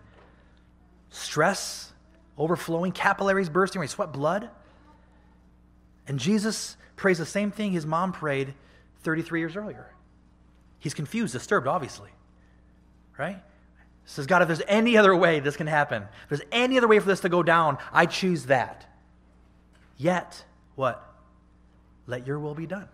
Stress, 1.11 1.93
overflowing, 2.37 2.91
capillaries 2.91 3.47
bursting, 3.47 3.81
he 3.81 3.87
sweat 3.87 4.11
blood. 4.11 4.49
And 6.09 6.19
Jesus 6.19 6.75
prays 6.97 7.19
the 7.19 7.25
same 7.25 7.51
thing 7.51 7.71
his 7.71 7.85
mom 7.85 8.11
prayed 8.11 8.53
33 9.03 9.39
years 9.39 9.55
earlier. 9.55 9.89
He's 10.79 10.93
confused, 10.93 11.31
disturbed, 11.31 11.67
obviously. 11.67 12.09
Right? 13.17 13.41
says, 14.03 14.27
God, 14.27 14.41
if 14.41 14.49
there's 14.49 14.61
any 14.67 14.97
other 14.97 15.15
way 15.15 15.39
this 15.39 15.55
can 15.55 15.67
happen, 15.67 16.03
if 16.03 16.29
there's 16.29 16.49
any 16.51 16.77
other 16.77 16.89
way 16.89 16.99
for 16.99 17.07
this 17.07 17.21
to 17.21 17.29
go 17.29 17.43
down, 17.43 17.77
I 17.93 18.07
choose 18.07 18.47
that. 18.47 18.85
Yet, 19.95 20.43
what? 20.75 21.01
Let 22.07 22.27
your 22.27 22.39
will 22.39 22.55
be 22.55 22.67
done. 22.67 22.89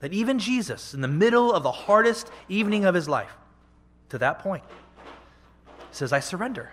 That 0.00 0.12
even 0.12 0.38
Jesus, 0.38 0.94
in 0.94 1.00
the 1.00 1.08
middle 1.08 1.52
of 1.52 1.62
the 1.62 1.72
hardest 1.72 2.30
evening 2.48 2.84
of 2.84 2.94
his 2.94 3.08
life, 3.08 3.34
to 4.10 4.18
that 4.18 4.40
point, 4.40 4.64
says, 5.90 6.12
I 6.12 6.20
surrender. 6.20 6.70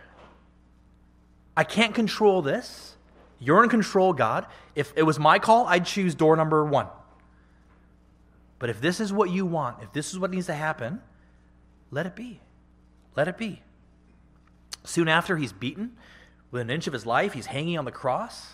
I 1.56 1.64
can't 1.64 1.96
control 1.96 2.42
this. 2.42 2.96
You're 3.40 3.64
in 3.64 3.70
control, 3.70 4.14
God. 4.14 4.48
If 4.76 4.94
it 4.96 5.04
was 5.04 5.20
my 5.20 5.40
call, 5.40 5.66
I'd 5.68 5.86
choose 5.86 6.16
door 6.16 6.36
number 6.36 6.66
one. 6.66 6.88
But 8.60 8.70
if 8.70 8.80
this 8.82 9.00
is 9.00 9.12
what 9.12 9.30
you 9.30 9.46
want, 9.46 9.84
if 9.84 9.92
this 9.94 10.12
is 10.12 10.20
what 10.20 10.32
needs 10.32 10.48
to 10.48 10.54
happen, 10.54 11.02
let 11.92 12.06
it 12.06 12.16
be. 12.16 12.40
Let 13.16 13.28
it 13.28 13.38
be. 13.38 13.62
Soon 14.84 15.08
after, 15.08 15.38
he's 15.38 15.54
beaten 15.54 15.96
with 16.52 16.62
an 16.62 16.70
inch 16.70 16.88
of 16.88 16.94
his 16.94 17.06
life. 17.06 17.34
He's 17.34 17.46
hanging 17.46 17.78
on 17.78 17.86
the 17.86 17.92
cross. 17.92 18.54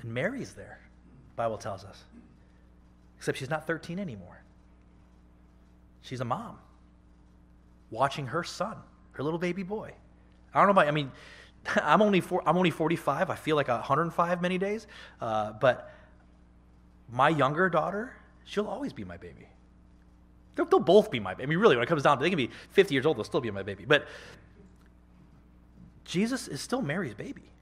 And 0.00 0.12
Mary's 0.12 0.54
there, 0.54 0.80
Bible 1.36 1.58
tells 1.58 1.84
us. 1.84 2.04
Except 3.22 3.38
she's 3.38 3.50
not 3.50 3.68
13 3.68 4.00
anymore. 4.00 4.42
She's 6.00 6.20
a 6.20 6.24
mom 6.24 6.58
watching 7.88 8.26
her 8.26 8.42
son, 8.42 8.76
her 9.12 9.22
little 9.22 9.38
baby 9.38 9.62
boy. 9.62 9.92
I 10.52 10.58
don't 10.58 10.66
know 10.66 10.72
about, 10.72 10.88
I 10.88 10.90
mean, 10.90 11.12
I'm 11.84 12.02
only, 12.02 12.20
four, 12.20 12.42
I'm 12.44 12.56
only 12.56 12.72
45. 12.72 13.30
I 13.30 13.36
feel 13.36 13.54
like 13.54 13.68
105 13.68 14.42
many 14.42 14.58
days. 14.58 14.88
Uh, 15.20 15.52
but 15.52 15.94
my 17.12 17.28
younger 17.28 17.68
daughter, 17.68 18.12
she'll 18.42 18.66
always 18.66 18.92
be 18.92 19.04
my 19.04 19.18
baby. 19.18 19.46
They'll, 20.56 20.66
they'll 20.66 20.80
both 20.80 21.08
be 21.08 21.20
my 21.20 21.34
baby. 21.34 21.44
I 21.44 21.46
mean, 21.46 21.58
really, 21.58 21.76
when 21.76 21.84
it 21.84 21.88
comes 21.88 22.02
down 22.02 22.18
to 22.18 22.22
it, 22.22 22.26
they 22.26 22.30
can 22.30 22.36
be 22.38 22.50
50 22.70 22.92
years 22.92 23.06
old, 23.06 23.18
they'll 23.18 23.22
still 23.22 23.40
be 23.40 23.52
my 23.52 23.62
baby. 23.62 23.84
But 23.86 24.08
Jesus 26.04 26.48
is 26.48 26.60
still 26.60 26.82
Mary's 26.82 27.14
baby. 27.14 27.52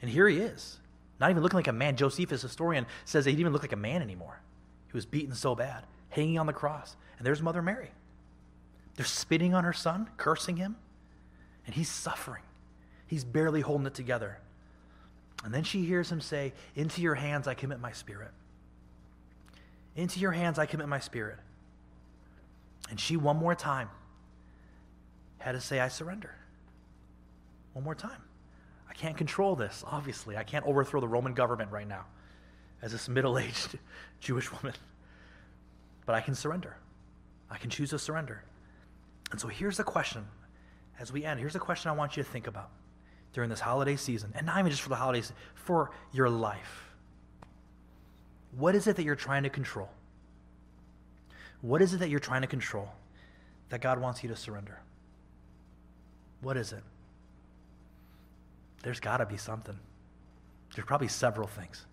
And 0.00 0.10
here 0.10 0.26
he 0.26 0.38
is, 0.38 0.78
not 1.18 1.30
even 1.30 1.42
looking 1.42 1.56
like 1.58 1.68
a 1.68 1.72
man. 1.72 1.96
Josephus, 1.96 2.42
historian, 2.42 2.86
says 3.04 3.24
he 3.24 3.32
didn't 3.32 3.40
even 3.40 3.52
look 3.52 3.62
like 3.62 3.72
a 3.72 3.76
man 3.76 4.02
anymore. 4.02 4.40
He 4.88 4.96
was 4.96 5.06
beaten 5.06 5.34
so 5.34 5.54
bad, 5.54 5.84
hanging 6.10 6.38
on 6.38 6.46
the 6.46 6.52
cross. 6.52 6.96
And 7.18 7.26
there's 7.26 7.42
Mother 7.42 7.62
Mary. 7.62 7.90
They're 8.96 9.06
spitting 9.06 9.54
on 9.54 9.64
her 9.64 9.72
son, 9.72 10.08
cursing 10.16 10.56
him, 10.56 10.76
and 11.66 11.74
he's 11.74 11.88
suffering. 11.88 12.42
He's 13.06 13.24
barely 13.24 13.60
holding 13.60 13.86
it 13.86 13.94
together. 13.94 14.38
And 15.44 15.52
then 15.52 15.64
she 15.64 15.84
hears 15.84 16.10
him 16.10 16.20
say, 16.20 16.52
Into 16.74 17.00
your 17.00 17.14
hands 17.14 17.46
I 17.46 17.54
commit 17.54 17.80
my 17.80 17.92
spirit. 17.92 18.30
Into 19.94 20.20
your 20.20 20.32
hands 20.32 20.58
I 20.58 20.66
commit 20.66 20.88
my 20.88 21.00
spirit. 21.00 21.38
And 22.90 22.98
she, 23.00 23.16
one 23.16 23.36
more 23.36 23.54
time, 23.54 23.90
had 25.38 25.52
to 25.52 25.60
say, 25.60 25.80
I 25.80 25.88
surrender. 25.88 26.34
One 27.72 27.84
more 27.84 27.94
time. 27.94 28.22
Can't 28.96 29.16
control 29.16 29.56
this, 29.56 29.84
obviously. 29.86 30.36
I 30.36 30.42
can't 30.42 30.64
overthrow 30.64 31.00
the 31.00 31.08
Roman 31.08 31.34
government 31.34 31.70
right 31.70 31.86
now 31.86 32.06
as 32.82 32.92
this 32.92 33.08
middle 33.08 33.38
aged 33.38 33.78
Jewish 34.20 34.50
woman. 34.52 34.74
But 36.06 36.14
I 36.14 36.20
can 36.20 36.34
surrender. 36.34 36.76
I 37.50 37.58
can 37.58 37.68
choose 37.68 37.90
to 37.90 37.98
surrender. 37.98 38.42
And 39.30 39.40
so 39.40 39.48
here's 39.48 39.76
the 39.76 39.84
question 39.84 40.24
as 40.98 41.12
we 41.12 41.24
end. 41.24 41.40
Here's 41.40 41.52
the 41.52 41.58
question 41.58 41.90
I 41.90 41.94
want 41.94 42.16
you 42.16 42.22
to 42.22 42.28
think 42.28 42.46
about 42.46 42.70
during 43.32 43.50
this 43.50 43.60
holiday 43.60 43.96
season, 43.96 44.32
and 44.34 44.46
not 44.46 44.58
even 44.58 44.70
just 44.70 44.82
for 44.82 44.88
the 44.88 44.96
holidays, 44.96 45.30
for 45.54 45.90
your 46.12 46.30
life. 46.30 46.90
What 48.56 48.74
is 48.74 48.86
it 48.86 48.96
that 48.96 49.02
you're 49.04 49.14
trying 49.14 49.42
to 49.42 49.50
control? 49.50 49.90
What 51.60 51.82
is 51.82 51.92
it 51.92 51.98
that 51.98 52.08
you're 52.08 52.20
trying 52.20 52.40
to 52.40 52.46
control 52.46 52.88
that 53.68 53.82
God 53.82 54.00
wants 54.00 54.22
you 54.22 54.30
to 54.30 54.36
surrender? 54.36 54.80
What 56.40 56.56
is 56.56 56.72
it? 56.72 56.82
There's 58.86 59.00
got 59.00 59.16
to 59.16 59.26
be 59.26 59.36
something. 59.36 59.76
There's 60.72 60.86
probably 60.86 61.08
several 61.08 61.48
things. 61.48 61.84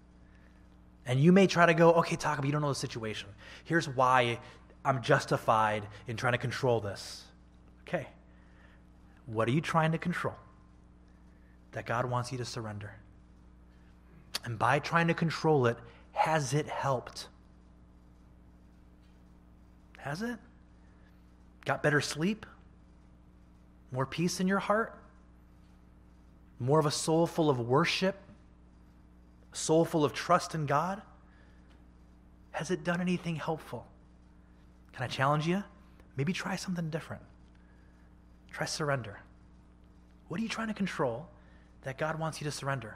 And 1.08 1.20
you 1.20 1.32
may 1.32 1.48
try 1.48 1.66
to 1.66 1.74
go, 1.74 1.92
okay, 1.94 2.14
about 2.14 2.46
you 2.46 2.52
don't 2.52 2.62
know 2.62 2.70
the 2.70 2.76
situation. 2.76 3.30
Here's 3.64 3.90
why 3.90 4.38
I'm 4.86 5.02
justified 5.02 5.88
in 6.08 6.18
trying 6.18 6.34
to 6.34 6.38
control 6.38 6.82
this. 6.82 7.24
Okay. 7.82 8.06
What 9.26 9.48
are 9.48 9.52
you 9.52 9.60
trying 9.60 9.94
to 9.94 9.98
control 9.98 10.36
that 11.72 11.88
God 11.88 12.06
wants 12.06 12.32
you 12.32 12.38
to 12.38 12.46
surrender? 12.46 12.94
And 14.46 14.60
by 14.60 14.78
trying 14.78 15.08
to 15.08 15.16
control 15.16 15.66
it, 15.66 15.78
has 16.12 16.54
it 16.54 16.68
helped? 16.68 17.28
Has 19.98 20.22
it? 20.22 20.38
Got 21.66 21.82
better 21.82 22.02
sleep? 22.02 22.46
More 23.92 24.06
peace 24.06 24.40
in 24.40 24.48
your 24.48 24.60
heart? 24.60 25.00
More 26.64 26.80
of 26.80 26.86
a 26.86 26.92
soul 26.92 27.28
full 27.28 27.50
of 27.50 27.60
worship? 27.60 28.16
A 29.52 29.56
soul 29.56 29.84
full 29.84 30.06
of 30.06 30.14
trust 30.14 30.56
in 30.56 30.66
God? 30.66 31.02
Has 32.52 32.72
it 32.72 32.86
done 32.86 33.02
anything 33.02 33.36
helpful? 33.36 33.86
Can 34.94 35.04
I 35.04 35.08
challenge 35.08 35.46
you? 35.46 35.62
Maybe 36.16 36.32
try 36.32 36.56
something 36.56 36.90
different. 36.90 37.22
Try 38.50 38.66
surrender. 38.66 39.20
What 40.30 40.40
are 40.40 40.44
you 40.44 40.48
trying 40.48 40.70
to 40.70 40.74
control 40.74 41.28
that 41.82 41.98
God 41.98 42.18
wants 42.18 42.40
you 42.40 42.46
to 42.46 42.52
surrender? 42.52 42.96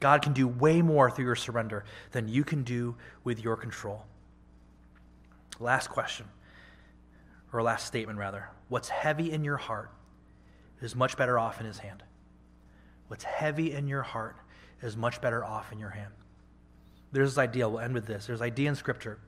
God 0.00 0.22
can 0.22 0.32
do 0.32 0.48
way 0.48 0.82
more 0.82 1.08
through 1.08 1.26
your 1.26 1.36
surrender 1.36 1.84
than 2.10 2.26
you 2.26 2.42
can 2.42 2.64
do 2.64 2.96
with 3.22 3.44
your 3.44 3.54
control. 3.54 4.06
Last 5.60 5.88
question, 5.88 6.26
or 7.52 7.62
last 7.62 7.86
statement 7.86 8.18
rather. 8.18 8.48
What's 8.68 8.88
heavy 8.88 9.30
in 9.30 9.44
your 9.44 9.58
heart 9.58 9.92
is 10.80 10.94
much 10.94 11.16
better 11.16 11.38
off 11.38 11.60
in 11.60 11.66
his 11.66 11.78
hand. 11.78 12.02
What's 13.08 13.24
heavy 13.24 13.72
in 13.72 13.88
your 13.88 14.02
heart 14.02 14.36
is 14.82 14.96
much 14.96 15.20
better 15.20 15.44
off 15.44 15.72
in 15.72 15.78
your 15.78 15.90
hand. 15.90 16.12
There's 17.12 17.30
this 17.30 17.38
idea, 17.38 17.68
we'll 17.68 17.80
end 17.80 17.94
with 17.94 18.06
this. 18.06 18.26
There's 18.26 18.40
idea 18.40 18.68
in 18.68 18.76
Scripture 18.76 19.18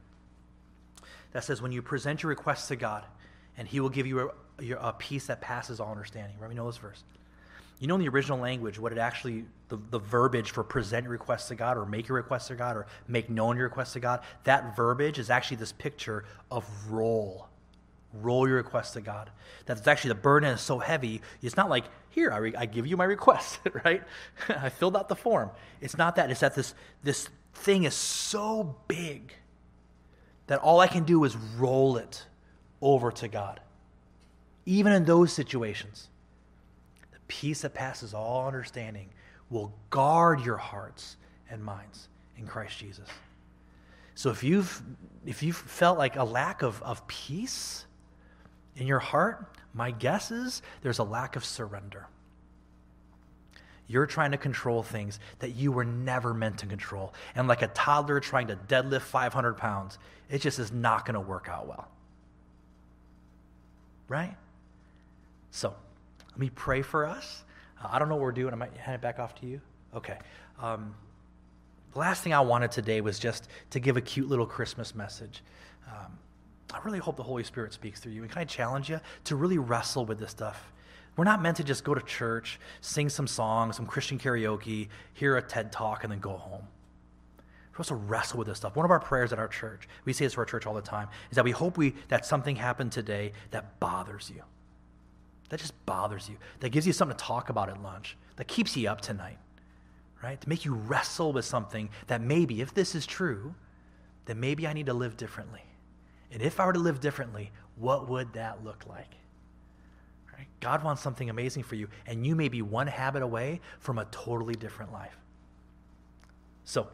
that 1.32 1.44
says 1.44 1.60
when 1.60 1.72
you 1.72 1.82
present 1.82 2.22
your 2.22 2.30
requests 2.30 2.68
to 2.68 2.76
God, 2.76 3.04
and 3.58 3.66
he 3.66 3.80
will 3.80 3.88
give 3.88 4.06
you 4.06 4.30
a, 4.60 4.72
a 4.80 4.92
peace 4.92 5.26
that 5.26 5.40
passes 5.40 5.80
all 5.80 5.90
understanding. 5.90 6.36
Right? 6.38 6.48
We 6.48 6.54
know 6.54 6.66
this 6.66 6.76
verse. 6.78 7.02
You 7.80 7.88
know 7.88 7.96
in 7.96 8.00
the 8.00 8.08
original 8.08 8.38
language 8.38 8.78
what 8.78 8.92
it 8.92 8.98
actually, 8.98 9.44
the, 9.68 9.78
the 9.90 9.98
verbiage 9.98 10.52
for 10.52 10.62
present 10.62 11.02
your 11.02 11.10
requests 11.10 11.48
to 11.48 11.56
God 11.56 11.76
or 11.76 11.84
make 11.84 12.06
your 12.06 12.16
requests 12.16 12.46
to 12.46 12.54
God 12.54 12.76
or 12.76 12.86
make 13.08 13.28
known 13.28 13.56
your 13.56 13.64
requests 13.64 13.94
to 13.94 14.00
God, 14.00 14.20
that 14.44 14.76
verbiage 14.76 15.18
is 15.18 15.30
actually 15.30 15.56
this 15.56 15.72
picture 15.72 16.24
of 16.50 16.64
roll. 16.88 17.48
Roll 18.12 18.46
your 18.46 18.56
requests 18.56 18.92
to 18.92 19.00
God. 19.00 19.30
That's 19.66 19.86
actually 19.86 20.08
the 20.08 20.16
burden 20.16 20.50
is 20.50 20.60
so 20.60 20.78
heavy. 20.78 21.22
It's 21.40 21.56
not 21.56 21.70
like, 21.70 21.84
here, 22.10 22.30
I, 22.30 22.38
re- 22.38 22.54
I 22.56 22.66
give 22.66 22.86
you 22.86 22.96
my 22.96 23.04
request, 23.04 23.60
right? 23.84 24.02
I 24.48 24.68
filled 24.68 24.96
out 24.96 25.08
the 25.08 25.16
form. 25.16 25.50
It's 25.80 25.96
not 25.96 26.16
that. 26.16 26.30
It's 26.30 26.40
that 26.40 26.54
this, 26.54 26.74
this 27.02 27.28
thing 27.54 27.84
is 27.84 27.94
so 27.94 28.76
big 28.88 29.32
that 30.46 30.60
all 30.60 30.80
I 30.80 30.86
can 30.86 31.04
do 31.04 31.24
is 31.24 31.36
roll 31.56 31.96
it 31.96 32.26
over 32.80 33.10
to 33.12 33.28
God. 33.28 33.60
Even 34.66 34.92
in 34.92 35.04
those 35.04 35.32
situations 35.32 36.08
the 37.12 37.18
peace 37.28 37.62
that 37.62 37.74
passes 37.74 38.14
all 38.14 38.46
understanding 38.46 39.08
will 39.50 39.72
guard 39.90 40.40
your 40.40 40.56
hearts 40.56 41.16
and 41.50 41.62
minds 41.62 42.08
in 42.36 42.46
Christ 42.46 42.78
Jesus. 42.78 43.08
So 44.14 44.30
if 44.30 44.42
you've 44.42 44.82
if 45.24 45.42
you've 45.42 45.56
felt 45.56 45.98
like 45.98 46.16
a 46.16 46.24
lack 46.24 46.62
of, 46.62 46.82
of 46.82 47.06
peace, 47.06 47.86
In 48.76 48.86
your 48.86 48.98
heart, 48.98 49.46
my 49.74 49.90
guess 49.90 50.30
is 50.30 50.62
there's 50.82 50.98
a 50.98 51.04
lack 51.04 51.36
of 51.36 51.44
surrender. 51.44 52.06
You're 53.86 54.06
trying 54.06 54.30
to 54.30 54.38
control 54.38 54.82
things 54.82 55.18
that 55.40 55.50
you 55.50 55.72
were 55.72 55.84
never 55.84 56.32
meant 56.32 56.58
to 56.58 56.66
control. 56.66 57.12
And 57.34 57.48
like 57.48 57.62
a 57.62 57.66
toddler 57.68 58.20
trying 58.20 58.46
to 58.46 58.56
deadlift 58.56 59.02
500 59.02 59.54
pounds, 59.54 59.98
it 60.30 60.40
just 60.40 60.58
is 60.58 60.72
not 60.72 61.04
going 61.04 61.14
to 61.14 61.20
work 61.20 61.48
out 61.50 61.66
well. 61.66 61.88
Right? 64.08 64.34
So, 65.50 65.74
let 66.30 66.38
me 66.38 66.50
pray 66.54 66.80
for 66.80 67.06
us. 67.06 67.44
Uh, 67.82 67.88
I 67.90 67.98
don't 67.98 68.08
know 68.08 68.14
what 68.14 68.22
we're 68.22 68.32
doing. 68.32 68.54
I 68.54 68.56
might 68.56 68.74
hand 68.76 68.94
it 68.94 69.02
back 69.02 69.18
off 69.18 69.34
to 69.40 69.46
you. 69.46 69.60
Okay. 69.94 70.18
Um, 70.58 70.94
the 71.92 71.98
last 71.98 72.22
thing 72.22 72.32
I 72.32 72.40
wanted 72.40 72.70
today 72.72 73.02
was 73.02 73.18
just 73.18 73.48
to 73.70 73.80
give 73.80 73.98
a 73.98 74.00
cute 74.00 74.28
little 74.28 74.46
Christmas 74.46 74.94
message. 74.94 75.42
Um, 75.86 76.18
I 76.72 76.80
really 76.84 76.98
hope 76.98 77.16
the 77.16 77.22
Holy 77.22 77.44
Spirit 77.44 77.72
speaks 77.72 78.00
through 78.00 78.12
you. 78.12 78.22
And 78.22 78.30
can 78.30 78.40
I 78.40 78.44
challenge 78.44 78.88
you 78.88 79.00
to 79.24 79.36
really 79.36 79.58
wrestle 79.58 80.06
with 80.06 80.18
this 80.18 80.30
stuff? 80.30 80.72
We're 81.16 81.24
not 81.24 81.42
meant 81.42 81.58
to 81.58 81.64
just 81.64 81.84
go 81.84 81.94
to 81.94 82.00
church, 82.00 82.58
sing 82.80 83.08
some 83.08 83.26
songs, 83.26 83.76
some 83.76 83.86
Christian 83.86 84.18
karaoke, 84.18 84.88
hear 85.12 85.36
a 85.36 85.42
TED 85.42 85.70
talk, 85.70 86.04
and 86.04 86.12
then 86.12 86.20
go 86.20 86.36
home. 86.36 86.66
We're 87.72 87.84
supposed 87.84 87.88
to 87.88 87.94
wrestle 88.06 88.38
with 88.38 88.48
this 88.48 88.58
stuff. 88.58 88.76
One 88.76 88.84
of 88.84 88.90
our 88.90 89.00
prayers 89.00 89.32
at 89.32 89.38
our 89.38 89.48
church, 89.48 89.88
we 90.04 90.12
say 90.12 90.24
this 90.24 90.34
to 90.34 90.38
our 90.40 90.44
church 90.44 90.66
all 90.66 90.74
the 90.74 90.82
time, 90.82 91.08
is 91.30 91.36
that 91.36 91.44
we 91.44 91.50
hope 91.50 91.76
we 91.76 91.94
that 92.08 92.24
something 92.24 92.56
happened 92.56 92.92
today 92.92 93.32
that 93.50 93.78
bothers 93.80 94.30
you. 94.34 94.42
That 95.50 95.60
just 95.60 95.74
bothers 95.84 96.28
you. 96.28 96.36
That 96.60 96.70
gives 96.70 96.86
you 96.86 96.92
something 96.92 97.16
to 97.16 97.22
talk 97.22 97.50
about 97.50 97.68
at 97.68 97.82
lunch. 97.82 98.16
That 98.36 98.48
keeps 98.48 98.76
you 98.76 98.88
up 98.88 99.00
tonight. 99.00 99.38
Right? 100.22 100.40
To 100.40 100.48
make 100.48 100.64
you 100.64 100.74
wrestle 100.74 101.32
with 101.32 101.44
something 101.44 101.90
that 102.06 102.20
maybe, 102.20 102.60
if 102.60 102.72
this 102.72 102.94
is 102.94 103.06
true, 103.06 103.54
then 104.26 104.38
maybe 104.38 104.66
I 104.66 104.72
need 104.72 104.86
to 104.86 104.94
live 104.94 105.16
differently. 105.16 105.62
And 106.32 106.40
if 106.40 106.58
I 106.58 106.66
were 106.66 106.72
to 106.72 106.78
live 106.78 107.00
differently, 107.00 107.52
what 107.76 108.08
would 108.08 108.32
that 108.32 108.64
look 108.64 108.84
like? 108.88 109.14
Right? 110.32 110.46
God 110.60 110.82
wants 110.82 111.02
something 111.02 111.28
amazing 111.28 111.62
for 111.62 111.74
you, 111.74 111.88
and 112.06 112.26
you 112.26 112.34
may 112.34 112.48
be 112.48 112.62
one 112.62 112.86
habit 112.86 113.22
away 113.22 113.60
from 113.78 113.98
a 113.98 114.06
totally 114.06 114.54
different 114.54 114.92
life. 114.92 115.16
So, 116.64 116.88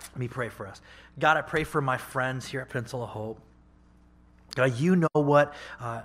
let 0.00 0.18
me 0.18 0.28
pray 0.28 0.48
for 0.48 0.66
us. 0.66 0.80
God, 1.18 1.36
I 1.36 1.42
pray 1.42 1.64
for 1.64 1.80
my 1.80 1.96
friends 1.96 2.46
here 2.46 2.60
at 2.60 2.68
Peninsula 2.68 3.06
Hope. 3.06 3.40
God, 4.54 4.76
you 4.78 4.96
know 4.96 5.08
what, 5.12 5.54
uh, 5.80 6.02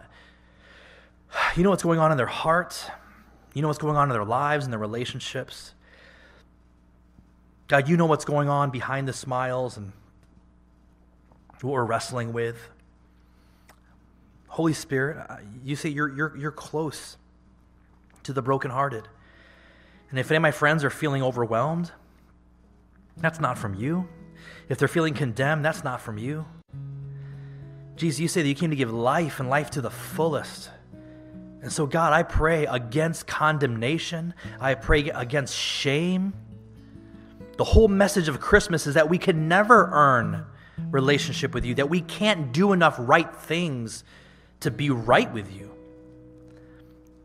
you 1.55 1.63
know 1.63 1.71
what's 1.71 1.83
going 1.83 1.99
on 1.99 2.11
in 2.11 2.17
their 2.17 2.27
hearts. 2.27 2.85
You 3.53 3.61
know 3.61 3.67
what's 3.67 3.79
going 3.79 3.95
on 3.95 4.09
in 4.09 4.13
their 4.13 4.25
lives 4.25 4.65
and 4.65 4.73
their 4.73 4.79
relationships. 4.79 5.73
God, 7.67 7.87
you 7.87 7.97
know 7.97 8.05
what's 8.05 8.25
going 8.25 8.49
on 8.49 8.69
behind 8.71 9.07
the 9.07 9.13
smiles 9.13 9.77
and 9.77 9.91
what 11.63 11.73
we're 11.73 11.85
wrestling 11.85 12.33
with. 12.33 12.69
Holy 14.47 14.73
Spirit, 14.73 15.25
uh, 15.29 15.37
you 15.63 15.75
say 15.75 15.89
you're, 15.89 16.13
you're, 16.13 16.37
you're 16.37 16.51
close 16.51 17.17
to 18.23 18.33
the 18.33 18.41
brokenhearted. 18.41 19.07
And 20.09 20.19
if 20.19 20.29
any 20.29 20.37
of 20.37 20.41
my 20.43 20.51
friends 20.51 20.83
are 20.83 20.91
feeling 20.91 21.23
overwhelmed, 21.23 21.91
that's 23.17 23.39
not 23.39 23.57
from 23.57 23.73
you. 23.73 24.07
If 24.69 24.77
they're 24.77 24.87
feeling 24.87 25.13
condemned, 25.13 25.65
that's 25.65 25.83
not 25.83 26.01
from 26.01 26.17
you. 26.17 26.45
Jesus, 27.95 28.19
you 28.19 28.27
say 28.27 28.41
that 28.41 28.47
you 28.47 28.55
came 28.55 28.69
to 28.69 28.75
give 28.75 28.91
life 28.91 29.39
and 29.39 29.49
life 29.49 29.71
to 29.71 29.81
the 29.81 29.89
fullest. 29.89 30.69
And 31.61 31.71
so, 31.71 31.85
God, 31.85 32.11
I 32.13 32.23
pray 32.23 32.65
against 32.65 33.25
condemnation. 33.25 34.33
I 34.59 34.75
pray 34.75 35.09
against 35.09 35.55
shame. 35.55 36.33
The 37.57 37.63
whole 37.63 37.87
message 37.87 38.27
of 38.27 38.39
Christmas 38.39 38.87
is 38.87 38.95
that 38.95 39.09
we 39.09 39.17
can 39.17 39.47
never 39.47 39.89
earn 39.91 40.45
relationship 40.89 41.53
with 41.53 41.65
you, 41.65 41.75
that 41.75 41.89
we 41.89 42.01
can't 42.01 42.51
do 42.51 42.73
enough 42.73 42.95
right 42.97 43.33
things 43.35 44.03
to 44.61 44.71
be 44.71 44.89
right 44.89 45.31
with 45.33 45.53
you. 45.53 45.71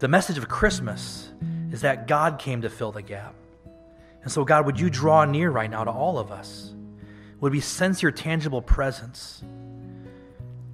The 0.00 0.08
message 0.08 0.38
of 0.38 0.48
Christmas 0.48 1.32
is 1.72 1.80
that 1.80 2.06
God 2.06 2.38
came 2.38 2.62
to 2.62 2.70
fill 2.70 2.92
the 2.92 3.02
gap. 3.02 3.34
And 4.22 4.32
so, 4.32 4.44
God, 4.44 4.66
would 4.66 4.78
you 4.78 4.90
draw 4.90 5.24
near 5.24 5.50
right 5.50 5.70
now 5.70 5.84
to 5.84 5.90
all 5.90 6.18
of 6.18 6.30
us? 6.30 6.74
Would 7.40 7.52
we 7.52 7.60
sense 7.60 8.02
your 8.02 8.12
tangible 8.12 8.62
presence? 8.62 9.42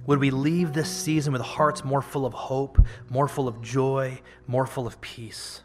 Would 0.07 0.19
we 0.19 0.29
leave 0.29 0.73
this 0.73 0.89
season 0.89 1.33
with 1.33 1.41
hearts 1.41 1.83
more 1.83 2.01
full 2.01 2.25
of 2.25 2.33
hope, 2.33 2.79
more 3.09 3.27
full 3.27 3.47
of 3.47 3.61
joy, 3.61 4.19
more 4.47 4.65
full 4.67 4.85
of 4.85 4.99
peace? 5.01 5.61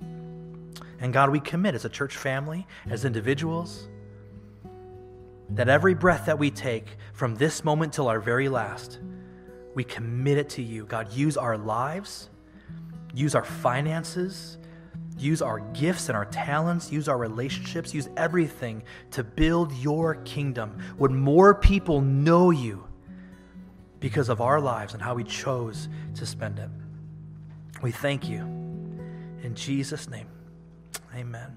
And 0.00 1.12
God, 1.12 1.30
we 1.30 1.40
commit 1.40 1.74
as 1.74 1.84
a 1.84 1.88
church 1.88 2.16
family, 2.16 2.66
as 2.88 3.04
individuals, 3.04 3.88
that 5.54 5.68
every 5.68 5.94
breath 5.94 6.26
that 6.26 6.38
we 6.38 6.50
take 6.50 6.96
from 7.12 7.34
this 7.34 7.64
moment 7.64 7.92
till 7.92 8.08
our 8.08 8.20
very 8.20 8.48
last, 8.48 9.00
we 9.74 9.84
commit 9.84 10.38
it 10.38 10.48
to 10.50 10.62
you. 10.62 10.84
God, 10.86 11.12
use 11.12 11.36
our 11.36 11.56
lives, 11.56 12.30
use 13.14 13.34
our 13.34 13.44
finances, 13.44 14.58
use 15.18 15.42
our 15.42 15.60
gifts 15.60 16.08
and 16.08 16.16
our 16.16 16.24
talents, 16.26 16.90
use 16.90 17.08
our 17.08 17.18
relationships, 17.18 17.92
use 17.92 18.08
everything 18.16 18.82
to 19.10 19.22
build 19.22 19.72
your 19.74 20.16
kingdom. 20.16 20.78
Would 20.98 21.10
more 21.10 21.54
people 21.54 22.00
know 22.00 22.50
you 22.50 22.86
because 24.00 24.28
of 24.28 24.40
our 24.40 24.60
lives 24.60 24.94
and 24.94 25.02
how 25.02 25.14
we 25.14 25.24
chose 25.24 25.88
to 26.14 26.24
spend 26.26 26.58
it? 26.58 26.70
We 27.82 27.90
thank 27.90 28.28
you. 28.28 28.40
In 29.42 29.54
Jesus' 29.54 30.08
name, 30.08 30.28
amen. 31.14 31.56